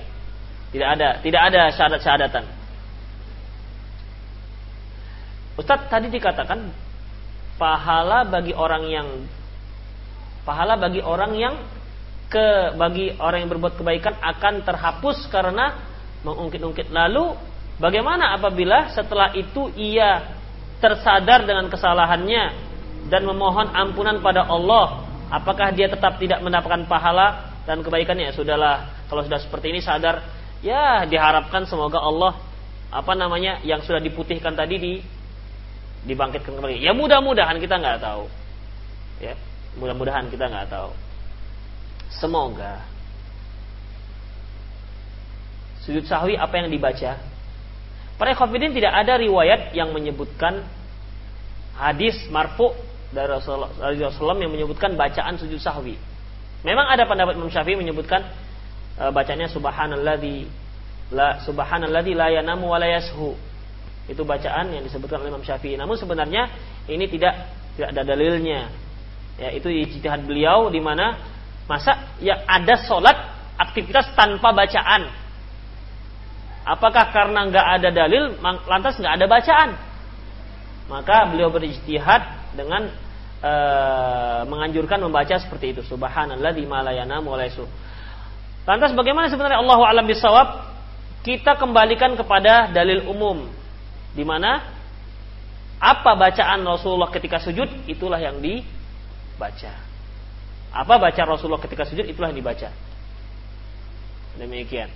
Tidak 0.74 0.88
ada, 0.98 1.22
tidak 1.22 1.42
ada 1.50 1.70
syahadat-syahadatan. 1.70 2.44
Ustadz 5.58 5.90
tadi 5.90 6.10
dikatakan 6.10 6.70
pahala 7.60 8.24
bagi 8.24 8.56
orang 8.56 8.84
yang 8.88 9.08
pahala 10.42 10.80
bagi 10.80 11.04
orang 11.04 11.36
yang 11.36 11.54
ke 12.30 12.78
bagi 12.78 13.12
orang 13.18 13.44
yang 13.44 13.50
berbuat 13.50 13.74
kebaikan 13.76 14.14
akan 14.22 14.62
terhapus 14.62 15.26
karena 15.28 15.76
mengungkit-ungkit. 16.22 16.88
Lalu 16.94 17.34
bagaimana 17.82 18.38
apabila 18.38 18.94
setelah 18.94 19.34
itu 19.34 19.68
ia 19.74 20.38
tersadar 20.78 21.44
dengan 21.44 21.68
kesalahannya 21.68 22.44
dan 23.10 23.26
memohon 23.26 23.74
ampunan 23.74 24.22
pada 24.22 24.46
Allah? 24.46 25.04
Apakah 25.30 25.70
dia 25.74 25.86
tetap 25.90 26.18
tidak 26.18 26.42
mendapatkan 26.42 26.86
pahala 26.86 27.52
dan 27.66 27.82
kebaikannya? 27.82 28.30
Ya 28.30 28.34
sudahlah, 28.34 28.99
kalau 29.10 29.26
sudah 29.26 29.42
seperti 29.42 29.74
ini 29.74 29.82
sadar, 29.82 30.22
ya 30.62 31.02
diharapkan 31.02 31.66
semoga 31.66 31.98
Allah 31.98 32.38
apa 32.94 33.12
namanya 33.18 33.58
yang 33.66 33.82
sudah 33.82 33.98
diputihkan 33.98 34.54
tadi 34.54 34.78
di 34.78 34.92
dibangkitkan 36.06 36.54
kembali. 36.54 36.78
Ya 36.78 36.94
mudah-mudahan 36.94 37.58
kita 37.58 37.76
nggak 37.82 37.98
tahu. 37.98 38.30
Ya, 39.18 39.34
mudah-mudahan 39.74 40.30
kita 40.30 40.46
nggak 40.46 40.70
tahu. 40.70 40.94
Semoga 42.22 42.86
sujud 45.82 46.06
sahwi 46.06 46.38
apa 46.38 46.54
yang 46.54 46.70
dibaca. 46.70 47.18
Para 48.14 48.36
khafidin 48.36 48.76
tidak 48.76 48.94
ada 48.94 49.18
riwayat 49.18 49.74
yang 49.74 49.90
menyebutkan 49.90 50.62
hadis 51.74 52.14
marfu 52.28 52.76
dari 53.10 53.26
Rasulullah 53.26 53.72
SAW 53.74 54.38
yang 54.38 54.52
menyebutkan 54.52 54.94
bacaan 54.94 55.40
sujud 55.40 55.58
sahwi. 55.58 55.96
Memang 56.60 56.84
ada 56.92 57.08
pendapat 57.08 57.40
Imam 57.40 57.48
Syafi'i 57.48 57.76
menyebutkan 57.76 58.28
e, 59.00 59.04
bacanya 59.08 59.48
subhanalladzi 59.48 60.44
la 61.16 61.40
subhanalladzi 61.40 62.12
la 62.12 62.28
yanamu. 62.28 62.68
Itu 64.10 64.26
bacaan 64.28 64.74
yang 64.74 64.84
disebutkan 64.84 65.24
oleh 65.24 65.32
Imam 65.32 65.44
Syafi'i. 65.46 65.80
Namun 65.80 65.96
sebenarnya 65.96 66.52
ini 66.90 67.08
tidak 67.08 67.48
tidak 67.78 67.88
ada 67.96 68.02
dalilnya. 68.04 68.68
Ya, 69.40 69.48
itu 69.56 69.72
ijtihad 69.72 70.28
beliau 70.28 70.68
di 70.68 70.84
mana 70.84 71.16
masa 71.64 72.12
ya 72.20 72.44
ada 72.44 72.76
sholat 72.84 73.16
aktivitas 73.56 74.12
tanpa 74.12 74.52
bacaan 74.52 75.08
Apakah 76.60 77.08
karena 77.08 77.48
nggak 77.48 77.66
ada 77.80 77.88
dalil, 77.88 78.36
lantas 78.68 79.00
nggak 79.00 79.14
ada 79.16 79.26
bacaan? 79.26 79.70
Maka 80.92 81.32
beliau 81.32 81.48
berijtihad 81.48 82.52
dengan 82.52 82.92
e, 83.40 83.52
menganjurkan 84.44 85.00
membaca 85.00 85.40
seperti 85.40 85.72
itu. 85.72 85.80
Subhanallah 85.82 86.52
di 86.52 86.68
malayana 86.68 87.24
mulaisu. 87.24 87.64
Lantas 88.70 88.94
bagaimana 88.94 89.26
sebenarnya 89.26 89.58
Allah 89.58 89.82
alam 89.82 90.06
bisawab? 90.06 90.70
Kita 91.26 91.58
kembalikan 91.58 92.14
kepada 92.14 92.70
dalil 92.70 93.02
umum, 93.10 93.50
di 94.14 94.22
mana 94.22 94.62
apa 95.82 96.14
bacaan 96.14 96.62
Rasulullah 96.62 97.10
ketika 97.10 97.42
sujud 97.42 97.66
itulah 97.90 98.22
yang 98.22 98.38
dibaca. 98.38 99.74
Apa 100.70 100.94
baca 101.02 101.22
Rasulullah 101.26 101.58
ketika 101.58 101.82
sujud 101.82 102.06
itulah 102.06 102.30
yang 102.30 102.38
dibaca. 102.38 102.70
Demikian. 104.38 104.86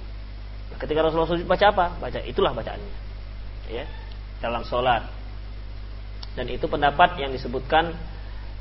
Ketika 0.78 1.02
Rasulullah 1.02 1.34
sujud 1.34 1.44
baca 1.50 1.66
apa? 1.74 1.86
Baca 1.98 2.22
itulah 2.22 2.54
bacaannya. 2.54 2.94
Ya, 3.74 3.90
dalam 4.38 4.62
sholat. 4.62 5.02
Dan 6.38 6.46
itu 6.46 6.70
pendapat 6.70 7.18
yang 7.18 7.34
disebutkan 7.34 7.90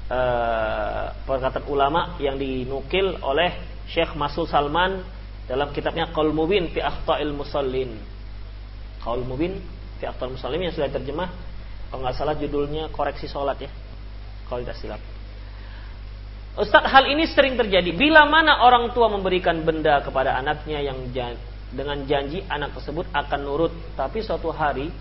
uh, 0.09 1.15
perkataan 1.23 1.69
ulama 1.69 2.17
yang 2.17 2.35
dinukil 2.35 3.21
oleh 3.21 3.72
Syekh 3.89 4.15
Masul 4.15 4.47
Salman 4.47 5.03
dalam 5.47 5.71
kitabnya 5.75 6.07
Qaul 6.11 6.31
Mubin 6.31 6.71
fi 6.71 6.79
Akhta'il 6.79 7.35
Musallin. 7.35 7.99
Qaul 9.03 9.27
Mubin 9.27 9.59
fi 9.99 10.07
Akhta'il 10.07 10.35
Musallin 10.35 10.63
yang 10.63 10.73
sudah 10.75 10.89
terjemah 10.91 11.29
kalau 11.91 12.09
nggak 12.09 12.15
salah 12.17 12.35
judulnya 12.39 12.89
koreksi 12.89 13.29
sholat 13.29 13.59
ya. 13.59 13.69
Kalau 14.49 14.63
tidak 14.65 14.77
silap. 14.81 15.01
Ustadz 16.53 16.85
hal 16.85 17.09
ini 17.09 17.25
sering 17.25 17.57
terjadi 17.57 17.93
bila 17.97 18.29
mana 18.29 18.61
orang 18.61 18.93
tua 18.93 19.09
memberikan 19.09 19.65
benda 19.65 19.97
kepada 20.05 20.37
anaknya 20.37 20.85
yang 20.85 21.09
dengan 21.73 22.05
janji 22.05 22.45
anak 22.45 22.77
tersebut 22.77 23.09
akan 23.09 23.39
nurut, 23.41 23.73
tapi 23.97 24.21
suatu 24.21 24.53
hari 24.53 24.93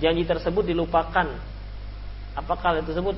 janji 0.00 0.24
tersebut 0.24 0.64
dilupakan. 0.64 1.28
Apakah 2.32 2.80
hal 2.80 2.88
tersebut? 2.88 3.14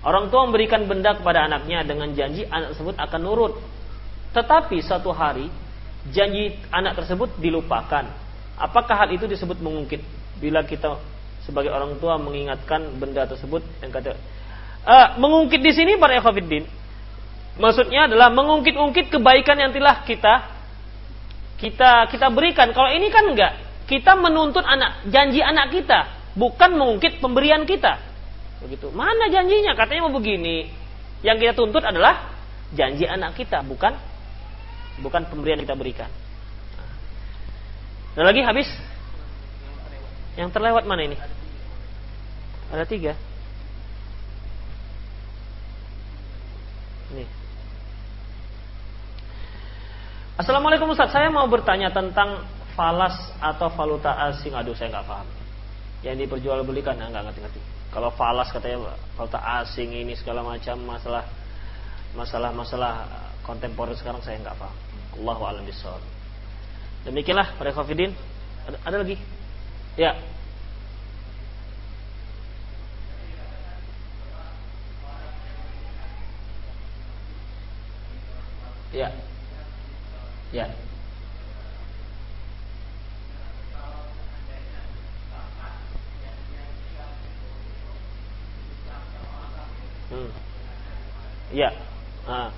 Orang 0.00 0.32
tua 0.32 0.48
memberikan 0.48 0.88
benda 0.88 1.12
kepada 1.12 1.44
anaknya 1.44 1.84
dengan 1.84 2.08
janji 2.16 2.48
anak 2.48 2.72
tersebut 2.72 2.96
akan 2.96 3.20
nurut. 3.20 3.52
Tetapi 4.32 4.80
suatu 4.80 5.12
hari 5.12 5.52
janji 6.08 6.56
anak 6.72 6.96
tersebut 6.96 7.36
dilupakan. 7.36 8.08
Apakah 8.56 8.96
hal 9.04 9.10
itu 9.12 9.28
disebut 9.28 9.60
mengungkit? 9.60 10.00
Bila 10.40 10.64
kita 10.64 10.96
sebagai 11.44 11.72
orang 11.72 12.00
tua 12.00 12.16
mengingatkan 12.16 13.00
benda 13.00 13.24
tersebut 13.24 13.64
yang 13.80 13.88
kata 13.88 14.12
uh, 14.84 15.16
mengungkit 15.16 15.64
di 15.64 15.72
sini 15.72 15.96
para 15.96 16.20
ekofidin 16.20 16.68
maksudnya 17.56 18.06
adalah 18.12 18.28
mengungkit-ungkit 18.28 19.08
kebaikan 19.08 19.56
yang 19.56 19.72
telah 19.72 20.04
kita 20.04 20.60
kita 21.60 22.08
kita 22.08 22.26
berikan. 22.32 22.72
Kalau 22.72 22.88
ini 22.88 23.12
kan 23.12 23.28
enggak. 23.28 23.52
Kita 23.84 24.16
menuntut 24.16 24.64
anak 24.64 25.04
janji 25.10 25.42
anak 25.42 25.74
kita, 25.74 26.32
bukan 26.38 26.78
mengungkit 26.78 27.20
pemberian 27.20 27.66
kita. 27.68 27.98
Begitu. 28.60 28.92
Mana 28.92 29.32
janjinya? 29.32 29.72
Katanya 29.72 30.08
mau 30.08 30.14
begini. 30.16 30.68
Yang 31.20 31.36
kita 31.44 31.52
tuntut 31.56 31.84
adalah 31.84 32.32
janji 32.72 33.04
anak 33.04 33.36
kita, 33.36 33.60
bukan 33.64 33.92
bukan 35.00 35.26
pemberian 35.28 35.60
kita 35.60 35.76
berikan. 35.76 36.08
Dan 38.16 38.24
lagi 38.28 38.40
habis? 38.44 38.68
Yang 40.36 40.50
terlewat 40.56 40.84
mana 40.84 41.04
ini? 41.04 41.16
Ada 42.70 42.84
tiga. 42.86 43.12
Ini. 47.10 47.26
Assalamualaikum 50.40 50.88
Ustaz, 50.94 51.12
saya 51.12 51.28
mau 51.28 51.44
bertanya 51.50 51.92
tentang 51.92 52.46
falas 52.72 53.12
atau 53.42 53.68
valuta 53.76 54.14
asing. 54.30 54.56
Aduh, 54.56 54.72
saya 54.72 54.88
nggak 54.88 55.06
paham. 55.06 55.28
Yang 56.00 56.16
diperjualbelikan, 56.24 56.96
nggak 56.96 57.24
ngerti-ngerti. 57.28 57.79
Kalau 57.90 58.14
falas 58.14 58.54
katanya 58.54 58.94
valuta 59.18 59.42
asing 59.62 59.90
ini 59.90 60.14
segala 60.14 60.46
macam 60.46 60.78
masalah 60.86 61.26
masalah 62.14 62.50
masalah 62.54 62.92
kontemporer 63.42 63.98
sekarang 63.98 64.22
saya 64.22 64.38
nggak 64.38 64.54
paham. 64.54 64.76
Allahu 65.18 65.42
a'lam 65.42 65.66
bishawab. 65.66 66.02
Demikianlah 67.02 67.58
para 67.58 67.74
khafidin. 67.74 68.14
Ada, 68.68 68.78
ada 68.86 68.96
lagi? 69.02 69.16
Ya. 69.98 70.14
Ya. 78.92 79.08
Ya. 80.52 80.66
Hmm. 90.10 90.26
Ya. 91.50 91.70
Nah. 92.26 92.50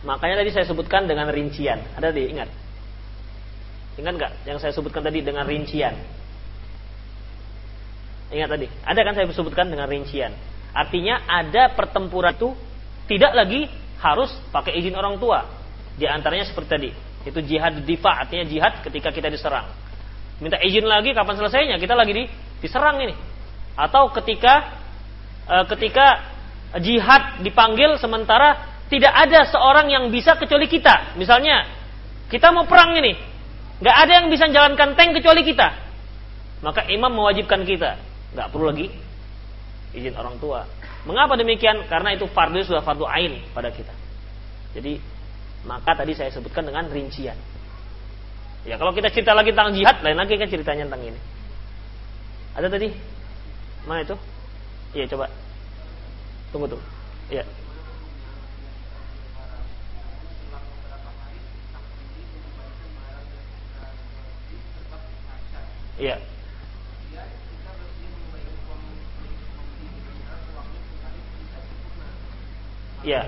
Makanya 0.00 0.40
tadi 0.40 0.50
saya 0.54 0.64
sebutkan 0.64 1.04
dengan 1.04 1.28
rincian. 1.28 1.82
Ada 1.98 2.08
di 2.14 2.30
ingat? 2.30 2.48
Ingat 4.00 4.14
nggak 4.16 4.32
yang 4.48 4.56
saya 4.56 4.72
sebutkan 4.72 5.04
tadi 5.04 5.20
dengan 5.20 5.44
rincian? 5.44 5.92
Ingat 8.30 8.48
tadi? 8.48 8.66
Ada 8.86 9.00
kan 9.02 9.12
saya 9.18 9.26
sebutkan 9.34 9.66
dengan 9.68 9.90
rincian. 9.90 10.32
Artinya 10.70 11.26
ada 11.26 11.74
pertempuran 11.74 12.32
itu 12.32 12.54
tidak 13.10 13.34
lagi 13.34 13.66
harus 13.98 14.30
pakai 14.54 14.78
izin 14.78 14.94
orang 14.94 15.18
tua. 15.18 15.44
Di 15.98 16.06
antaranya 16.06 16.46
seperti 16.46 16.70
tadi, 16.70 16.90
itu 17.26 17.40
jihad 17.44 17.82
difa, 17.82 18.24
artinya 18.24 18.46
jihad 18.46 18.80
ketika 18.86 19.10
kita 19.10 19.28
diserang. 19.28 19.68
Minta 20.40 20.56
izin 20.62 20.86
lagi 20.86 21.12
kapan 21.12 21.36
selesainya? 21.36 21.76
Kita 21.76 21.92
lagi 21.92 22.16
di, 22.16 22.24
diserang 22.64 23.02
ini. 23.02 23.12
Atau 23.76 24.08
ketika 24.14 24.78
e, 25.44 25.56
ketika 25.74 26.29
jihad 26.78 27.42
dipanggil 27.42 27.98
sementara 27.98 28.78
tidak 28.86 29.10
ada 29.10 29.46
seorang 29.50 29.90
yang 29.90 30.04
bisa 30.14 30.38
kecuali 30.38 30.70
kita. 30.70 31.18
Misalnya, 31.18 31.66
kita 32.30 32.54
mau 32.54 32.66
perang 32.66 32.94
ini, 32.94 33.18
nggak 33.82 33.96
ada 34.06 34.12
yang 34.22 34.26
bisa 34.30 34.46
jalankan 34.50 34.94
tank 34.94 35.18
kecuali 35.18 35.42
kita. 35.42 35.68
Maka 36.62 36.86
imam 36.86 37.10
mewajibkan 37.10 37.66
kita, 37.66 37.98
nggak 38.36 38.48
perlu 38.54 38.70
lagi 38.70 38.86
izin 39.94 40.14
orang 40.14 40.38
tua. 40.38 40.66
Mengapa 41.08 41.34
demikian? 41.34 41.88
Karena 41.88 42.14
itu 42.14 42.28
fardu 42.28 42.60
sudah 42.62 42.82
fardu 42.84 43.08
ain 43.08 43.40
pada 43.56 43.72
kita. 43.72 43.94
Jadi 44.76 45.00
maka 45.66 45.96
tadi 45.96 46.12
saya 46.14 46.30
sebutkan 46.30 46.68
dengan 46.68 46.86
rincian. 46.86 47.36
Ya 48.68 48.76
kalau 48.76 48.92
kita 48.92 49.08
cerita 49.08 49.32
lagi 49.32 49.56
tentang 49.56 49.72
jihad, 49.72 50.04
lain 50.04 50.20
lagi 50.20 50.36
kan 50.36 50.48
ceritanya 50.52 50.84
tentang 50.86 51.14
ini. 51.14 51.20
Ada 52.52 52.68
tadi? 52.68 52.88
Mana 53.88 54.04
itu? 54.04 54.16
Iya 54.92 55.08
coba. 55.16 55.32
Tunggu 56.50 56.66
tuh. 56.66 56.82
Iya. 57.30 57.44
Iya. 66.00 66.16
Iya. 73.00 73.22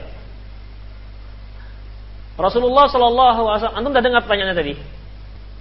Rasulullah 2.37 2.89
Shallallahu 2.89 3.41
Alaihi 3.45 3.61
Wasallam, 3.61 3.79
antum 3.79 3.93
udah 3.93 4.05
dengar 4.05 4.21
pertanyaannya 4.25 4.57
tadi? 4.57 4.75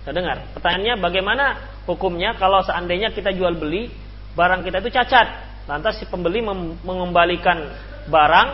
Sudah 0.02 0.14
dengar? 0.16 0.38
Pertanyaannya 0.56 0.96
bagaimana 1.04 1.46
hukumnya 1.86 2.34
kalau 2.40 2.64
seandainya 2.64 3.12
kita 3.14 3.36
jual 3.36 3.54
beli 3.60 3.92
barang 4.34 4.64
kita 4.64 4.80
itu 4.80 4.90
cacat, 4.90 5.51
lantas 5.72 6.04
si 6.04 6.06
pembeli 6.12 6.44
mengembalikan 6.84 7.72
barang, 8.12 8.50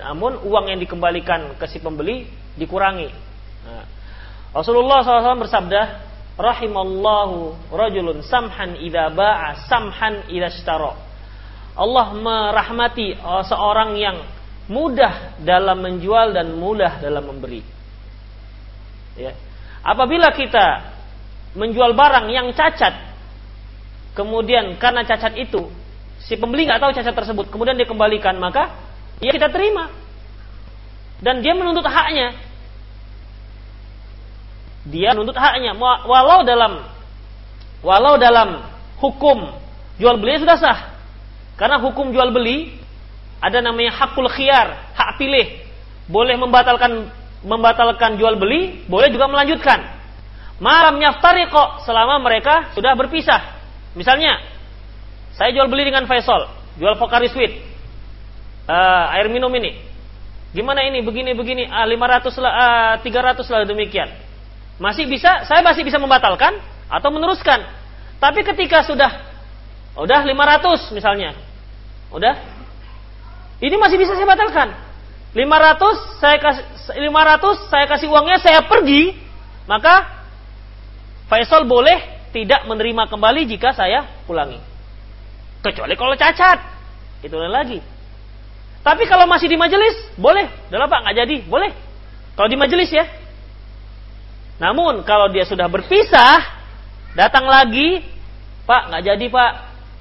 namun 0.00 0.40
uang 0.48 0.72
yang 0.72 0.80
dikembalikan 0.80 1.60
ke 1.60 1.68
si 1.68 1.76
pembeli 1.76 2.24
dikurangi. 2.56 3.12
Nah, 3.68 3.84
Rasulullah 4.56 5.04
SAW 5.04 5.44
bersabda, 5.44 5.82
rahimallahu 6.40 7.68
rajulun 7.68 8.24
samhan 8.24 8.80
idza 8.80 9.12
ba'a 9.12 9.68
samhan 9.68 10.24
idza 10.32 10.48
ishtara. 10.56 10.96
Allah 11.76 12.16
merahmati 12.16 13.12
uh, 13.12 13.44
seorang 13.44 14.00
yang 14.00 14.24
mudah 14.64 15.36
dalam 15.44 15.84
menjual 15.84 16.32
dan 16.32 16.56
mudah 16.56 16.96
dalam 17.04 17.28
memberi. 17.28 17.60
Ya. 19.20 19.36
Apabila 19.84 20.32
kita 20.32 20.96
menjual 21.52 21.92
barang 21.92 22.32
yang 22.32 22.48
cacat, 22.56 23.12
kemudian 24.16 24.80
karena 24.80 25.04
cacat 25.04 25.36
itu 25.36 25.83
si 26.24 26.34
pembeli 26.40 26.64
nggak 26.64 26.80
tahu 26.80 26.90
cacat 26.96 27.14
tersebut, 27.14 27.46
kemudian 27.52 27.76
dikembalikan, 27.76 28.36
maka 28.40 28.72
ya 29.20 29.30
kita 29.32 29.52
terima. 29.52 29.92
Dan 31.20 31.40
dia 31.40 31.56
menuntut 31.56 31.86
haknya. 31.86 32.36
Dia 34.84 35.16
menuntut 35.16 35.40
haknya 35.40 35.72
walau 35.80 36.44
dalam 36.44 36.84
walau 37.80 38.20
dalam 38.20 38.60
hukum 39.00 39.56
jual 39.96 40.16
beli 40.20 40.40
sudah 40.40 40.56
sah. 40.60 40.78
Karena 41.54 41.78
hukum 41.80 42.10
jual 42.10 42.34
beli 42.34 42.76
ada 43.38 43.60
namanya 43.60 43.94
hakul 43.94 44.28
khiyar, 44.28 44.96
hak 44.96 45.20
pilih. 45.20 45.64
Boleh 46.08 46.36
membatalkan 46.36 47.08
membatalkan 47.44 48.16
jual 48.16 48.40
beli, 48.40 48.84
boleh 48.88 49.12
juga 49.12 49.28
melanjutkan. 49.28 49.84
Malam 50.58 50.96
kok 51.52 51.84
selama 51.84 52.18
mereka 52.24 52.72
sudah 52.72 52.96
berpisah. 52.96 53.60
Misalnya, 53.94 54.40
saya 55.34 55.50
jual 55.50 55.66
beli 55.66 55.90
dengan 55.90 56.06
Faisal, 56.06 56.46
jual 56.78 56.94
Pocari 56.94 57.26
Sweet, 57.26 57.52
uh, 58.70 59.14
air 59.18 59.26
minum 59.26 59.50
ini. 59.58 59.74
Gimana 60.54 60.86
ini? 60.86 61.02
Begini 61.02 61.34
begini, 61.34 61.66
uh, 61.66 61.82
500 61.82 62.30
lah, 62.38 62.52
uh, 62.98 63.02
300 63.02 63.42
lah 63.50 63.66
demikian. 63.66 64.06
Masih 64.78 65.10
bisa, 65.10 65.42
saya 65.46 65.62
masih 65.66 65.82
bisa 65.82 65.98
membatalkan 65.98 66.54
atau 66.86 67.10
meneruskan. 67.10 67.66
Tapi 68.22 68.46
ketika 68.46 68.86
sudah 68.86 69.10
udah 69.98 70.20
500 70.22 70.94
misalnya. 70.94 71.34
Udah? 72.14 72.38
Ini 73.58 73.74
masih 73.74 73.98
bisa 73.98 74.14
saya 74.14 74.26
batalkan. 74.26 74.70
500 75.34 76.22
saya 76.22 76.38
kasih 76.38 76.64
500 77.10 77.70
saya 77.70 77.86
kasih 77.90 78.06
uangnya 78.06 78.38
saya 78.38 78.62
pergi, 78.70 79.18
maka 79.66 80.22
Faisal 81.26 81.66
boleh 81.66 82.30
tidak 82.30 82.68
menerima 82.70 83.10
kembali 83.10 83.50
jika 83.50 83.74
saya 83.74 84.06
pulangi. 84.28 84.73
Kecuali 85.64 85.96
kalau 85.96 86.12
cacat. 86.12 86.58
Itu 87.24 87.40
lagi. 87.40 87.80
Tapi 88.84 89.08
kalau 89.08 89.24
masih 89.24 89.48
di 89.48 89.56
majelis, 89.56 89.96
boleh. 90.20 90.44
Udah 90.68 90.84
Pak, 90.84 91.00
nggak 91.08 91.16
jadi. 91.24 91.36
Boleh. 91.48 91.72
Kalau 92.36 92.48
di 92.52 92.58
majelis 92.60 92.92
ya. 92.92 93.08
Namun 94.60 95.00
kalau 95.08 95.32
dia 95.32 95.48
sudah 95.48 95.66
berpisah, 95.72 96.44
datang 97.16 97.48
lagi, 97.48 98.04
Pak 98.68 98.92
nggak 98.92 99.02
jadi 99.08 99.26
Pak, 99.32 99.52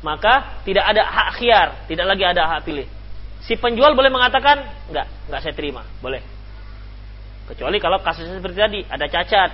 maka 0.04 0.60
tidak 0.68 0.84
ada 0.84 1.08
hak 1.08 1.30
khiar, 1.40 1.68
tidak 1.88 2.06
lagi 2.12 2.24
ada 2.28 2.44
hak 2.44 2.68
pilih. 2.68 2.86
Si 3.48 3.56
penjual 3.56 3.96
boleh 3.96 4.12
mengatakan, 4.12 4.68
nggak, 4.92 5.32
nggak 5.32 5.42
saya 5.42 5.56
terima, 5.56 5.88
boleh. 6.04 6.20
Kecuali 7.48 7.80
kalau 7.80 8.04
kasusnya 8.04 8.40
seperti 8.40 8.58
tadi, 8.60 8.80
ada 8.88 9.06
cacat, 9.08 9.52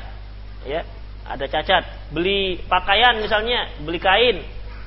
ya, 0.65 0.81
ada 1.25 1.45
cacat. 1.45 2.11
Beli 2.11 2.59
pakaian 2.65 3.17
misalnya, 3.21 3.71
beli 3.81 3.97
kain, 4.01 4.41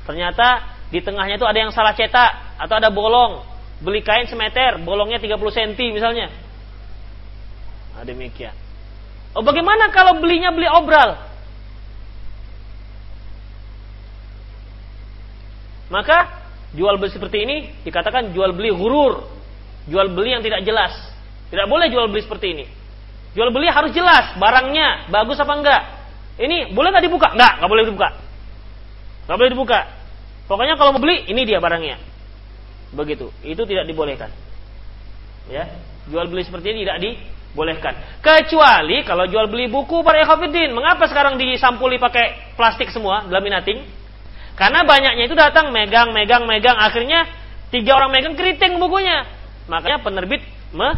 ternyata 0.06 0.71
di 0.92 1.00
tengahnya 1.00 1.40
itu 1.40 1.48
ada 1.48 1.56
yang 1.56 1.72
salah 1.72 1.96
cetak 1.96 2.60
atau 2.60 2.74
ada 2.76 2.92
bolong. 2.92 3.48
Beli 3.80 4.04
kain 4.04 4.28
semeter, 4.28 4.76
bolongnya 4.84 5.16
30 5.16 5.40
cm 5.40 5.72
misalnya. 5.96 6.28
Nah, 7.96 8.04
demikian. 8.04 8.52
Oh 9.32 9.40
bagaimana 9.40 9.88
kalau 9.88 10.20
belinya 10.20 10.52
beli 10.52 10.68
obral? 10.68 11.16
Maka 15.88 16.44
jual 16.76 17.00
beli 17.00 17.10
seperti 17.10 17.38
ini 17.40 17.56
dikatakan 17.88 18.36
jual 18.36 18.52
beli 18.52 18.70
gurur. 18.76 19.24
Jual 19.88 20.12
beli 20.12 20.36
yang 20.36 20.44
tidak 20.44 20.62
jelas. 20.62 20.92
Tidak 21.48 21.66
boleh 21.72 21.88
jual 21.88 22.06
beli 22.12 22.20
seperti 22.20 22.52
ini. 22.52 22.66
Jual 23.32 23.48
beli 23.48 23.72
harus 23.72 23.96
jelas 23.96 24.36
barangnya 24.36 25.08
bagus 25.08 25.40
apa 25.40 25.52
enggak. 25.56 25.82
Ini 26.36 26.76
boleh 26.76 26.92
nggak 26.92 27.04
dibuka? 27.08 27.32
Enggak, 27.32 27.64
nggak 27.64 27.70
boleh 27.72 27.84
dibuka. 27.88 28.08
Nggak 29.24 29.36
boleh 29.40 29.50
dibuka. 29.56 29.80
Pokoknya 30.50 30.74
kalau 30.74 30.96
mau 30.96 31.02
beli 31.02 31.28
ini 31.30 31.46
dia 31.46 31.62
barangnya. 31.62 31.96
Begitu. 32.92 33.32
Itu 33.46 33.64
tidak 33.64 33.88
dibolehkan. 33.88 34.28
Ya, 35.50 35.68
jual 36.06 36.30
beli 36.30 36.46
seperti 36.46 36.70
ini 36.70 36.86
tidak 36.86 36.98
di 37.02 37.10
bolehkan. 37.52 37.94
Kecuali 38.24 39.04
kalau 39.04 39.28
jual 39.28 39.48
beli 39.48 39.68
buku 39.68 40.00
para 40.00 40.24
ikhwatiddin. 40.24 40.72
Mengapa 40.72 41.08
sekarang 41.08 41.36
disampuli 41.36 42.00
pakai 42.00 42.56
plastik 42.56 42.88
semua, 42.92 43.28
laminating? 43.28 43.84
Karena 44.56 44.84
banyaknya 44.84 45.24
itu 45.24 45.36
datang 45.36 45.72
megang, 45.72 46.12
megang, 46.12 46.44
megang. 46.44 46.76
Akhirnya 46.76 47.28
tiga 47.72 47.96
orang 47.96 48.12
megang 48.12 48.36
keriting 48.36 48.76
bukunya. 48.76 49.24
Makanya 49.68 50.04
penerbit 50.04 50.42
me, 50.74 50.88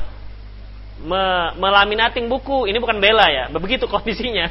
me, 1.07 1.23
melaminating 1.59 2.27
buku. 2.27 2.67
Ini 2.71 2.79
bukan 2.83 2.99
bela 2.99 3.31
ya. 3.31 3.51
Begitu 3.51 3.87
kondisinya. 3.87 4.51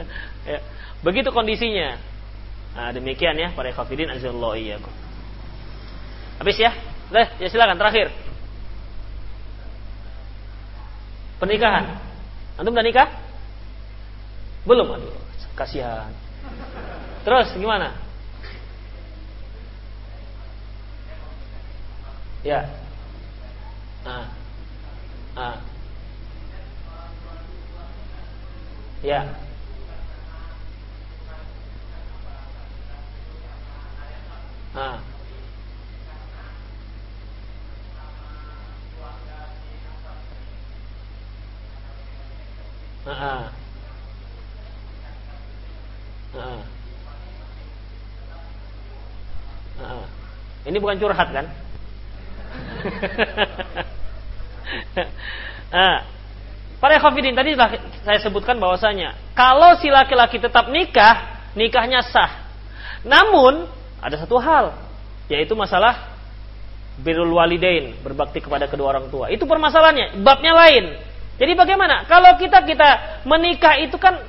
ya. 0.50 0.58
Begitu 1.02 1.30
kondisinya. 1.34 1.98
Nah, 2.74 2.90
demikian 2.90 3.38
ya 3.38 3.54
para 3.54 3.70
ikhwatiddin 3.70 4.10
azallahu 4.10 4.58
iyyakum. 4.58 4.90
Habis 6.42 6.58
ya? 6.58 6.74
Udah, 7.14 7.30
ya 7.38 7.46
silakan 7.46 7.78
terakhir. 7.78 8.10
Pernikahan. 11.38 12.02
Antum 12.58 12.74
udah 12.74 12.86
nikah? 12.86 13.08
Belum, 14.66 14.90
aduh, 14.90 15.14
kasihan. 15.54 16.10
Terus 17.22 17.54
gimana? 17.54 17.94
Ya. 22.44 22.68
Ah. 24.04 24.26
Ah. 25.32 25.56
Ya. 29.00 29.43
Ah. 34.74 34.98
Uh 43.04 43.46
Ini 50.64 50.80
bukan 50.80 50.96
curhat 50.96 51.28
kan? 51.28 51.46
nah, 55.68 55.96
para 56.80 56.96
khafidin 56.96 57.36
tadi 57.36 57.52
saya 58.00 58.18
sebutkan 58.24 58.56
bahwasanya 58.56 59.12
kalau 59.36 59.76
si 59.76 59.92
laki-laki 59.92 60.40
tetap 60.40 60.72
nikah, 60.72 61.46
nikahnya 61.52 62.00
sah. 62.00 62.48
Namun 63.04 63.68
ada 64.04 64.20
satu 64.20 64.36
hal, 64.36 64.76
yaitu 65.32 65.56
masalah 65.56 66.12
birrul 67.00 67.32
walidain, 67.32 67.96
berbakti 68.04 68.44
kepada 68.44 68.68
kedua 68.68 68.92
orang 68.92 69.08
tua. 69.08 69.32
Itu 69.32 69.48
permasalahannya, 69.48 70.20
babnya 70.20 70.52
lain. 70.52 70.84
Jadi 71.40 71.52
bagaimana? 71.56 72.04
Kalau 72.04 72.36
kita 72.36 72.62
kita 72.68 73.24
menikah 73.24 73.80
itu 73.80 73.96
kan 73.96 74.20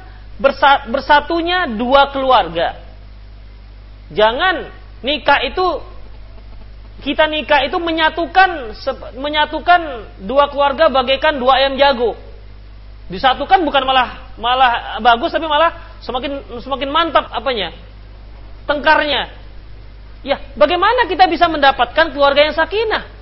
bersatunya 0.88 1.70
dua 1.76 2.10
keluarga. 2.16 2.82
Jangan 4.16 4.72
nikah 5.04 5.44
itu 5.46 5.66
kita 7.06 7.30
nikah 7.30 7.68
itu 7.68 7.78
menyatukan 7.78 8.74
menyatukan 9.20 9.82
dua 10.26 10.50
keluarga 10.50 10.90
bagaikan 10.90 11.38
dua 11.38 11.62
ayam 11.62 11.78
jago. 11.78 12.18
Disatukan 13.12 13.62
bukan 13.62 13.86
malah 13.86 14.34
malah 14.42 14.98
bagus 15.04 15.30
tapi 15.30 15.46
malah 15.46 16.00
semakin 16.02 16.64
semakin 16.64 16.90
mantap 16.90 17.30
apanya? 17.30 17.70
Tengkarnya. 18.66 19.45
Ya, 20.26 20.42
bagaimana 20.58 21.06
kita 21.06 21.30
bisa 21.30 21.46
mendapatkan 21.46 22.10
keluarga 22.10 22.50
yang 22.50 22.58
sakinah? 22.58 23.16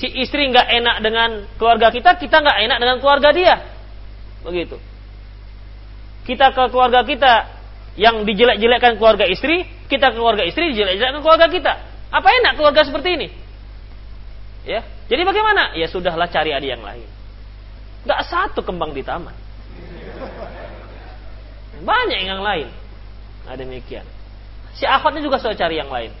si 0.00 0.08
istri 0.08 0.48
nggak 0.48 0.64
enak 0.80 0.96
dengan 1.04 1.30
keluarga 1.60 1.92
kita, 1.92 2.16
kita 2.16 2.40
nggak 2.40 2.58
enak 2.64 2.78
dengan 2.80 2.96
keluarga 3.04 3.28
dia. 3.36 3.56
Begitu. 4.40 4.80
Kita 6.24 6.56
ke 6.56 6.72
keluarga 6.72 7.04
kita 7.04 7.32
yang 8.00 8.24
dijelek-jelekkan 8.24 8.96
keluarga 8.96 9.28
istri, 9.28 9.68
kita 9.92 10.14
ke 10.14 10.16
keluarga 10.16 10.48
istri 10.48 10.72
dijelek-jelekkan 10.72 11.20
keluarga 11.20 11.52
kita. 11.52 11.72
Apa 12.08 12.28
enak 12.32 12.56
keluarga 12.56 12.80
seperti 12.80 13.08
ini? 13.20 13.28
Ya. 14.64 14.80
Jadi 15.12 15.22
bagaimana? 15.26 15.76
Ya 15.76 15.84
sudahlah 15.84 16.32
cari 16.32 16.56
adik 16.56 16.80
yang 16.80 16.84
lain. 16.84 17.04
Gak 18.08 18.24
satu 18.24 18.64
kembang 18.64 18.96
di 18.96 19.04
taman. 19.04 19.36
Banyak 21.84 22.20
yang 22.24 22.40
lain. 22.40 22.72
Nah 23.44 23.56
demikian. 23.56 24.06
Si 24.74 24.86
akhwatnya 24.86 25.22
juga 25.24 25.42
sudah 25.42 25.56
cari 25.56 25.78
yang 25.78 25.90
lain. 25.90 26.12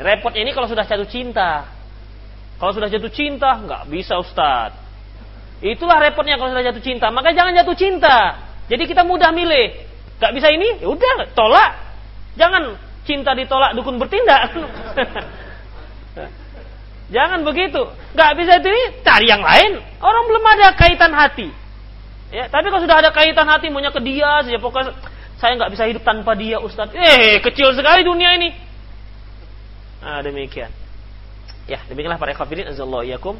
Repot 0.00 0.34
ini 0.34 0.50
kalau 0.50 0.66
sudah 0.66 0.86
jatuh 0.86 1.06
cinta. 1.06 1.70
Kalau 2.58 2.72
sudah 2.74 2.88
jatuh 2.88 3.12
cinta, 3.12 3.60
nggak 3.60 3.90
bisa 3.90 4.18
Ustadz. 4.18 4.84
Itulah 5.64 5.96
repotnya 5.96 6.36
kalau 6.36 6.52
sudah 6.52 6.66
jatuh 6.66 6.84
cinta. 6.84 7.08
Maka 7.08 7.32
jangan 7.32 7.56
jatuh 7.56 7.72
cinta. 7.72 8.36
Jadi 8.68 8.84
kita 8.84 9.00
mudah 9.00 9.32
milih. 9.32 9.72
Gak 10.20 10.36
bisa 10.36 10.52
ini, 10.52 10.80
ya 10.80 10.88
udah 10.92 11.32
tolak. 11.32 11.80
Jangan 12.36 12.76
cinta 13.08 13.32
ditolak 13.32 13.72
dukun 13.72 13.96
bertindak. 13.96 14.52
Jangan 17.14 17.44
begitu. 17.44 17.84
Gak 18.16 18.32
bisa 18.36 18.58
itu 18.58 18.68
ini, 18.68 18.84
cari 19.04 19.26
yang 19.28 19.44
lain. 19.44 19.80
Orang 20.00 20.24
belum 20.28 20.44
ada 20.56 20.72
kaitan 20.76 21.12
hati. 21.12 21.48
Ya, 22.32 22.50
tapi 22.50 22.72
kalau 22.72 22.82
sudah 22.82 23.04
ada 23.04 23.14
kaitan 23.14 23.46
hati, 23.46 23.70
maunya 23.70 23.94
ke 23.94 24.02
dia 24.02 24.42
saja. 24.42 24.58
Pokoknya 24.58 24.90
saya 25.44 25.60
nggak 25.60 25.76
bisa 25.76 25.84
hidup 25.84 26.00
tanpa 26.00 26.32
dia, 26.32 26.56
Ustadz. 26.56 26.96
Eh, 26.96 27.36
kecil 27.44 27.68
sekali 27.76 28.00
dunia 28.00 28.32
ini. 28.40 28.48
Nah, 30.00 30.24
demikian. 30.24 30.72
Ya, 31.68 31.84
demikianlah 31.84 32.16
para 32.16 32.32
ikhwatiddin 32.32 32.72
azallahu 32.72 33.04
iyyakum. 33.04 33.36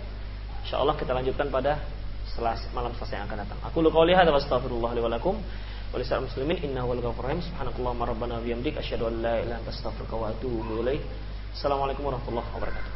Insyaallah 0.69 1.01
kita 1.01 1.17
lanjutkan 1.17 1.49
pada 1.49 1.81
setelah 2.29 2.61
malam 2.77 2.93
selesai 3.01 3.25
yang 3.25 3.27
akan 3.33 3.49
datang. 3.49 3.57
Aku 3.65 3.81
lu 3.81 3.89
qauli 3.89 4.13
hadza 4.13 4.29
wa 4.29 4.37
astaghfirullah 4.37 4.93
li 4.93 5.01
wa 5.01 5.17
muslimin. 6.21 6.61
Assalamualaikum 11.55 12.03
warahmatullahi 12.05 12.49
wabarakatuh. 12.53 12.94